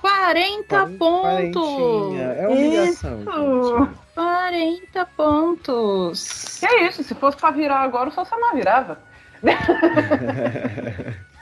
[0.00, 1.62] 40 pontos!
[1.62, 3.78] Quarentinha, É humilhação, Isso.
[3.78, 3.98] gente.
[4.14, 6.58] 40 pontos!
[6.60, 7.02] Que é isso?
[7.02, 9.00] Se fosse pra virar agora, o Sosama virava.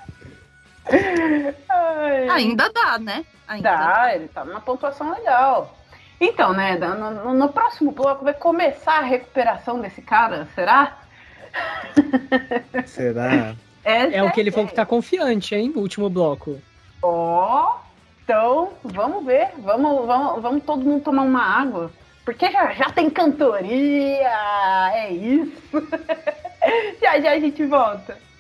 [1.68, 2.28] Ai.
[2.30, 3.24] Ainda dá, né?
[3.48, 5.76] Ainda Dá, ele tá numa pontuação legal.
[6.20, 10.98] Então, né, no, no- no próximo bloco vai começar a recuperação desse cara, será?
[12.86, 13.54] Será?
[13.84, 15.70] Essa É o que ele falou que tá confiante, hein?
[15.74, 16.60] No último bloco.
[17.02, 17.76] Ó,
[18.24, 21.92] então vamos ver, vamos, vamos, vamos todo mundo tomar uma água,
[22.24, 24.26] porque já, já tem cantoria,
[24.94, 25.52] é isso.
[27.02, 28.33] já já a gente volta.「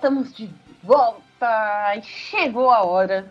[0.00, 0.48] estamos de
[0.82, 3.30] volta e chegou a hora.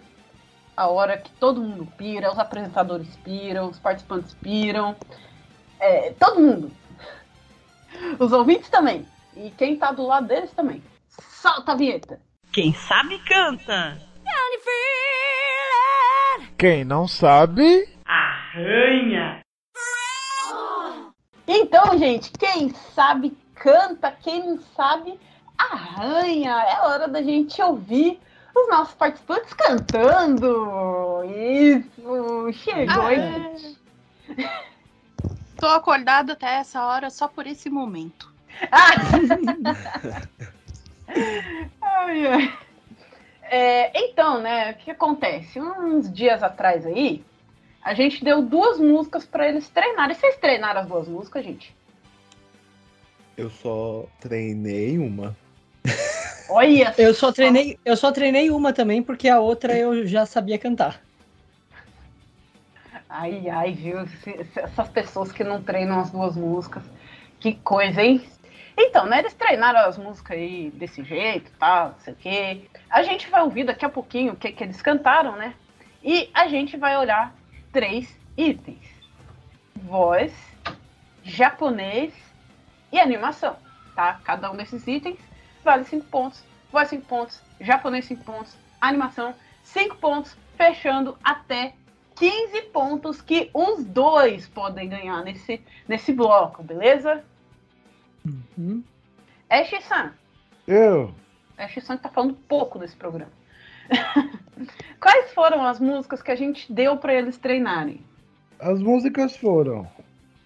[0.78, 4.96] A hora que todo mundo pira, os apresentadores piram, os participantes piram.
[5.80, 6.72] É, todo mundo.
[8.20, 9.06] Os ouvintes também.
[9.36, 10.82] E quem tá do lado deles também.
[11.08, 12.22] Solta a vinheta.
[12.54, 13.98] Quem sabe canta.
[16.58, 19.42] Quem não sabe, Arranha.
[21.48, 25.20] Então, gente, quem sabe canta, quem não sabe
[25.60, 26.64] arranha.
[26.64, 28.20] É hora da gente ouvir
[28.56, 31.24] os nossos participantes cantando.
[31.26, 33.78] Isso, chegou, Ah, hein, gente?
[35.58, 38.32] Tô acordada até essa hora só por esse momento.
[41.82, 42.58] Ai, ai.
[43.42, 45.60] É, então, né, o que acontece?
[45.60, 47.24] Uns dias atrás aí,
[47.82, 50.16] a gente deu duas músicas pra eles treinarem.
[50.16, 51.76] Vocês treinaram as duas músicas, gente?
[53.36, 55.36] Eu só treinei uma.
[56.50, 60.58] Olha Eu só treinei, eu só treinei uma também, porque a outra eu já sabia
[60.58, 61.02] cantar.
[63.10, 64.00] Ai, ai, viu?
[64.56, 66.84] Essas pessoas que não treinam as duas músicas.
[67.40, 68.22] Que coisa, hein?
[68.78, 69.20] Então, né?
[69.20, 72.62] Eles treinaram as músicas aí desse jeito, tal, não sei o quê.
[72.90, 75.54] A gente vai ouvir daqui a pouquinho o que, que eles cantaram, né?
[76.04, 77.34] E a gente vai olhar
[77.74, 78.86] três itens:
[79.76, 80.34] voz,
[81.24, 82.14] japonês
[82.92, 83.58] e animação,
[83.96, 84.20] tá?
[84.24, 85.20] Cada um desses itens
[85.64, 86.44] vale cinco pontos.
[86.72, 89.34] Voz 5 pontos, japonês 5 pontos, animação
[89.64, 91.74] 5 pontos, fechando até
[92.16, 97.24] 15 pontos que os dois podem ganhar nesse, nesse bloco, beleza?
[98.58, 98.84] Hum?
[99.50, 100.14] Ash-san,
[100.68, 101.14] eu.
[101.58, 103.32] Ash-san que tá falando pouco nesse programa.
[105.00, 108.06] Quais foram as músicas que a gente deu pra eles treinarem?
[108.60, 109.88] As músicas foram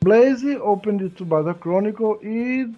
[0.02, 2.72] Blaze, Open the Tsubasa Chronicle e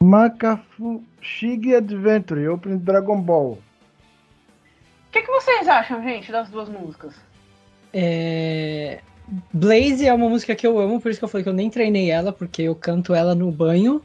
[0.00, 3.52] Makafushigi Adventure, Open Dragon Ball.
[3.52, 7.14] O que, que vocês acham, gente, das duas músicas?
[7.92, 9.00] É...
[9.52, 11.68] Blaze é uma música que eu amo, por isso que eu falei que eu nem
[11.68, 14.02] treinei ela, porque eu canto ela no banho.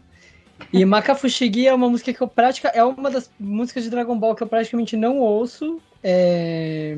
[0.71, 2.77] E Makafushigi é uma música que eu praticamente.
[2.77, 5.81] É uma das músicas de Dragon Ball que eu praticamente não ouço.
[6.03, 6.95] É,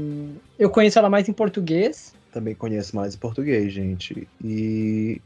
[0.57, 2.15] Eu conheço ela mais em português.
[2.31, 4.27] Também conheço mais em português, gente.
[4.43, 5.21] E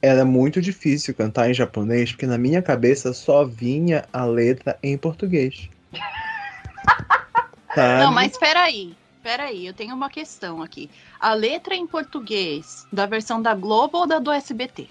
[0.00, 4.96] era muito difícil cantar em japonês, porque na minha cabeça só vinha a letra em
[4.96, 5.68] português.
[7.74, 8.04] Sabe?
[8.04, 8.96] Não, mas peraí.
[9.22, 10.88] Peraí, eu tenho uma questão aqui.
[11.18, 14.88] A letra em português da versão da Globo ou da do SBT?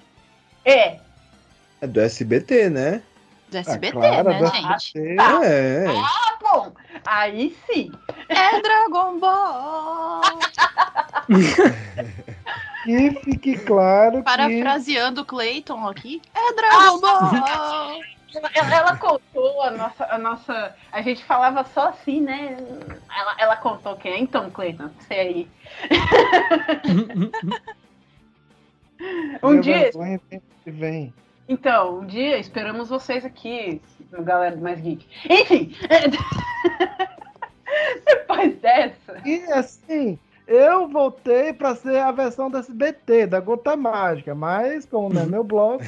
[0.66, 1.00] É.
[1.80, 3.02] É do SBT, né?
[3.50, 5.16] Do SBT, claro, né, do gente?
[5.16, 5.46] Tá.
[5.46, 5.86] É.
[5.88, 6.74] Ah, bom.
[7.06, 7.92] Aí sim.
[8.28, 10.22] É Dragon Ball!
[12.86, 16.22] Que fique claro que Parafraseando o Clayton aqui.
[16.34, 18.00] É Dragon Ball!
[18.54, 20.76] Ela, ela- contou a nossa, a nossa.
[20.92, 22.58] A gente falava só assim, né?
[23.18, 24.90] Ela, ela contou quem é então, Cleiton?
[25.00, 25.48] Você aí.
[29.42, 29.80] um Minha dia.
[29.84, 30.42] vergonha vem
[31.10, 31.14] que.
[31.48, 33.82] Então, um dia esperamos vocês aqui,
[34.12, 35.08] no Galera do Mais Geek.
[35.30, 35.76] Enfim.
[38.06, 39.22] Depois dessa.
[39.24, 40.18] E assim,
[40.48, 45.26] eu voltei pra ser a versão da SBT, da Gota Mágica, mas como não é
[45.26, 45.84] meu blog,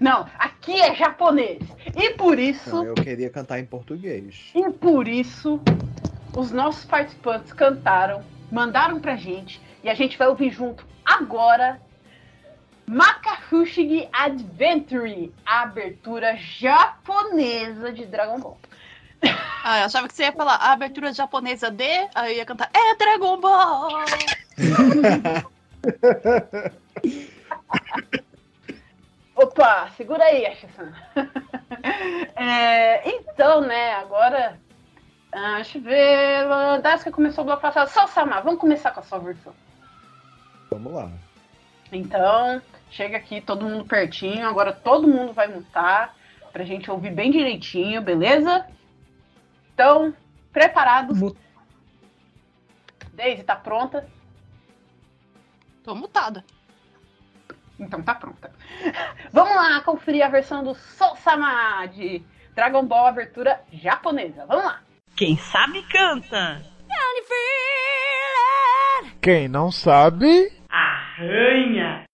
[0.00, 1.62] Não, aqui é japonês.
[1.96, 2.74] E por isso.
[2.74, 4.50] Não, eu queria cantar em português.
[4.54, 5.60] E por isso,
[6.36, 11.80] os nossos participantes cantaram, mandaram pra gente, e a gente vai ouvir junto agora
[12.86, 18.58] Makafushigi Adventure, a abertura japonesa de Dragon Ball.
[19.64, 22.08] Ah, eu achava que você ia falar a abertura japonesa de.
[22.14, 23.88] Aí eu ia cantar É Dragon Ball!
[29.34, 30.92] Opa, segura aí, Asha-san.
[32.36, 34.58] É, então, né, agora.
[35.32, 36.46] ah, deixa eu ver.
[36.46, 37.88] A Daisuke começou o bloco passado.
[37.88, 39.52] Só Samar, vamos começar com a sua versão.
[40.70, 41.10] Vamos lá.
[41.92, 42.60] Então,
[42.90, 44.46] chega aqui todo mundo pertinho.
[44.46, 46.14] Agora todo mundo vai mutar
[46.52, 48.66] pra gente ouvir bem direitinho, beleza?
[49.76, 50.16] Então,
[50.54, 51.18] preparados?
[51.18, 51.38] Mut...
[53.12, 54.08] Daisy, tá pronta?
[55.84, 56.42] Tô mutada.
[57.78, 58.50] Então tá pronta.
[59.30, 62.24] Vamos lá conferir a versão do Sousama de
[62.54, 64.46] Dragon Ball Abertura Japonesa.
[64.46, 64.80] Vamos lá.
[65.14, 66.62] Quem sabe canta.
[69.20, 70.58] Quem não sabe...
[70.70, 72.06] Arranha.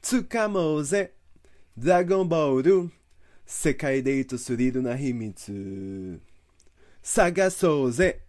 [0.00, 1.10] Tsukamose
[1.76, 2.62] Dragon Ball
[3.50, 6.20] 世界で糸スリルな秘密
[7.02, 8.20] 探そうぜ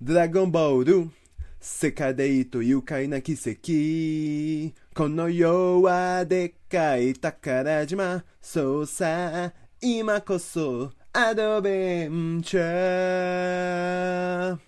[0.00, 1.10] ドラゴンボール
[1.58, 14.58] 世界で糸愉快な奇跡この世はでっかい宝島そうさ今こそアドベンチャー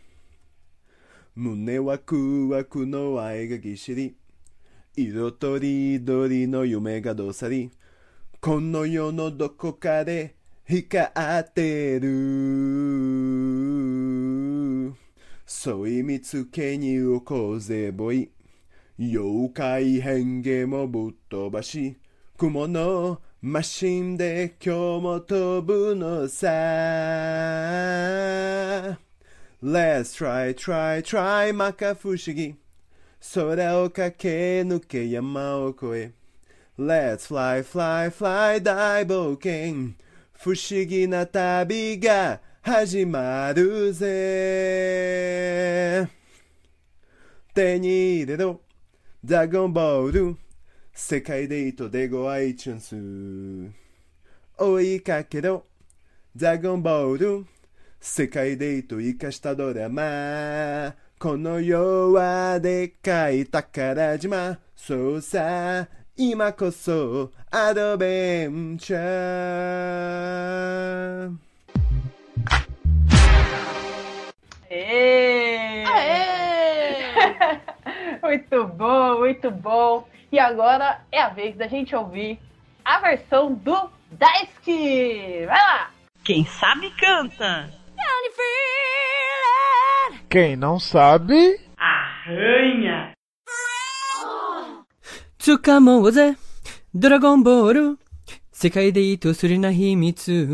[1.36, 4.16] 胸ワクワクの愛がぎっしり
[4.96, 7.70] 色とりどりの夢がどさり
[8.44, 10.34] この世のどこかで
[10.68, 11.06] 光
[11.40, 12.12] ってる。
[15.46, 18.30] そうい見つけにおこうぜボイ。
[18.98, 21.96] 妖怪変化もぶっ飛ばし
[22.36, 26.46] 雲のマシンで今日も飛ぶのさ。
[29.62, 32.56] Let's try, try, try 摩訶不思議。
[33.32, 36.23] 空を駆け抜け山を越え。
[36.76, 39.94] Let's fly, fly, fly 大冒険
[40.32, 44.10] 不思議な旅が始まるぜ。
[47.54, 48.60] 手に入れろ。
[49.22, 50.36] ドラゴンボール
[50.92, 52.96] 世界で糸でご愛チャンス
[54.58, 55.66] 追いかけろ。
[56.34, 57.46] ドラゴンボール
[58.00, 60.92] 世界で糸生かしたドラマ。
[61.20, 64.58] この世はでかい宝島。
[64.74, 65.86] そうさ。
[66.17, 71.33] 今こそアドベンチャー
[74.69, 75.83] Ê!
[75.85, 77.03] Aê!
[78.21, 80.07] muito bom, muito bom.
[80.31, 82.39] E agora é a vez da gente ouvir
[82.85, 85.45] a versão do Daisuke.
[85.45, 85.89] Vai lá!
[86.23, 87.69] Quem sabe canta.
[90.29, 93.12] quem não sabe, Arranha.
[95.44, 96.38] 掴もうぜ。
[96.94, 97.98] ドラゴンボール。
[98.50, 100.48] 世界で糸すりな秘密。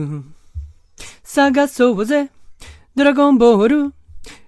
[1.22, 2.32] 探そうぜ。
[2.96, 3.94] ドラゴンボール。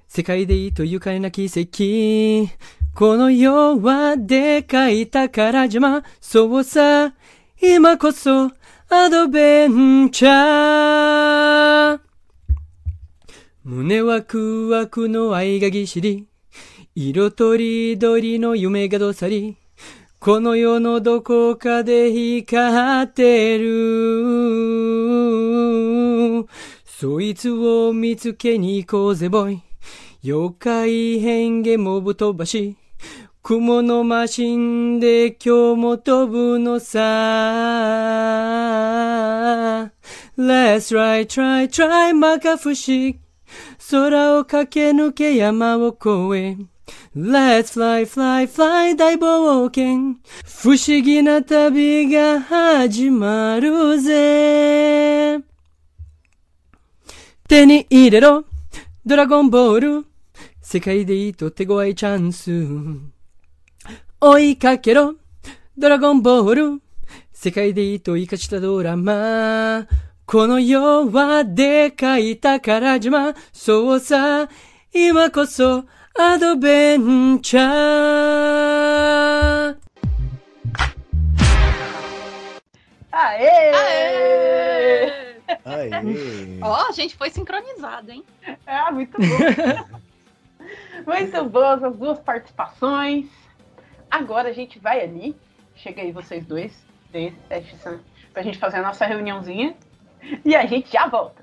[0.09, 2.53] 世界で糸愉快な奇跡。
[2.93, 6.03] この世はでかい宝島。
[6.21, 7.15] そうさ。
[7.63, 8.51] 今こそ。
[8.91, 12.01] アドベンチャー。
[13.63, 16.27] 胸ワクワクの愛がぎしり
[16.97, 19.62] 色とりどりの夢がどさり。
[20.25, 23.67] この世のどこかで光ってる。
[26.87, 29.61] そいつを見つけに行こうぜ、ボイ。
[30.23, 32.77] 妖怪変化もぶ飛ばし、
[33.43, 37.01] 雲のマシンで今日も飛ぶのさ。
[40.39, 43.17] Let's try, try, try 摩訶不思
[43.91, 46.72] 空を駆け抜け山を越え
[47.15, 50.17] Let's fly, fly, fly 大冒険。
[50.47, 55.39] 不思議な旅が始まるぜ。
[57.47, 58.47] 手に入れろ。
[59.05, 60.07] ドラゴンボール。
[60.63, 62.51] 世界でいいと手強いチャンス。
[64.19, 65.17] 追いかけろ。
[65.77, 66.81] ドラゴンボール。
[67.31, 69.87] 世界でいいと生かしたドラマ。
[70.25, 73.35] この世はでかい宝島。
[73.53, 74.49] そうさ。
[74.95, 75.85] 今こそ
[76.19, 77.59] Adobencha.
[83.11, 83.71] Aê!
[83.75, 84.31] Aê!
[85.65, 85.91] Aê!
[86.61, 88.25] Ó, oh, a gente foi sincronizado, hein?
[88.67, 90.01] Ah, muito bom.
[91.07, 93.27] muito boas as duas participações.
[94.11, 95.35] Agora a gente vai ali.
[95.75, 96.73] Chega aí vocês dois,
[98.33, 99.75] pra gente fazer a nossa reuniãozinha.
[100.45, 101.43] E a gente já volta.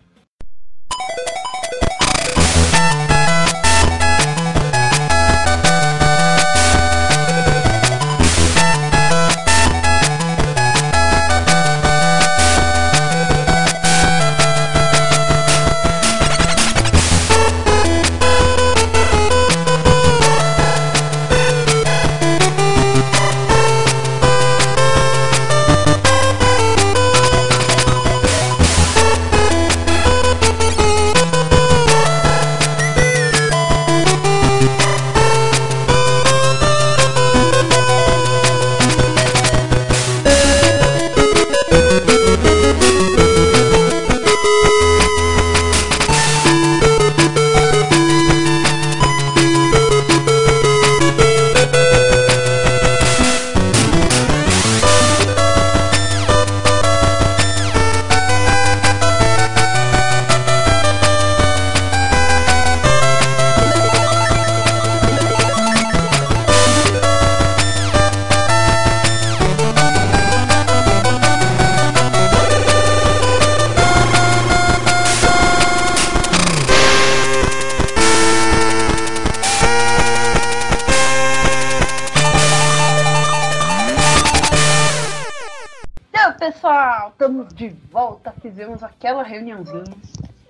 [88.60, 89.96] Fizemos aquela reuniãozinha.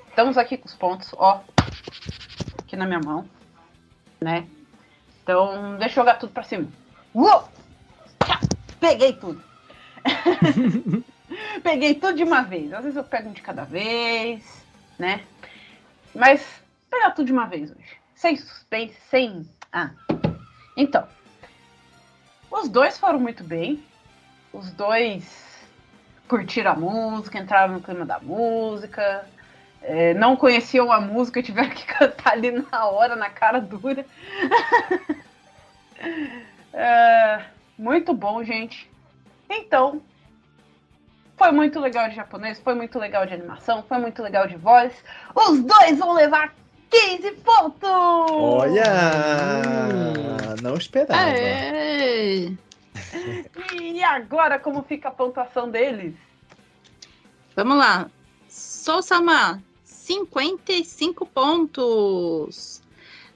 [0.09, 1.43] Estamos aqui com os pontos, ó.
[2.57, 3.29] Aqui na minha mão.
[4.19, 4.47] Né?
[5.21, 6.67] Então, deixa eu jogar tudo pra cima.
[7.13, 7.47] Uou!
[8.25, 8.39] Tchá!
[8.79, 9.43] Peguei tudo.
[11.61, 12.73] Peguei tudo de uma vez.
[12.73, 14.65] Às vezes eu pego um de cada vez,
[14.97, 15.23] né?
[16.15, 16.43] Mas
[16.89, 17.97] pegar tudo de uma vez hoje.
[18.15, 19.47] Sem suspense, sem.
[19.71, 19.91] Ah.
[20.75, 21.07] Então.
[22.49, 23.83] Os dois foram muito bem.
[24.51, 25.48] Os dois
[26.29, 29.25] curtiram a música, entraram no clima da música.
[29.81, 34.05] é, não conheciam a música, tiveram que cantar ali na hora, na cara dura.
[36.71, 37.41] É,
[37.77, 38.89] muito bom, gente.
[39.49, 40.01] Então,
[41.35, 44.93] foi muito legal de japonês, foi muito legal de animação, foi muito legal de voz.
[45.35, 46.53] Os dois vão levar
[46.89, 47.89] 15 pontos!
[48.31, 48.93] Olha!
[50.61, 51.21] Não esperava.
[51.21, 52.53] Aê!
[53.79, 56.15] E agora, como fica a pontuação deles?
[57.55, 58.09] Vamos lá.
[58.47, 62.81] Sousama, 55 pontos.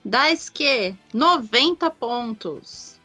[0.04, 3.00] Daisuke, 90 pontos.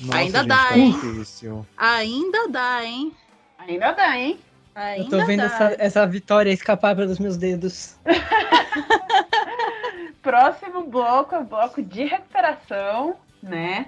[0.00, 0.92] Nossa, Ainda gente, dá, tá hein?
[0.92, 1.66] difícil.
[1.76, 3.12] Ainda dá, hein?
[3.58, 4.40] Ainda dá, hein?
[4.74, 5.44] Ainda Eu tô vendo dá.
[5.46, 7.96] essa, essa vitória escapar pelos meus dedos.
[10.20, 13.86] Próximo bloco é o bloco de recuperação, né?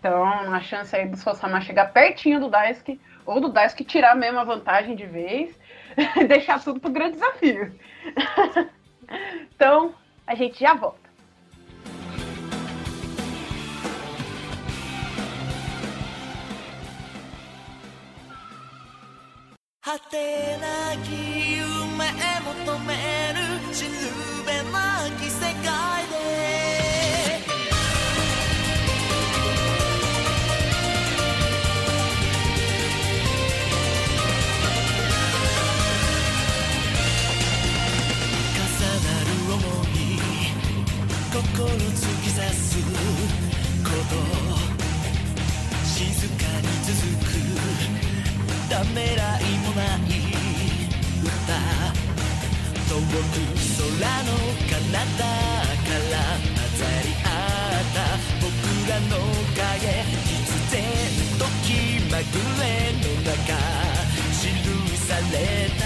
[0.00, 4.38] Então, a chance aí do Sosama chegar pertinho do Daisuke, ou do Daisuke tirar mesmo
[4.38, 5.54] a vantagem de vez,
[6.26, 7.78] deixar tudo pro grande desafio.
[9.54, 9.94] então,
[10.26, 11.10] a gente já volta.
[25.62, 25.80] 果
[48.80, 50.08] ためらいもない
[51.20, 51.28] 歌
[52.88, 53.92] 遠く空
[54.24, 54.32] の
[54.70, 57.28] 彼方から混ざり合
[57.76, 58.00] った
[58.40, 58.48] 僕
[58.88, 59.20] らの
[59.54, 59.84] 影
[60.24, 60.32] 必
[60.70, 60.80] 然
[61.38, 61.68] と気
[62.10, 62.64] まぐれ
[62.96, 63.52] の中
[64.40, 64.48] 記
[64.96, 65.36] され
[65.78, 65.84] た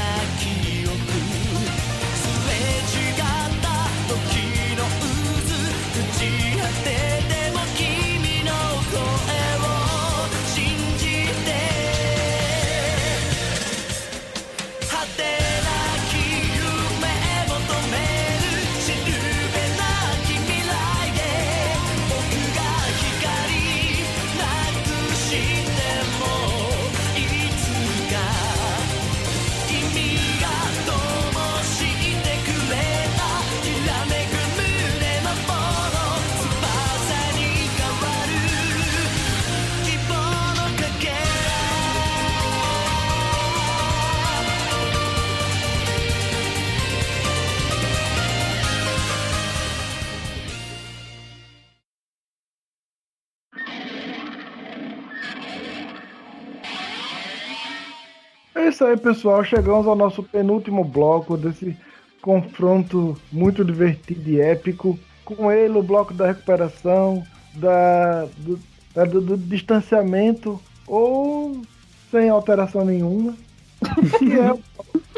[58.74, 59.44] isso aí, pessoal.
[59.44, 61.76] Chegamos ao nosso penúltimo bloco desse
[62.20, 64.98] confronto muito divertido e épico.
[65.24, 67.22] Com ele, o bloco da recuperação,
[67.54, 68.58] da, do,
[68.94, 71.62] da- do- do distanciamento ou
[72.10, 73.34] sem alteração nenhuma.
[74.18, 74.52] Que é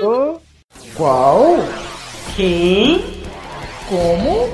[0.04, 0.40] o
[0.94, 1.56] Qual?
[2.36, 3.00] Quem?
[3.88, 4.50] Como?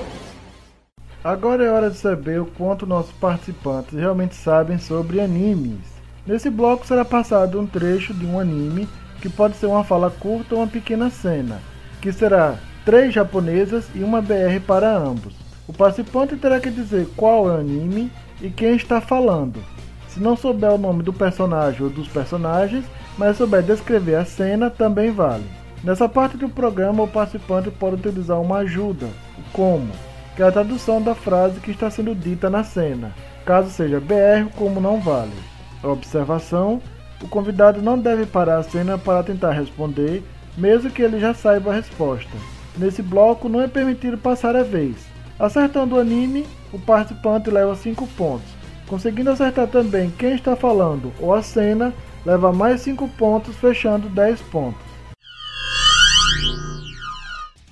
[1.25, 5.81] Agora é hora de saber o quanto nossos participantes realmente sabem sobre animes.
[6.25, 8.89] Nesse bloco será passado um trecho de um anime,
[9.21, 11.61] que pode ser uma fala curta ou uma pequena cena,
[12.01, 15.35] que será três japonesas e uma BR para ambos.
[15.67, 19.61] O participante terá que dizer qual é o anime e quem está falando.
[20.09, 22.85] Se não souber o nome do personagem ou dos personagens,
[23.19, 25.45] mas souber descrever a cena, também vale.
[25.83, 29.09] Nessa parte do programa, o participante pode utilizar uma ajuda,
[29.53, 29.91] como,
[30.37, 33.13] que é a tradução da frase que está sendo dita na cena.
[33.45, 35.52] Caso seja BR, como não vale.
[35.83, 36.81] Observação:
[37.23, 40.23] o convidado não deve parar a cena para tentar responder,
[40.57, 42.31] mesmo que ele já saiba a resposta.
[42.77, 44.97] Nesse bloco, não é permitido passar a vez.
[45.39, 48.49] Acertando o anime, o participante leva 5 pontos.
[48.87, 51.93] Conseguindo acertar também quem está falando ou a cena,
[52.25, 54.81] leva mais 5 pontos, fechando 10 pontos.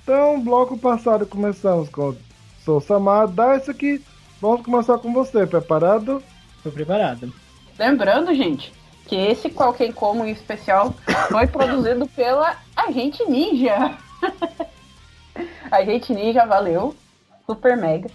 [0.03, 2.15] Então, bloco passado começamos com
[2.65, 4.03] Sou Samar, dá isso aqui.
[4.41, 6.21] Vamos começar com você, preparado?
[6.63, 7.31] Tô preparado.
[7.80, 8.72] Lembrando, gente,
[9.06, 10.94] que esse Qualquer Como em especial
[11.28, 13.96] foi produzido pela Agente Ninja.
[15.70, 16.94] Agente Ninja, valeu.
[17.46, 18.10] Super mega.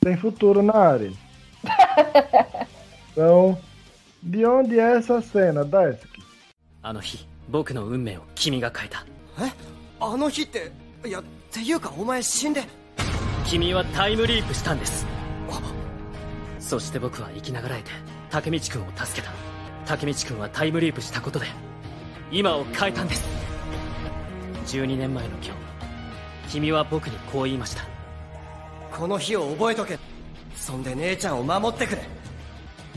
[0.00, 1.12] Tem futuro na área.
[3.12, 3.58] Então,
[4.22, 5.64] de onde é essa cena?
[5.64, 6.18] Dá essa aqui.
[6.80, 9.04] あの日僕の運命を君が変えた
[9.44, 9.52] え
[10.00, 10.70] あの日って
[11.04, 12.62] いやっていうかお前死んで
[13.44, 15.06] 君はタイムリープしたんです
[16.60, 17.90] そして僕は生きながらえて
[18.33, 19.31] 竹道くんを助けた
[19.85, 21.45] 竹道くんはタイムリープしたことで
[22.31, 23.23] 今を変えたんです
[24.65, 25.51] 12年前の今日
[26.49, 27.83] 君は僕にこう言いました
[28.91, 29.99] この日を覚えとけ
[30.55, 32.01] そんで姉ちゃんを守ってくれ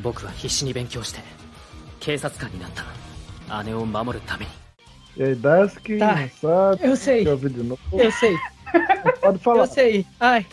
[0.02, 1.20] 僕は必死に勉強して
[2.00, 2.70] 警察官になっ
[3.46, 4.50] た姉を守るために
[5.18, 6.82] E aí, dá essa que Tá, sabe.
[6.82, 7.24] eu sei.
[7.24, 7.78] Quer ouvir de novo?
[7.90, 8.36] Eu sei.
[9.22, 9.60] Pode falar.
[9.60, 10.06] Eu sei.
[10.20, 10.46] Ai.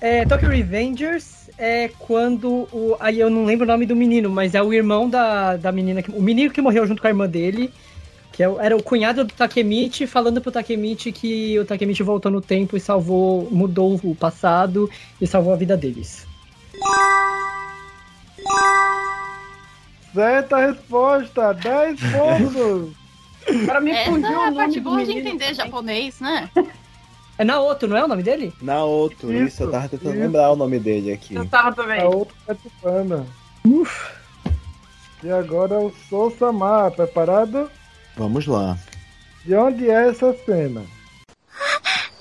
[0.00, 2.96] É, Tokyo Revengers é quando o.
[2.98, 6.02] Aí eu não lembro o nome do menino, mas é o irmão da, da menina.
[6.02, 7.72] Que, o menino que morreu junto com a irmã dele.
[8.32, 12.40] Que é era o cunhado do Takemichi, falando pro Takemichi que o Takemichi voltou no
[12.40, 13.48] tempo e salvou.
[13.50, 14.90] mudou o passado
[15.20, 16.26] e salvou a vida deles.
[20.12, 22.92] Certa resposta, 10 pontos.
[23.66, 26.50] Para me Essa é o a parte boa de entender japonês, né?
[27.41, 28.51] É Naoto, não é o nome dele?
[28.61, 30.19] Na outro, isso, Isso, eu tava tentando isso.
[30.23, 31.35] lembrar o nome dele aqui.
[31.35, 32.01] Eu tava também.
[32.01, 33.27] A outra participando.
[35.23, 37.69] E agora o Sou Samar, preparado?
[38.15, 38.77] Vamos lá.
[39.45, 40.81] De onde é essa cena?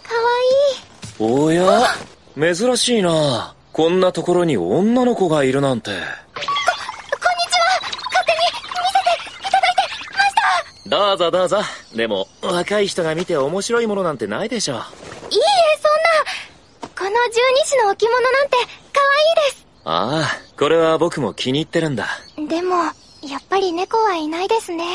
[0.03, 1.83] かわいいおや
[2.55, 7.81] 珍しいなこんなところに女の子がいるなんてこんにちは
[8.13, 9.83] 勝手に見せていただいて
[10.15, 10.35] まし
[10.85, 11.59] たどうぞどうぞ
[11.97, 15.10] でも若い人が見て面白いものなんてないでしょいいえそんな
[17.02, 18.68] この十二支の置物なんてかわい
[19.48, 19.68] いです。
[19.86, 22.06] ああこれは僕も気に入ってるんだ。
[22.48, 22.92] でもや
[23.40, 24.86] っぱり猫はいないですね。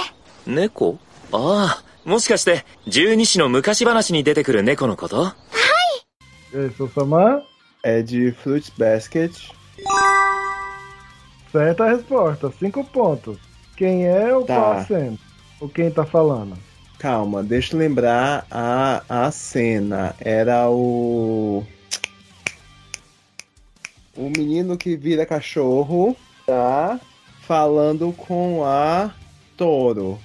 [0.47, 1.01] 猫？
[1.33, 5.25] ああもしかして十二支の昔話に出てくる猫のこと？
[5.25, 5.35] はい。
[6.55, 7.43] えそさま
[7.83, 9.51] エジーフルーツバスケッチ
[11.53, 13.37] Certa a resposta, cinco pontos.
[13.77, 13.99] Quem
[24.17, 26.17] O menino que vira cachorro,
[26.47, 26.99] tá?
[27.43, 29.11] Falando com a
[29.57, 30.19] Toro,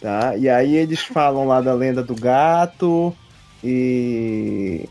[0.00, 0.36] tá?
[0.36, 3.14] E aí eles falam lá da lenda do gato
[3.62, 4.88] e.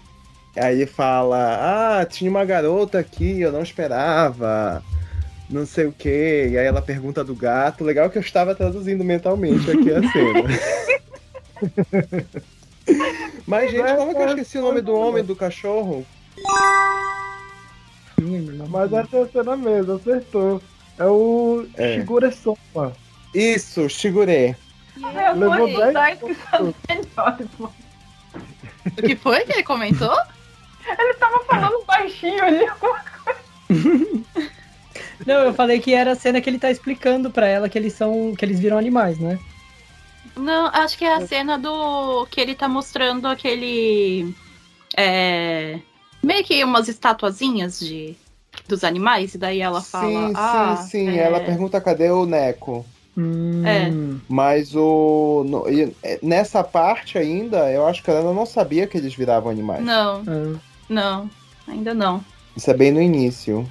[0.55, 4.81] Aí fala: Ah, tinha uma garota aqui, eu não esperava.
[5.49, 6.49] Não sei o que.
[6.51, 7.83] E aí ela pergunta do gato.
[7.83, 10.43] Legal que eu estava traduzindo mentalmente aqui a cena.
[13.45, 16.05] Mas, gente, como que eu esqueci o nome do homem do cachorro?
[18.69, 20.61] Mas essa é a cena mesmo, acertou.
[20.97, 21.95] É o É.
[21.95, 22.93] Shigure Soma.
[23.33, 24.55] Isso, Shigure.
[24.99, 27.75] Eu Levou vou rir 10 da descrição melhores, mano.
[28.85, 30.15] O que foi que ele comentou?
[30.97, 32.65] Ele tava falando baixinho ali.
[35.25, 37.93] Não, eu falei que era a cena que ele tá explicando pra ela que eles
[37.93, 38.33] são.
[38.35, 39.37] que eles viram animais, né?
[40.35, 44.33] Não, acho que é a cena do que ele tá mostrando aquele.
[44.95, 45.79] É,
[46.27, 48.15] meio que umas estatuazinhas de
[48.67, 50.07] dos animais, e daí ela fala.
[50.09, 51.09] sim, ah, sim, sim.
[51.17, 52.85] é, Ela pergunta cadê o Neko.
[53.65, 53.89] É.
[54.29, 55.43] Mas o.
[55.47, 55.65] no-
[56.03, 59.83] é, nessa parte ainda, eu acho que ela não sabia que eles viravam animais.
[59.83, 60.59] Não, Ah.
[60.89, 61.29] não,
[61.67, 62.23] ainda não.
[62.55, 63.67] Isso é bem no início.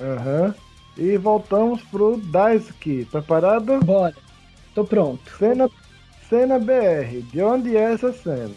[0.00, 0.54] Aham.
[0.98, 3.06] E voltamos pro Daisuke.
[3.10, 3.78] Preparado?
[3.84, 4.14] Bora.
[4.74, 5.22] Tô pronto.
[5.38, 5.70] Cena,
[6.28, 7.22] cena BR.
[7.32, 8.50] De onde é essa cena?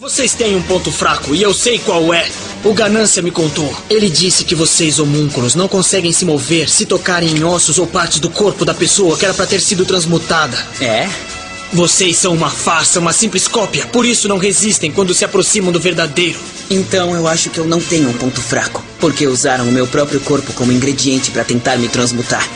[0.00, 2.26] Vocês têm um ponto fraco e eu sei qual é.
[2.64, 3.70] O Ganância me contou.
[3.90, 8.18] Ele disse que vocês, homúnculos, não conseguem se mover se tocarem em ossos ou partes
[8.18, 10.56] do corpo da pessoa que era pra ter sido transmutada.
[10.80, 11.06] É?
[11.74, 15.78] Vocês são uma farsa, uma simples cópia, por isso não resistem quando se aproximam do
[15.78, 16.38] verdadeiro.
[16.70, 20.20] Então eu acho que eu não tenho um ponto fraco, porque usaram o meu próprio
[20.20, 22.48] corpo como ingrediente para tentar me transmutar.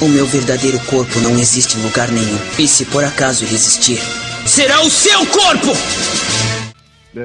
[0.00, 2.38] O meu verdadeiro corpo não existe em lugar nenhum.
[2.56, 4.00] E se por acaso ele existir,
[4.46, 5.72] será o seu corpo!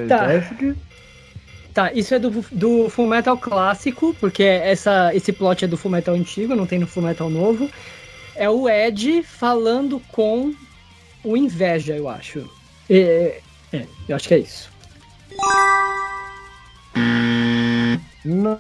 [0.08, 0.28] Tá.
[1.74, 6.56] Tá, isso é do, do Fullmetal clássico, porque essa, esse plot é do Fullmetal antigo,
[6.56, 7.70] não tem no Fullmetal novo.
[8.36, 10.54] É o Ed falando com
[11.24, 12.50] o Inveja, eu acho.
[12.90, 13.40] É,
[13.72, 14.70] é, eu acho que é isso.
[18.26, 18.60] Não,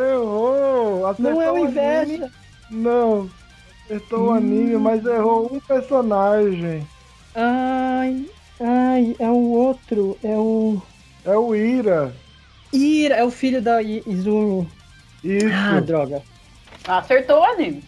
[0.00, 1.06] errou!
[1.06, 1.70] Acertou Não é o anime.
[1.70, 2.30] Inveja.
[2.70, 3.30] Não.
[3.84, 6.86] Acertou o anime, mas errou um personagem.
[7.34, 8.26] Ai,
[8.60, 10.80] ai, é o outro, é o.
[11.24, 12.14] É o Ira.
[12.72, 14.68] Ira, é o filho da I- Izumi.
[15.24, 15.46] Isso.
[15.52, 16.22] Ah, droga.
[16.86, 17.82] Acertou o anime.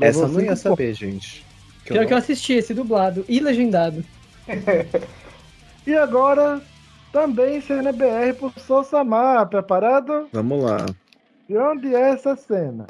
[0.00, 1.44] Essa eu não ia saber, gente.
[1.84, 4.04] Que Pior eu- que eu assisti esse dublado e legendado.
[5.86, 6.60] E agora,
[7.12, 9.46] também cena BR por Sosamar.
[9.46, 10.28] Preparado?
[10.32, 10.84] Vamos lá.
[11.48, 12.88] De onde é essa cena?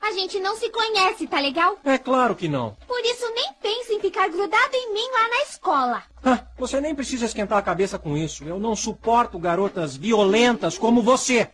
[0.00, 1.76] A gente não se conhece, tá legal?
[1.84, 2.76] É claro que não.
[2.86, 6.02] Por isso nem pense em ficar grudado em mim lá na escola.
[6.24, 8.44] Ah, Você nem precisa esquentar a cabeça com isso.
[8.44, 11.48] Eu não suporto garotas violentas como você.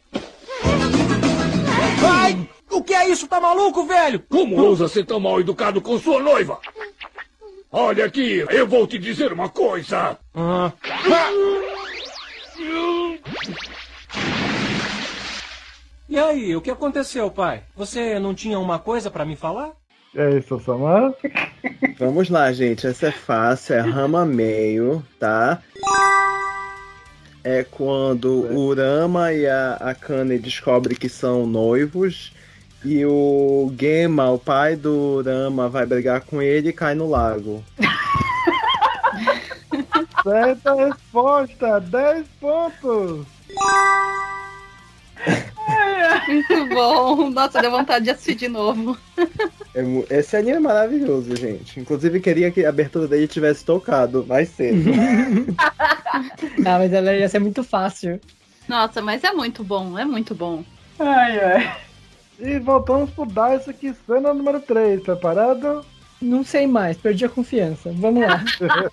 [2.09, 2.48] Ai!
[2.70, 3.27] O que é isso?
[3.27, 4.20] Tá maluco, velho?
[4.28, 6.59] Como ousa ser tão mal educado com sua noiva?
[7.73, 10.18] Olha aqui, eu vou te dizer uma coisa.
[10.35, 10.73] Ah.
[16.08, 17.62] E aí, o que aconteceu, pai?
[17.74, 19.70] Você não tinha uma coisa pra me falar?
[20.14, 21.12] É isso, Sosamar?
[21.98, 22.86] Vamos lá, gente.
[22.86, 25.60] Essa é fácil, é rama meio, tá?
[27.42, 32.32] É quando o Urama e a Akane descobrem que são noivos.
[32.84, 37.64] E o Gema, o pai do Urama, vai brigar com ele e cai no lago.
[40.22, 43.26] Certa resposta, 10 pontos.
[46.26, 47.30] Muito bom.
[47.30, 48.96] Nossa, deu vontade de assistir de novo.
[49.74, 51.78] É Esse anime é maravilhoso, gente.
[51.78, 54.90] Inclusive, queria que a abertura dele tivesse tocado mais cedo.
[56.64, 58.18] Ah, mas ela ia ser muito fácil.
[58.66, 60.64] Nossa, mas é muito bom, é muito bom.
[60.98, 61.76] Ai, ai.
[62.40, 65.02] E voltamos pro Daisuke, cena número 3.
[65.02, 65.84] Preparado?
[66.20, 67.92] Não sei mais, perdi a confiança.
[67.94, 68.42] Vamos lá.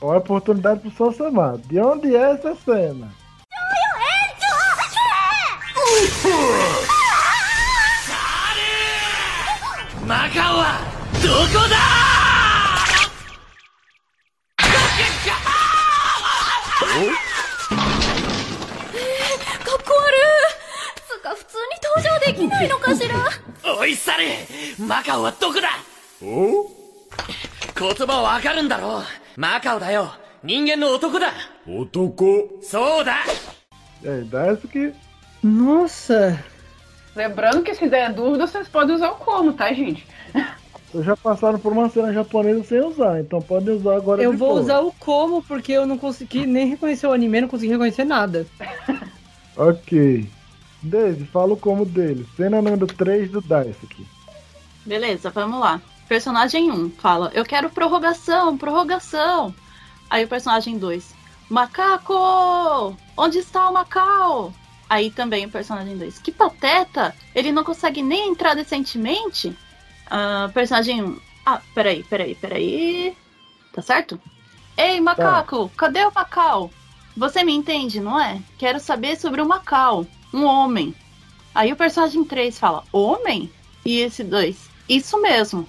[0.00, 1.58] Uma oportunidade pro Sosamar.
[1.58, 3.08] De onde é essa cena?
[10.06, 10.80] マカオは
[11.22, 11.76] どこだ
[18.92, 19.04] え
[19.64, 20.14] かっこ悪
[21.08, 23.14] つか普通に登場できないのかしら
[23.78, 24.46] おいサレ
[24.78, 25.68] マカオはどこだ
[26.22, 26.68] お
[27.78, 29.02] 言葉わかるんだろう
[29.40, 30.10] マカオだよ
[30.42, 31.32] 人間の男だ
[31.68, 33.18] 男そうだ
[34.04, 35.03] え大好き
[35.44, 36.42] Nossa!
[37.14, 40.06] Lembrando que se der dúvida, vocês podem usar o como, tá, gente?
[40.90, 44.38] Vocês já passaram por uma cena japonesa sem usar, então podem usar agora Eu de
[44.38, 48.04] vou usar o como porque eu não consegui nem reconhecer o anime, não consegui reconhecer
[48.04, 48.46] nada.
[49.56, 50.28] Ok.
[50.82, 52.26] Daisy, fala o como dele.
[52.36, 54.04] Cena número 3 do Daisuke.
[54.84, 55.80] Beleza, vamos lá.
[56.08, 59.54] Personagem 1 fala: Eu quero prorrogação, prorrogação.
[60.10, 61.14] Aí o personagem 2:
[61.48, 62.96] Macaco!
[63.16, 64.52] Onde está o Macau?
[64.88, 67.14] Aí também o personagem 2: Que pateta!
[67.34, 69.56] Ele não consegue nem entrar decentemente?
[70.10, 73.16] Ah, personagem 1: Ah, peraí, peraí, peraí.
[73.72, 74.20] Tá certo?
[74.76, 75.70] Ei, macaco!
[75.76, 76.70] Cadê o Macau?
[77.16, 78.40] Você me entende, não é?
[78.58, 80.94] Quero saber sobre o Macau, um homem.
[81.54, 83.50] Aí o personagem 3 fala: Homem?
[83.84, 84.56] E esse 2:
[84.88, 85.66] Isso mesmo.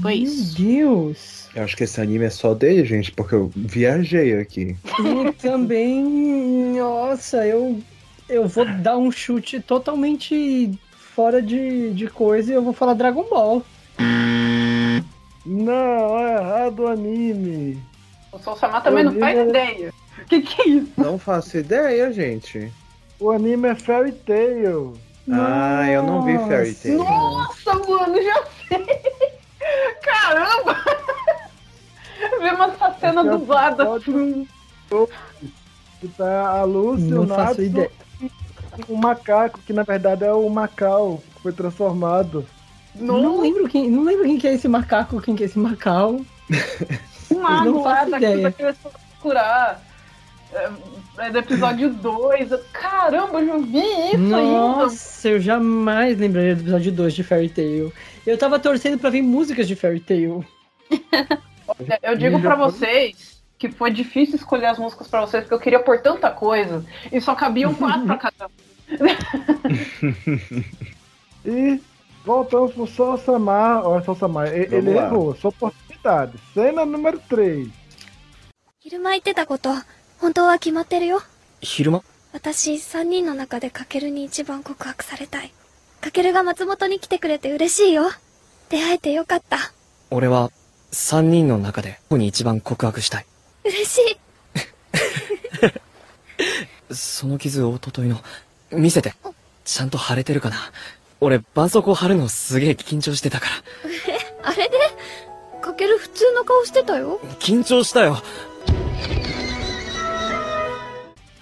[0.00, 0.60] Foi isso.
[0.60, 1.48] Meu Deus!
[1.54, 4.76] Eu acho que esse anime é só dele, gente, porque eu viajei aqui.
[4.98, 6.02] Eu também.
[6.78, 7.80] Nossa, eu.
[8.30, 13.24] Eu vou dar um chute totalmente fora de, de coisa e eu vou falar Dragon
[13.28, 13.62] Ball.
[15.44, 17.82] Não, é errado o anime.
[18.30, 19.92] O Sousama também não faz ideia.
[20.22, 20.92] O que, que é isso?
[20.96, 22.72] Não faço ideia, gente.
[23.18, 24.94] O anime é Fairy Tail.
[25.28, 26.98] Ah, eu não vi Fairy Tail.
[26.98, 28.86] Nossa, mano, já sei.
[30.02, 30.76] Caramba!
[32.40, 34.46] Vimos essa cena dublada assim.
[36.00, 37.62] Que tá a Lúcia, Não o Natsu
[38.88, 42.46] o macaco, que na verdade é o Macau, que foi transformado.
[42.94, 46.20] Não lembro quem, não lembro quem que é esse macaco, quem que é esse macau.
[47.30, 48.42] Um mago Não lá faço daqui ideia.
[48.42, 49.82] da começou a procurar.
[50.52, 50.70] É,
[51.18, 52.50] é do episódio 2.
[52.72, 54.34] Caramba, eu já vi isso ainda.
[54.34, 57.92] Nossa, eu jamais lembraria do episódio 2 de Fairy Tail.
[58.26, 60.44] Eu tava torcendo pra ver músicas de Fairy Tail.
[61.68, 65.60] Olha, Eu digo pra vocês que foi difícil escolher as músicas pra vocês, porque eu
[65.60, 68.59] queria pôr tanta coisa e só cabiam quatro pra cada um.
[71.44, 71.80] E
[72.24, 73.84] voltamos pro Sol Samar.
[73.86, 75.06] Olha, Sol Samar, e- ele lá.
[75.06, 76.38] errou, sua oportunidade.
[76.54, 77.70] Cena número 3.
[78.80, 79.70] 昼間言ってたこと
[80.18, 81.20] 本当は決まってるよ
[81.60, 82.02] 昼間
[82.32, 85.52] 私3人の中でカケルに一番告白されたい
[86.00, 88.10] カケルが松本に来てくれて嬉しいよ
[88.70, 89.58] 出会えてよかった
[90.10, 90.50] 俺は
[90.92, 93.26] 3人の中でここに一番告白したい
[93.64, 93.98] 嬉し
[96.90, 98.16] いその傷おとといの
[98.71, 99.13] 見せて
[99.63, 100.57] ちゃんと腫れてるかな
[101.21, 103.47] 俺絆創膏貼るのすげえ緊張してたか
[104.43, 104.77] らあれで
[105.61, 108.21] カケル普通の顔してたよ緊張したよ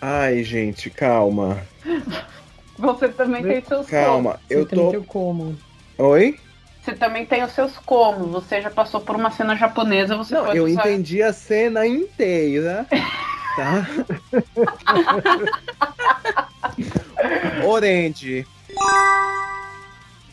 [0.05, 1.57] Ai, gente, calma.
[2.77, 4.41] Você também tem seus Calma, comos.
[4.49, 4.91] eu Você também tô.
[4.91, 5.57] tem o como.
[5.97, 6.39] Oi?
[6.83, 8.29] Você também tem os seus comos.
[8.31, 10.81] Você já passou por uma cena japonesa, você Não, pode eu usar.
[10.89, 12.85] entendi a cena inteira.
[13.55, 13.87] Tá?
[17.64, 18.46] Orange.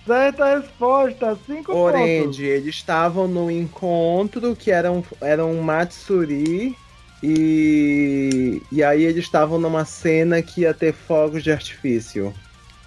[0.05, 1.75] Certa resposta, 5 pontos.
[1.75, 6.75] Orange, eles estavam no encontro que era um, era um Matsuri.
[7.23, 12.33] E, e aí eles estavam numa cena que ia ter fogos de artifício.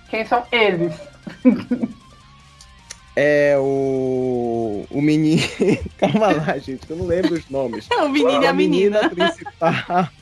[0.08, 0.94] Quem são eles?
[3.20, 4.86] É o.
[4.88, 5.42] O menino.
[5.98, 7.88] Calma lá, gente, que eu não lembro os nomes.
[7.90, 9.10] O menino e a menina.
[9.10, 10.08] principal.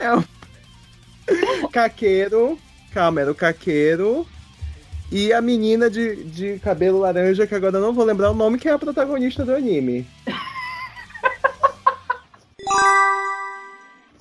[0.00, 0.24] É o.
[1.72, 2.58] Caqueiro.
[2.92, 4.26] Calma, era o caqueiro.
[5.10, 8.58] E a menina de, de cabelo laranja, que agora eu não vou lembrar o nome,
[8.58, 10.06] que é a protagonista do anime.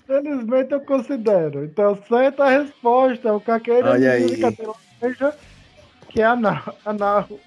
[0.05, 1.65] Felizmente eu considero.
[1.65, 4.25] Então, certa resposta, o caqueiro Olha aí.
[4.25, 5.33] de cabelo laranja,
[6.09, 7.39] que é a Nar- a Narro.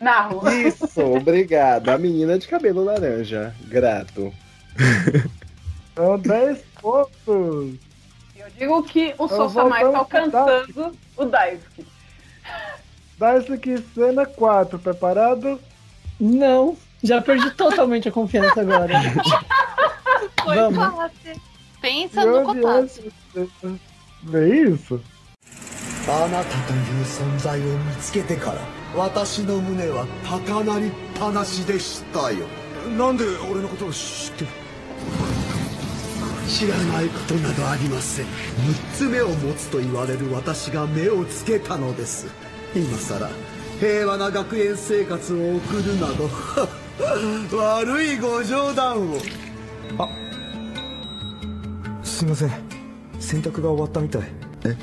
[0.00, 0.48] Narro.
[0.50, 1.88] Isso, obrigado.
[1.90, 3.54] A menina de cabelo laranja.
[3.68, 4.32] Grato.
[5.94, 7.74] São 10 pontos
[8.53, 10.39] Eu digo que o Eu Sousa vou Mais tá então contar.
[10.41, 11.87] alcançando o Daisuke.
[13.17, 14.79] Daisuke, cena 4.
[14.79, 15.59] Preparado?
[16.19, 18.93] Não, já perdi totalmente a confiança agora.
[20.43, 20.77] Foi Vamos.
[20.77, 21.41] fácil.
[21.81, 23.03] Pensa no Kotatsu.
[24.23, 25.01] Vê isso?
[26.11, 28.57] あなたという存在を見つけてから
[28.95, 32.47] 私の胸は高鳴りっぱなしでしたよ
[32.97, 34.47] なんで俺のことを知ってる
[36.48, 38.28] 知らないことなどありません6
[38.96, 42.26] つ目を持つと言われる私が目をつけたのです
[42.74, 43.30] 今さら
[43.80, 46.28] 平和な学園生活を送るなど
[47.56, 49.18] 悪いご冗談を
[49.98, 50.08] あ
[52.02, 52.50] すいません
[53.18, 54.22] 洗濯が終わったみたい
[54.64, 54.76] え？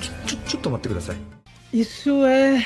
[0.00, 1.16] ちょちょちょっと待ってください
[1.72, 2.64] Isso é.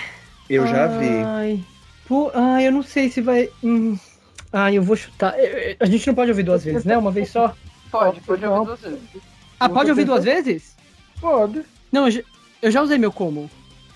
[0.49, 1.07] Eu já vi.
[1.23, 1.63] Ai,
[2.09, 3.51] pô, ai, eu não sei se vai.
[3.63, 3.99] Hum,
[4.51, 5.35] ai, eu vou chutar.
[5.79, 6.97] A gente não pode ouvir duas vezes, né?
[6.97, 7.55] Uma vez só.
[7.94, 9.00] Pode, pode ouvir duas vezes.
[9.60, 10.76] Ah, pode ouvir duas vezes?
[11.20, 11.64] Pode.
[11.92, 12.22] Não, eu já,
[12.62, 13.50] eu já usei meu como.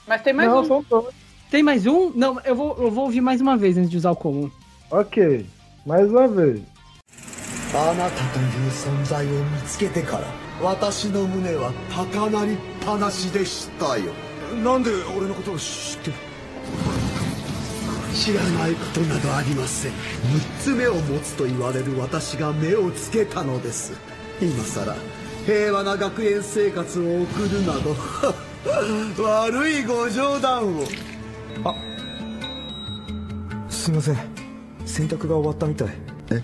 [0.07, 0.65] Mas tem mais Não, um.
[0.65, 1.13] são dois.
[1.49, 2.11] Tem mais um?
[2.15, 4.51] Não, eu vou, eu vou ouvir mais uma vez antes de usar o como.
[4.89, 5.45] Ok.
[5.85, 6.61] Mais uma vez.
[7.75, 10.27] あなたという存在を見つけてから
[10.61, 14.13] 私の胸は高鳴りっぱなしでしたよ
[14.63, 16.13] なんで俺のことを知ってる
[18.18, 19.94] 知らないことなどありません6
[20.60, 23.92] つ目を持つと言われる私が目をつけたのです
[24.40, 24.96] 今さら
[25.46, 27.74] 平和な学園生活を送るな
[29.16, 30.82] ど悪いご冗談を
[31.64, 31.74] あ
[33.70, 34.16] すいません
[34.84, 35.88] 洗濯が終わったみたい
[36.32, 36.42] え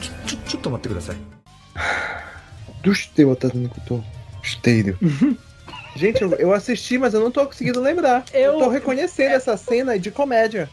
[0.00, 1.16] ちょちょちょっと待ってください
[2.80, 4.04] Do esteio, tá dando que eu tô.
[4.40, 4.96] Esteio.
[5.96, 8.24] Gente, eu, eu assisti, mas eu não tô conseguindo lembrar.
[8.32, 10.70] Eu, Eu- tô reconhecendo essa cena de comédia.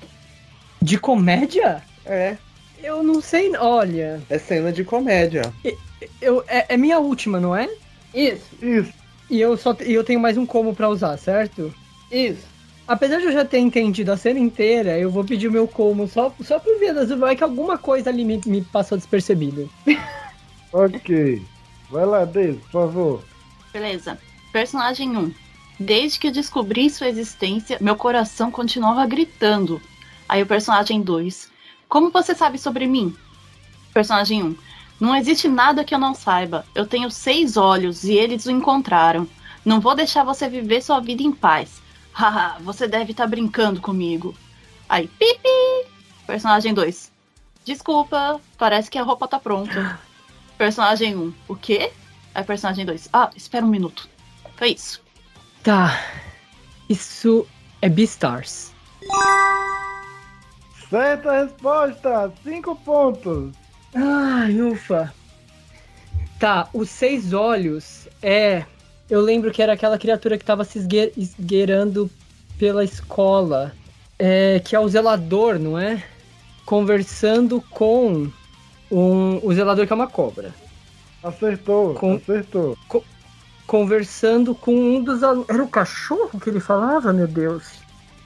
[0.86, 1.82] De comédia?
[2.06, 2.38] É.
[2.84, 3.52] Eu não sei.
[3.58, 4.22] Olha.
[4.30, 5.52] É cena de comédia.
[6.22, 7.68] Eu, é, é minha última, não é?
[8.14, 8.46] Isso.
[8.62, 8.94] Isso.
[9.28, 11.74] E eu só eu tenho mais um como pra usar, certo?
[12.12, 12.46] Isso.
[12.88, 16.08] Apesar de eu já ter entendido a cena inteira, eu vou pedir o meu como
[16.08, 19.68] só, só por via das vai que alguma coisa ali me, me passou despercebida.
[20.72, 21.42] Ok.
[21.90, 23.24] Vai lá, Deise, por favor.
[23.72, 24.20] Beleza.
[24.52, 25.34] Personagem 1.
[25.80, 29.82] Desde que eu descobri sua existência, meu coração continuava gritando.
[30.28, 31.52] Aí o personagem 2.
[31.88, 33.16] Como você sabe sobre mim?
[33.94, 34.56] Personagem 1.
[35.00, 36.66] Não existe nada que eu não saiba.
[36.74, 39.28] Eu tenho seis olhos e eles o encontraram.
[39.64, 41.82] Não vou deixar você viver sua vida em paz.
[42.14, 44.36] Haha, você deve estar brincando comigo.
[44.88, 45.88] Aí, pipi!
[46.26, 47.12] Personagem 2.
[47.66, 50.00] Desculpa, parece que a roupa tá pronta.
[50.58, 51.34] Personagem 1.
[51.48, 51.92] O quê?
[52.34, 53.10] Aí personagem 2.
[53.14, 54.10] Ah, espera um minuto.
[54.58, 55.02] Foi isso.
[55.64, 55.98] Tá.
[56.90, 57.48] Isso
[57.82, 58.74] é Beastars.
[60.96, 62.32] Certa resposta!
[62.42, 63.54] Cinco pontos!
[63.94, 65.14] Ai, ufa.
[66.40, 68.64] Tá, os seis olhos é.
[69.10, 72.10] Eu lembro que era aquela criatura que tava se esgue- esgueirando
[72.58, 73.74] pela escola.
[74.18, 76.02] É, que é o zelador, não é?
[76.66, 78.32] Conversando com
[78.90, 80.56] um, o zelador que é uma cobra.
[81.22, 82.78] Acertou, Com- acertou.
[83.68, 85.50] Conversando com um dos alunos.
[85.50, 87.66] Era o cachorro que ele falava, meu Deus?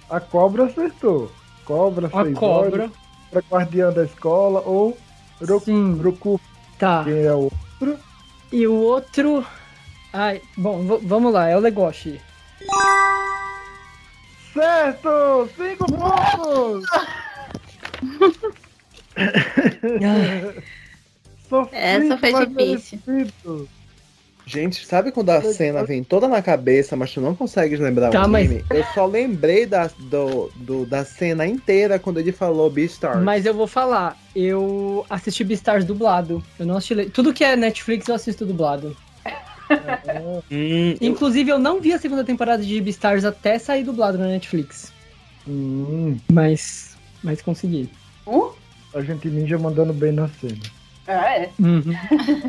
[0.07, 1.31] A cobra acertou.
[1.73, 2.83] Cobra, A seis cobra.
[2.85, 2.91] olhos,
[3.29, 4.97] pra guardiã da escola ou
[5.47, 5.63] Ro-
[6.03, 6.41] Roku.
[6.79, 7.03] Tá.
[7.03, 7.99] Quem é o outro?
[8.51, 9.45] E o outro.
[10.11, 12.19] Ai, bom, vamos lá, é o Legoshi.
[14.51, 15.47] Certo!
[15.55, 16.85] Cinco pontos!
[21.47, 22.99] Sofrido, Essa foi difícil.
[23.07, 23.69] merecido.
[24.49, 28.25] Gente, sabe quando a cena vem toda na cabeça, mas tu não consegues lembrar Tá,
[28.25, 28.65] o mas- nome?
[28.71, 33.21] Eu só lembrei da, do, do- da cena inteira quando ele falou Beastars.
[33.23, 36.43] Mas eu vou falar, eu assisti Beastars dublado.
[36.57, 37.09] Eu não assisti.
[37.11, 38.97] Tudo que é Netflix eu assisto dublado.
[40.51, 44.91] Hum, Inclusive, eu não vi a segunda temporada de Beastars até sair dublado na Netflix.
[45.47, 46.97] Hum, Mas.
[47.23, 47.87] Mas consegui.
[48.95, 50.57] a gente ninja mandando bem na cena.
[51.07, 51.49] Ah, é.
[51.59, 51.83] Uhum.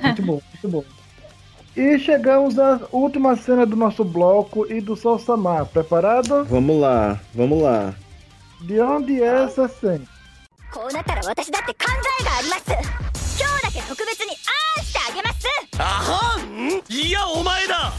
[0.02, 0.85] Muito bom, muito bom.
[1.80, 5.66] E chegamos à última cena do nosso bloco e do Sol Samar.
[5.66, 6.45] Preparado?
[6.45, 7.94] Vamos lá, vamos lá.
[8.62, 10.06] De onde é essa cena?
[10.76, 11.86] こうなったら私だって考
[12.20, 14.36] えがあります今日だけ特別に
[14.76, 15.48] あんしてあげます
[15.78, 17.94] あはんいやお前だ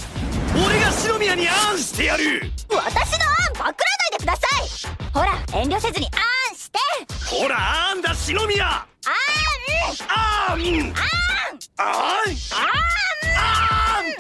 [0.53, 3.73] 俺が篠宮にあんしてやる私のあんパクらない
[4.13, 6.79] でくださいほら遠慮せずにあんして
[7.35, 7.57] ほら
[7.93, 9.01] あんだ篠宮 あ
[10.51, 10.67] あんあん
[11.79, 12.29] あん
[13.37, 14.15] あんん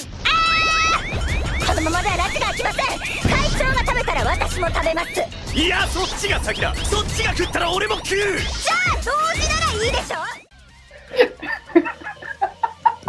[1.67, 5.09] このままでは拉致が開きません会長が食べたら私も食べます
[5.55, 9.11] いやそっちが先だそっちが食ったら俺も食うじゃあ同
[9.41, 10.17] 時ならいいでしょ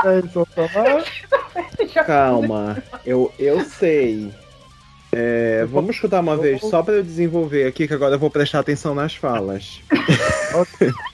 [0.04, 1.04] E aí, Sol Samar?
[2.06, 4.32] Calma, eu, eu sei.
[5.12, 8.60] É, vamos escutar uma vez, só pra eu desenvolver aqui, que agora eu vou prestar
[8.60, 9.82] atenção nas falas.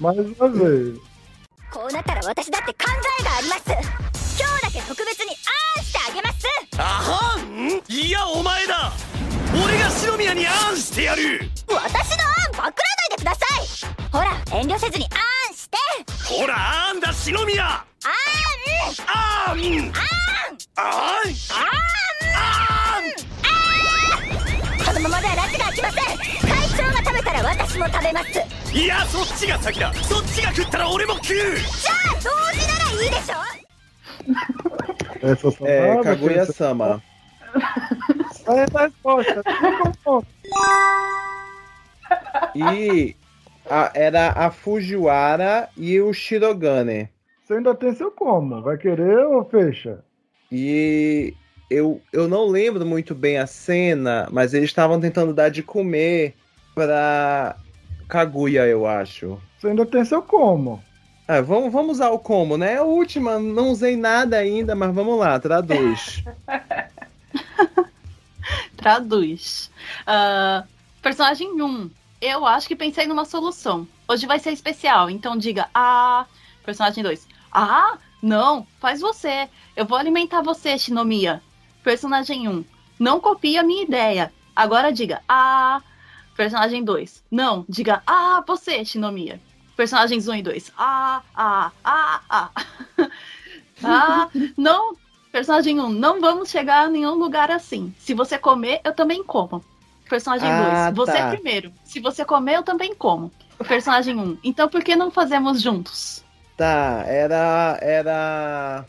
[0.00, 0.98] Mais uma vez.
[1.70, 2.88] こうなったら私だって考
[3.20, 3.60] えがあります。
[4.40, 5.36] 今日だけ特別に
[5.76, 6.46] あんしてあげます。
[6.78, 7.82] あはん？
[7.86, 8.92] いやお前だ。
[9.62, 11.42] 俺が篠宮にあんしてやる。
[11.68, 13.66] 私のあんパクらないでください。
[14.10, 15.76] ほら遠慮せずにあんして。
[16.24, 17.62] ほらあんだ篠宮。
[17.66, 17.84] あ
[19.06, 19.84] あんあんあんあ
[23.00, 23.04] ん
[24.82, 26.49] このままでは拉致が開きません
[27.79, 33.35] も食べますいやそっちが先だそっちが食ったら俺も食うじゃあ同時ならいいでしょ
[35.21, 37.01] É, Sol Samar, É, você- Kaguya-sama.
[38.45, 39.43] Certa resposta.
[39.43, 40.27] Cinco pontos.
[42.55, 43.15] E
[43.69, 47.09] a- era a Fujiwara e o Shirogane.
[47.43, 48.61] Você ainda tem seu como?
[48.61, 49.99] Vai querer ou fecha?
[50.51, 51.33] E
[51.69, 56.35] eu, eu não lembro muito bem a cena, mas eles estavam tentando dar de comer
[56.73, 57.55] pra
[58.10, 59.40] Kaguya, eu acho.
[59.56, 60.82] Você ainda tem seu como?
[61.28, 62.74] Ah, vamos, vamos usar o como, né?
[62.74, 66.24] É a última, não usei nada ainda, mas vamos lá, traduz.
[68.76, 69.70] Traduz.
[70.06, 70.64] Ah,
[71.00, 71.90] personagem 1.
[72.20, 73.86] Eu acho que pensei numa solução.
[74.08, 76.26] Hoje vai ser especial, então diga ah.
[76.64, 77.28] Personagem 2.
[77.52, 79.48] Ah, não, faz você.
[79.76, 81.40] Eu vou alimentar você, Shinomiya.
[81.84, 82.64] Personagem 1.
[82.98, 84.32] Não copie a minha ideia.
[84.56, 85.80] Agora diga ah.
[86.40, 87.22] Personagem 2.
[87.30, 89.38] Não, diga ah, você, Shinomiya.
[89.76, 90.72] Personagens 1 e 2.
[90.78, 92.50] Ah, ah, ah, ah.
[93.84, 94.96] ah, não.
[95.30, 95.90] Personagem 1.
[95.90, 97.94] Não vamos chegar a nenhum lugar assim.
[97.98, 99.62] Se você comer, eu também como.
[100.08, 100.60] Personagem 2.
[100.66, 101.28] Ah, você tá.
[101.28, 101.70] primeiro.
[101.84, 103.30] Se você comer, eu também como.
[103.68, 104.38] Personagem 1.
[104.42, 106.24] Então por que não fazemos juntos?
[106.56, 107.78] Tá, era.
[107.82, 108.86] Era.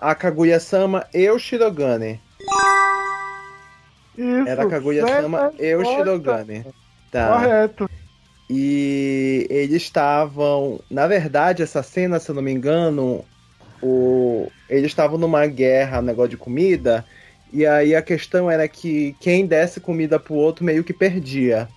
[0.00, 2.18] A Kaguya-sama e o Shirogane.
[4.16, 5.84] Isso, Era Kaguya-sama e o.
[5.84, 6.66] Shirogane.
[7.10, 7.28] Tá.
[7.28, 7.90] Correto.
[8.48, 10.80] E eles estavam.
[10.90, 13.24] Na verdade, essa cena, se eu não me engano,
[13.82, 17.04] o, eles estavam numa guerra, um negócio de comida,
[17.52, 21.68] E aí a questão era que quem desse comida pro outro meio que perdia.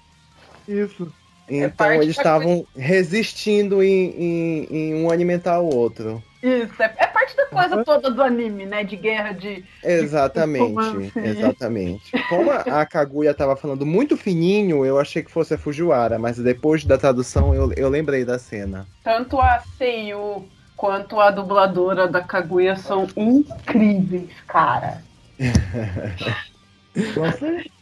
[0.67, 1.11] Isso.
[1.47, 6.23] Então parte eles estavam resistindo em, em, em um alimentar o outro.
[6.41, 8.83] Isso, é, é parte da coisa toda do anime, né?
[8.83, 9.65] De guerra, de.
[9.83, 11.11] Exatamente, romance.
[11.15, 12.11] exatamente.
[12.29, 16.37] Como a, a Kaguya tava falando muito fininho, eu achei que fosse a Fujiwara, mas
[16.37, 18.85] depois da tradução eu, eu lembrei da cena.
[19.03, 25.01] Tanto a Seiyu quanto a dubladora da Kaguya são incríveis, cara.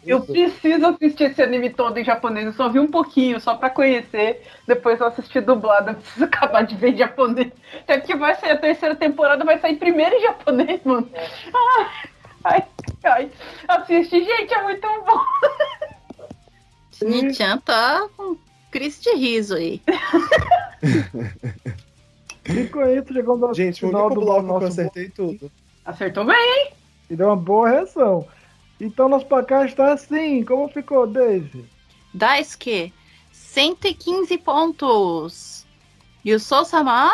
[0.05, 2.45] Eu preciso assistir esse anime todo em japonês.
[2.47, 4.41] Eu só vi um pouquinho, só pra conhecer.
[4.67, 5.91] Depois eu assisti dublado.
[5.91, 7.51] Eu preciso acabar de ver em japonês.
[7.81, 11.09] Até porque vai sair a terceira temporada, vai sair primeiro em japonês, mano.
[11.15, 12.09] Ai,
[12.43, 12.63] ai,
[13.03, 13.31] ai.
[13.67, 15.19] Assiste, gente, é muito bom.
[17.05, 18.37] Nichan tá com
[18.71, 19.81] crise de riso aí.
[22.71, 25.51] Com isso, chegamos ao Gente, o final único do bloco que eu nosso acertei tudo.
[25.85, 26.73] Acertou bem, hein?
[27.09, 28.27] E deu uma boa reação.
[28.83, 30.43] Então nosso placar está assim.
[30.43, 31.63] Como ficou, Daisy?
[32.13, 32.93] Daisuke,
[33.31, 35.65] 115 pontos.
[36.25, 37.09] E o Sousama,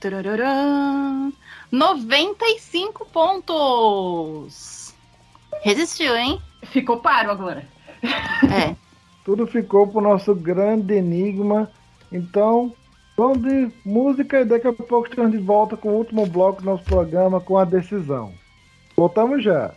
[0.00, 1.30] tarararã,
[1.70, 4.92] 95 pontos.
[5.62, 6.42] Resistiu, hein?
[6.64, 7.64] Ficou paro agora.
[8.52, 8.74] É.
[9.24, 11.70] Tudo ficou pro nosso grande enigma.
[12.10, 12.74] Então,
[13.16, 16.66] vamos de música e daqui a pouco estamos de volta com o último bloco do
[16.66, 18.34] nosso programa com a decisão.
[18.96, 19.72] Voltamos já.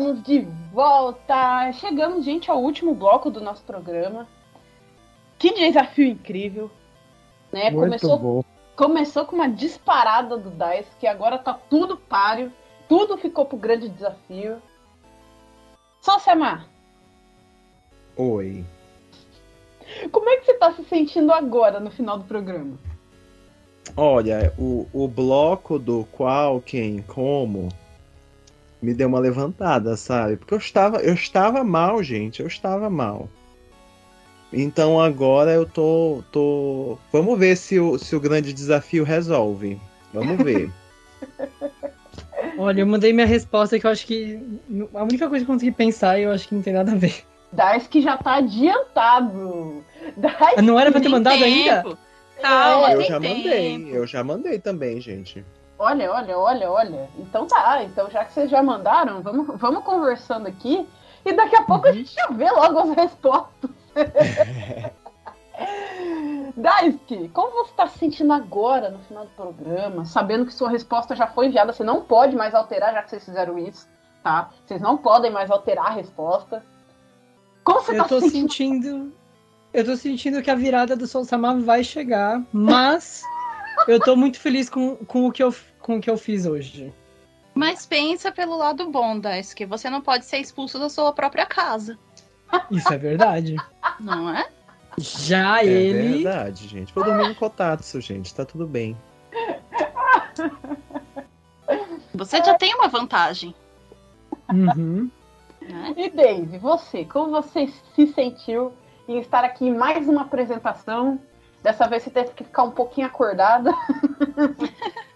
[0.00, 0.40] Estamos de
[0.72, 1.70] volta.
[1.72, 4.26] Chegamos, gente, ao último bloco do nosso programa.
[5.38, 6.70] Que desafio incrível,
[7.52, 7.70] né?
[7.70, 8.44] Muito começou, bom.
[8.76, 12.52] começou com uma disparada do Dice, que agora tá tudo páreo,
[12.88, 14.60] tudo ficou pro grande desafio.
[16.00, 16.66] Só se amar.
[18.16, 18.64] Oi.
[20.10, 22.78] Como é que você tá se sentindo agora no final do programa?
[23.96, 27.68] Olha, o, o bloco do qual, quem, como
[28.82, 30.36] me deu uma levantada, sabe?
[30.36, 33.28] Porque eu estava, eu estava mal, gente, eu estava mal.
[34.52, 36.98] Então agora eu tô, tô...
[37.12, 39.78] Vamos ver se o, se o grande desafio resolve.
[40.12, 40.70] Vamos ver.
[42.58, 44.38] Olha, eu mandei minha resposta que eu acho que.
[44.94, 47.24] A única coisa que eu consegui pensar, eu acho que não tem nada a ver.
[47.52, 49.84] Dice que já tá adiantado.
[50.62, 51.82] Não era pra ter mandado ainda?
[51.82, 51.98] tempo.
[52.40, 53.34] Calma, É, eu já tempo.
[53.36, 55.44] mandei, eu já mandei também, gente.
[55.80, 57.08] Olha, olha, olha, olha.
[57.18, 60.86] Então tá, então já que vocês já mandaram, vamos, vamos conversando aqui
[61.24, 63.70] e daqui a pouco a gente já vê logo as respostas.
[66.54, 71.16] Daisuke, como você tá se sentindo agora no final do programa, sabendo que sua resposta
[71.16, 73.88] já foi enviada, você não pode mais alterar já que vocês fizeram isso,
[74.22, 74.50] tá?
[74.66, 76.62] Vocês não podem mais alterar a resposta.
[77.64, 78.82] Como você Eu tá tô se sentindo?
[78.92, 79.12] sentindo.
[79.72, 83.22] Eu tô sentindo que a virada do Soul Samar vai chegar, mas
[83.86, 86.92] eu tô muito feliz com, com, o, que eu, com o que eu fiz hoje.
[87.54, 89.64] Mas pensa pelo lado bom, Daisuke.
[89.66, 91.98] Você não pode ser expulso da sua própria casa.
[92.70, 93.56] Isso é verdade.
[94.00, 94.48] Não é?
[94.98, 96.22] Já É ele.
[96.24, 96.92] verdade, gente.
[96.94, 98.34] Vou dormir no Kotatsu, gente.
[98.34, 98.96] Tá tudo bem.
[102.14, 103.54] Você já tem uma vantagem.
[104.52, 105.10] Uhum.
[105.96, 108.72] E Daisy, você, como você se sentiu
[109.06, 111.20] em estar aqui em mais uma apresentação?
[111.62, 113.72] Dessa vez você teve que ficar um pouquinho acordada.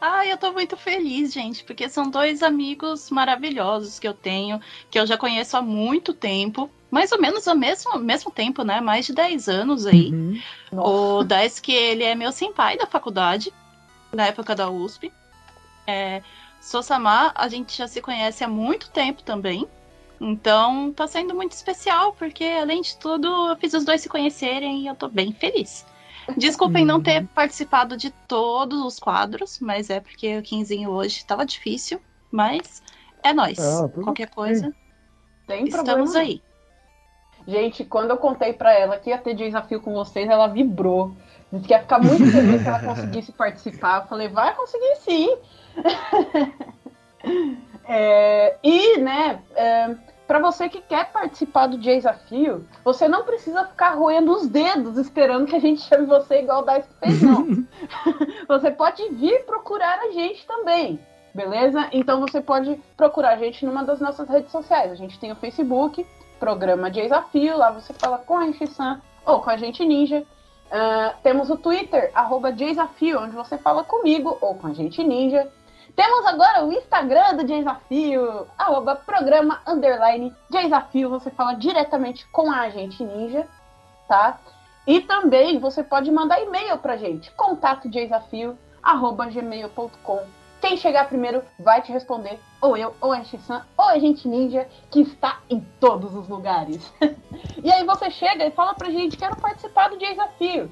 [0.00, 4.60] Ah, eu tô muito feliz, gente, porque são dois amigos maravilhosos que eu tenho,
[4.90, 6.70] que eu já conheço há muito tempo.
[6.90, 8.80] Mais ou menos ao mesmo, mesmo tempo, né?
[8.80, 10.10] Mais de 10 anos aí.
[10.10, 10.40] Uhum.
[10.72, 13.52] O Daisuke, ele é meu senpai da faculdade,
[14.12, 15.12] na época da USP.
[15.86, 16.22] É,
[16.60, 19.68] Sosama, a gente já se conhece há muito tempo também.
[20.20, 24.82] Então, tá sendo muito especial, porque além de tudo, eu fiz os dois se conhecerem
[24.82, 25.84] e eu tô bem feliz.
[26.36, 31.44] Desculpem não ter participado de todos os quadros, mas é porque o quinzinho hoje tava
[31.46, 32.00] difícil.
[32.30, 32.82] Mas
[33.22, 33.58] é nós.
[33.58, 34.74] Ah, Qualquer coisa,
[35.46, 36.18] Tem estamos problema.
[36.18, 36.42] aí.
[37.46, 41.16] Gente, quando eu contei pra ela que ia ter desafio com vocês, ela vibrou.
[41.50, 44.02] Disse que ia ficar muito feliz se ela conseguisse participar.
[44.02, 45.36] Eu falei, vai conseguir sim.
[47.90, 49.96] É, e, né, é,
[50.28, 55.46] para você que quer participar do desafio, você não precisa ficar roendo os dedos esperando
[55.46, 57.66] que a gente chame você igual Dice fez, não.
[58.46, 61.00] você pode vir procurar a gente também,
[61.34, 61.88] beleza?
[61.92, 64.92] Então você pode procurar a gente numa das nossas redes sociais.
[64.92, 66.06] A gente tem o Facebook,
[66.38, 70.26] programa Desafio, lá você fala com a Enchi-san ou com a gente Ninja.
[70.70, 75.50] Ah, temos o Twitter, arroba Desafio, onde você fala comigo ou com a gente Ninja.
[75.98, 81.10] Temos agora o Instagram do Desafio, arroba programa underline Desafio.
[81.10, 83.48] Você fala diretamente com a Agente Ninja,
[84.06, 84.38] tá?
[84.86, 90.20] E também você pode mandar e-mail pra gente, contato desafio, arroba gmail.com.
[90.60, 94.68] Quem chegar primeiro vai te responder, ou eu, ou a Shisan, ou a Agente Ninja,
[94.92, 96.94] que está em todos os lugares.
[97.60, 100.70] e aí você chega e fala pra gente, quero participar do desafio.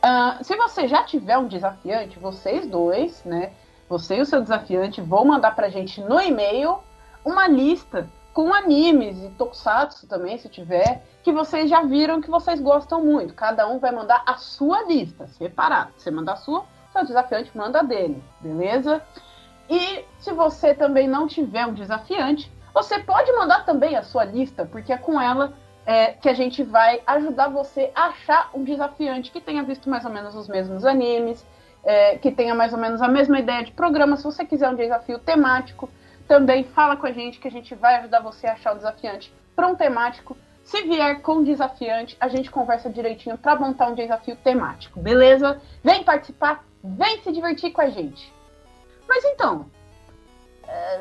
[0.00, 3.52] Ah, se você já tiver um desafiante, vocês dois, né?
[3.90, 6.78] Você e o seu desafiante vão mandar pra gente no e-mail
[7.24, 12.60] uma lista com animes e tokusatsu também, se tiver, que vocês já viram que vocês
[12.60, 13.34] gostam muito.
[13.34, 15.90] Cada um vai mandar a sua lista, separado.
[15.96, 19.02] Você manda a sua, seu desafiante manda a dele, beleza?
[19.68, 24.64] E se você também não tiver um desafiante, você pode mandar também a sua lista,
[24.64, 25.52] porque é com ela
[25.84, 30.04] é, que a gente vai ajudar você a achar um desafiante que tenha visto mais
[30.04, 31.44] ou menos os mesmos animes,
[31.84, 34.16] é, que tenha mais ou menos a mesma ideia de programa.
[34.16, 35.88] Se você quiser um desafio temático,
[36.28, 39.32] também fala com a gente que a gente vai ajudar você a achar o desafiante
[39.56, 40.36] para um temático.
[40.62, 45.60] Se vier com desafiante, a gente conversa direitinho para montar um desafio temático, beleza?
[45.82, 48.32] Vem participar, vem se divertir com a gente.
[49.08, 49.66] Mas então,
[50.68, 51.00] é,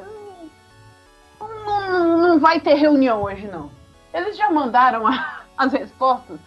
[1.39, 3.69] não, não vai ter reunião hoje não.
[4.13, 6.39] Eles já mandaram a- as respostas.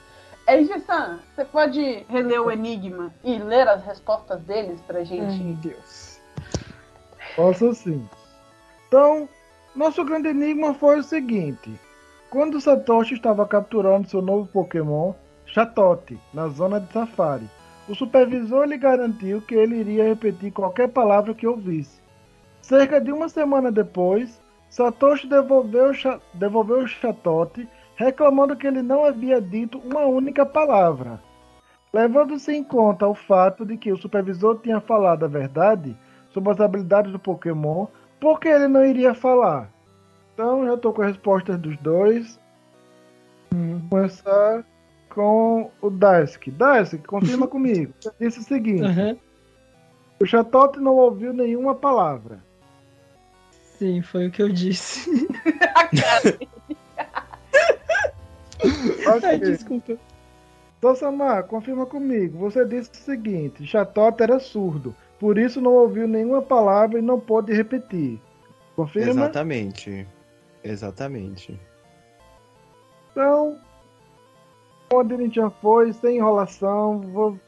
[0.52, 5.42] É, Gissan, você pode reler o enigma e ler as respostas deles pra gente?
[5.42, 6.20] Meu Deus.
[7.34, 8.06] Posso sim.
[8.86, 9.26] Então,
[9.74, 11.72] nosso grande enigma foi o seguinte:
[12.28, 15.14] quando Satoshi estava capturando seu novo Pokémon,
[15.46, 17.48] Chatote, na zona de safari,
[17.88, 21.98] o supervisor lhe garantiu que ele iria repetir qualquer palavra que ouvisse.
[22.60, 24.38] Cerca de uma semana depois,
[24.68, 25.92] Satoshi devolveu,
[26.34, 27.66] devolveu o Chatote,
[27.96, 31.20] reclamando que ele não havia dito uma única palavra.
[31.92, 35.96] Levando-se em conta o fato de que o supervisor tinha falado a verdade
[36.32, 37.86] sobre as habilidades do Pokémon,
[38.18, 39.70] por que ele não iria falar?
[40.32, 42.40] Então, já estou com as respostas dos dois.
[43.50, 44.64] Vou começar
[45.10, 46.50] com o Daisuke.
[46.50, 47.92] Daisuke, confirma comigo.
[48.00, 49.16] Você disse o seguinte: Aham.
[50.18, 52.42] o Chatote não ouviu nenhuma palavra.
[53.78, 55.28] Sim, foi o que eu disse.
[59.24, 59.98] Ai, desculpa.
[60.80, 62.38] Sosama, confirma comigo.
[62.38, 67.20] Você disse o seguinte: Chatote era surdo, por isso não ouviu nenhuma palavra e não
[67.20, 68.20] pôde repetir.
[68.74, 69.10] Confirma?
[69.10, 70.06] Exatamente.
[70.64, 71.60] Exatamente.
[73.10, 73.58] Então,
[74.92, 77.38] onde a gente já foi, sem enrolação, vou-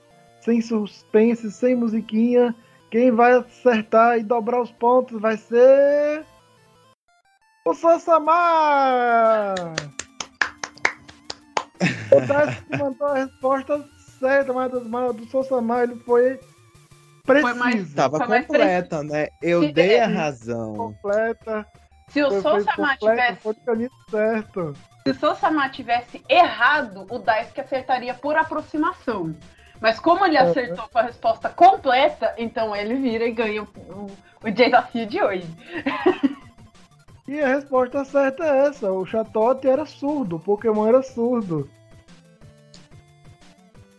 [0.41, 2.55] sem suspense, sem musiquinha.
[2.91, 6.25] Quem vai acertar e dobrar os pontos vai ser.
[7.67, 9.55] O Sosama!
[12.13, 13.85] O Daisuke mandou a resposta
[14.19, 16.39] certa, mas do, mas do Sosama ele foi
[17.27, 17.55] preciso.
[17.59, 19.29] mais- Tava Foi mais completa, né?
[19.43, 20.75] Eu Se- dei a é, razão.
[20.75, 21.67] completa.
[22.09, 24.73] Se o Foi- foi completa, tivesse, Foi caminho certo.
[25.05, 29.35] se o Sousama tivesse errado, o Daisuke acertaria por aproximação.
[29.81, 30.51] Mas como ele Uhum.
[30.51, 34.11] acertou com a resposta completa, então ele vira e ganha o, o-
[34.45, 35.47] o desafio de hoje.
[37.27, 41.69] E a resposta certa é essa: o Chatote era surdo, o Pokémon era surdo.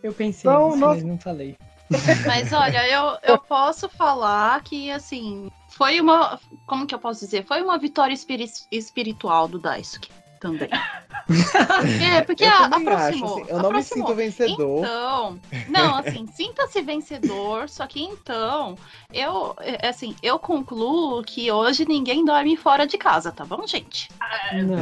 [0.02, 1.56] Eu pensei Então, nisso, nós- mas não falei.
[2.26, 6.40] Mas olha, eu, eu posso falar que, assim, foi uma.
[6.66, 7.44] Como que eu posso dizer?
[7.44, 10.10] Foi uma vitória espiri- espiritual do Daisuke
[10.52, 10.68] também.
[11.28, 13.34] É, porque Eu a- também acho, aproximou.
[13.42, 14.06] assim, eu não me aproximou.
[14.06, 14.78] sinto vencedor.
[14.84, 18.76] Então, não, assim, sinta-se vencedor, só que então,
[19.12, 24.08] eu, é, assim, eu concluo que hoje ninguém dorme fora de casa, tá bom, gente?
[24.52, 24.78] Não.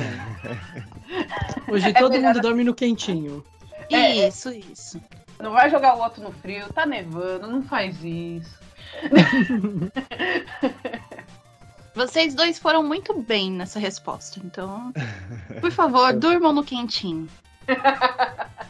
[1.73, 3.43] Hoje É todo melhor- mundo dorme no quentinho.
[3.91, 5.01] É, Isso, isso.
[5.41, 8.55] Não vai jogar o outro no frio, tá nevando, não faz isso.
[11.95, 14.93] Vocês dois foram muito bem nessa resposta, então,
[15.61, 17.29] por favor, durmam no quentinho.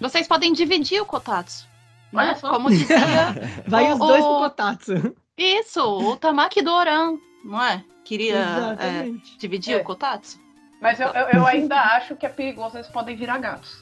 [0.00, 1.68] Vocês podem dividir o Kotatsu.
[2.12, 2.34] Né?
[2.40, 2.98] Como dizia.
[3.66, 5.16] Vai o- os dois o- pro Kotatsu.
[5.38, 7.82] Isso, o Tamaki Doran, não é?
[8.04, 10.40] Queria é, dividir o Kotatsu.
[10.80, 13.72] Mas eu, eu, eu ainda acho que é perigoso, eles podem virar gatos.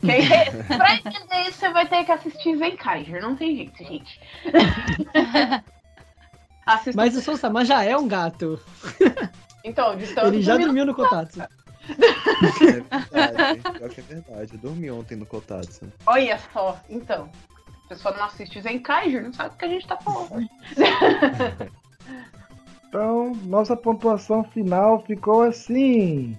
[0.00, 0.28] Quem-
[0.76, 4.20] pra entender isso, você vai ter que assistir Zenkaiger, não tem jeito, gente.
[6.66, 8.60] Assista- Mas o Sousama já é um gato.
[9.64, 11.40] Então, de tanto Ele já dormiu no Kotatsu.
[11.40, 11.46] É
[12.70, 14.52] verdade, que é verdade.
[14.54, 15.90] Eu dormi ontem no Kotatsu.
[16.06, 17.30] Olha só, então.
[17.84, 20.48] A pessoa não assiste Zenkaiger, não sabe o que a gente tá falando.
[22.88, 26.36] Então, nossa pontuação final ficou assim.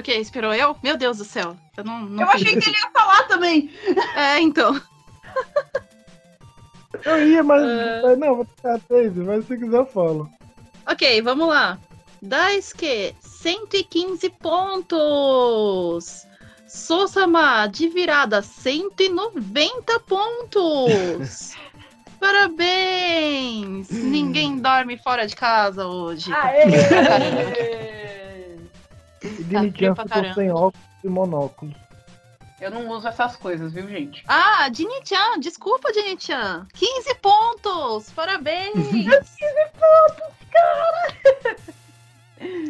[0.00, 0.12] O que?
[0.12, 0.74] Esperou eu?
[0.82, 1.54] Meu Deus do céu.
[1.76, 3.70] Eu não, não Eu achei que ele ia falar também.
[4.16, 4.80] É, então.
[7.04, 7.62] Eu ia, mas.
[8.02, 10.30] Mas Não, vou ficar Daisy, mas se quiser eu falo.
[10.86, 11.78] Ok, vamos lá.
[12.22, 16.26] Daisuke, 115 pontos.
[16.66, 21.54] Sosama, de virada, 190 pontos.
[22.18, 23.90] Parabéns!
[23.90, 26.32] Ninguém dorme fora de casa hoje.
[26.32, 27.90] Aê!
[29.50, 31.74] Pra ficou sem óculos e monóculos.
[32.60, 34.22] Eu não uso essas coisas, viu, gente?
[34.28, 36.66] Ah, Dini-chan, desculpa, Dini-chan.
[36.74, 38.10] 15 pontos!
[38.10, 38.74] Parabéns!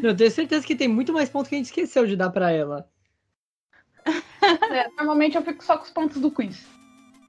[0.03, 2.51] Eu tenho certeza que tem muito mais pontos que a gente esqueceu de dar pra
[2.53, 2.89] ela.
[4.43, 6.65] É, normalmente eu fico só com os pontos do quiz.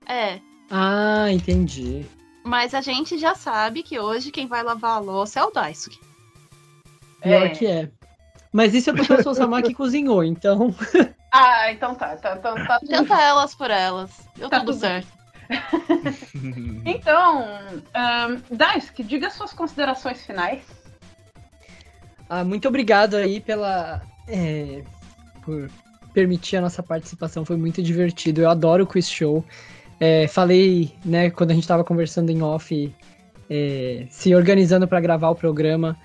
[0.08, 0.40] é,
[0.70, 2.06] Ah, entendi.
[2.46, 6.00] mas a gente já sabe que hoje quem vai lavar a louça é o Daisuke.
[7.22, 7.50] Pior É.
[7.50, 7.92] que é.
[8.52, 10.74] Mas isso é porque o Sousama que cozinhou, então.
[11.34, 12.18] Ah, então tá.
[12.18, 14.12] tá, tá, tá tudo Tenta elas por elas.
[14.36, 15.08] Deu Tá tudo tudo certo.
[16.86, 20.62] Então, um, Daisuke, diga suas considerações finais.
[22.30, 24.02] Ah, muito obrigado aí pela.
[24.28, 24.84] é,
[25.42, 25.70] por
[26.14, 28.42] permitir a nossa participação, foi muito divertido.
[28.42, 29.44] Eu adoro o quiz show.
[30.00, 32.94] É, falei, né, quando a gente tava conversando em off,
[33.50, 35.98] é, se organizando para gravar o programa,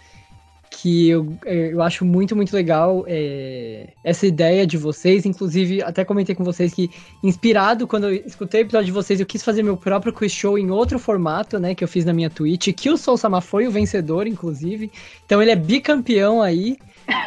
[0.70, 5.24] que eu, é, eu acho muito, muito legal é, essa ideia de vocês.
[5.24, 6.90] Inclusive, até comentei com vocês que,
[7.22, 10.58] inspirado, quando eu escutei o episódio de vocês, eu quis fazer meu próprio quiz show
[10.58, 13.66] em outro formato, né, que eu fiz na minha Twitch, que o Soul Sama foi
[13.66, 14.90] o vencedor, inclusive.
[15.24, 16.76] Então ele é bicampeão aí.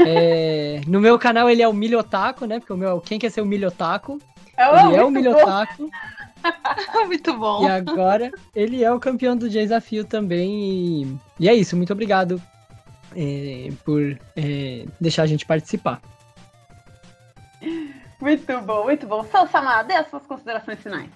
[0.05, 2.59] É, no meu canal ele é o Milho Otaku, né?
[2.59, 4.19] Porque o meu é o Quem Quer Ser o Milho Otaku.
[4.57, 5.89] Ele é o Milho Otaku.
[7.07, 7.65] Muito bom.
[7.65, 11.03] E agora ele é o campeão do desafio também.
[11.03, 12.41] E, e é isso, muito obrigado
[13.15, 16.01] é, por é, deixar a gente participar.
[18.19, 19.23] Muito bom, muito bom.
[19.25, 21.09] São Samar, dê as suas considerações finais.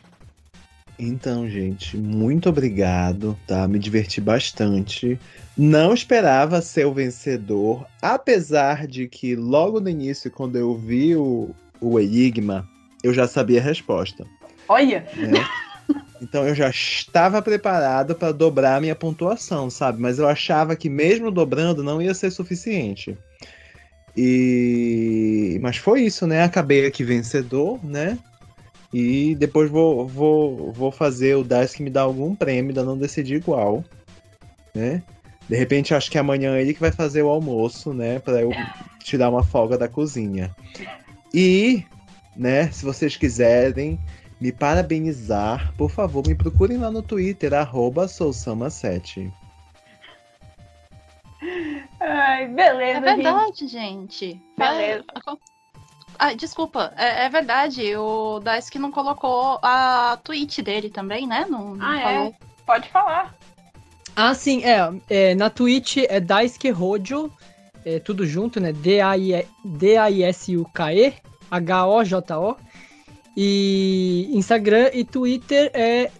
[0.97, 3.67] Então, gente, muito obrigado, tá?
[3.67, 5.19] Me diverti bastante.
[5.57, 11.49] Não esperava ser o vencedor, apesar de que logo no início, quando eu vi o,
[11.81, 12.67] o Enigma,
[13.03, 14.25] eu já sabia a resposta.
[14.67, 15.05] Olha!
[15.15, 15.45] né?
[16.23, 20.01] Então eu já estava preparado para dobrar minha pontuação, sabe?
[20.01, 23.17] Mas eu achava que mesmo dobrando não ia ser suficiente.
[24.15, 26.43] E mas foi isso, né?
[26.43, 28.17] Acabei aqui vencedor, né?
[28.93, 32.97] E depois vou, vou, vou fazer o Dice que me dá algum prêmio, ainda não
[32.97, 33.83] decidi qual,
[34.73, 35.03] né?
[35.49, 38.19] De repente acho que amanhã é ele que vai fazer o almoço, né?
[38.19, 38.51] Para eu
[39.03, 40.55] tirar uma folga da cozinha.
[41.33, 41.83] E,
[42.37, 42.71] né?
[42.71, 43.99] Se vocês quiserem
[44.43, 49.31] me parabenizar, por favor, me procurem lá no Twitter, arroba sousama7.
[52.01, 54.41] Ai, beleza, É verdade, gente.
[54.57, 55.05] Beleza.
[55.15, 55.53] É-
[56.19, 57.95] Ah, desculpa, é, é verdade.
[57.95, 61.45] O Daisuke não colocou a tweet dele também, né?
[61.49, 62.03] Não, não Ah, é?
[62.03, 62.35] falou.
[62.65, 63.35] Pode falar.
[64.15, 64.91] Ah, sim, é.
[65.09, 67.31] é, na Twitch é Daisuke Hojo,
[67.85, 68.71] é tudo junto, né?
[68.73, 71.13] D-A-I- D-A-I-S-U-K-E,
[71.49, 72.57] H-O-J-O.
[73.35, 76.11] E Instagram e Twitter é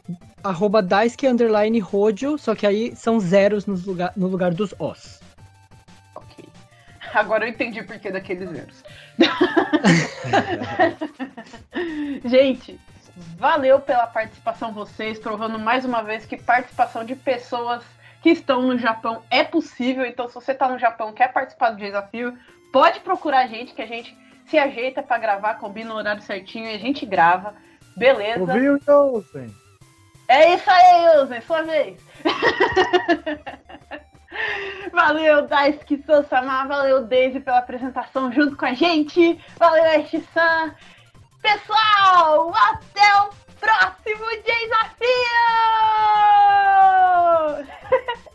[0.44, 5.22] arroba Daisuke underline Hojo, só que aí são zeros nos lugar, no lugar dos Os.
[6.16, 6.46] Ok.
[7.14, 8.84] Agora eu entendi o porquê daqueles erros.
[12.26, 12.80] Gente,
[13.38, 17.84] valeu pela participação vocês, provando mais uma vez que participação de pessoas
[18.22, 20.06] que estão no Japão é possível.
[20.06, 22.38] Então, se você está no Japão e quer participar do desafio,
[22.72, 26.70] pode procurar a gente, que a gente se ajeita para gravar, combina o horário certinho
[26.70, 27.54] e a gente grava.
[27.96, 28.40] Beleza.
[28.40, 29.54] Ouviu, Ilsen?
[30.28, 31.98] É isso aí, Ilsen, sua vez.
[34.92, 36.68] Valeu, Daisuke Sousama.
[36.68, 39.40] Valeu, Daisy, pela apresentação junto com a gente.
[39.58, 40.76] Valeu, Ash-san.
[41.42, 45.08] Pessoal, até o próximo desafio!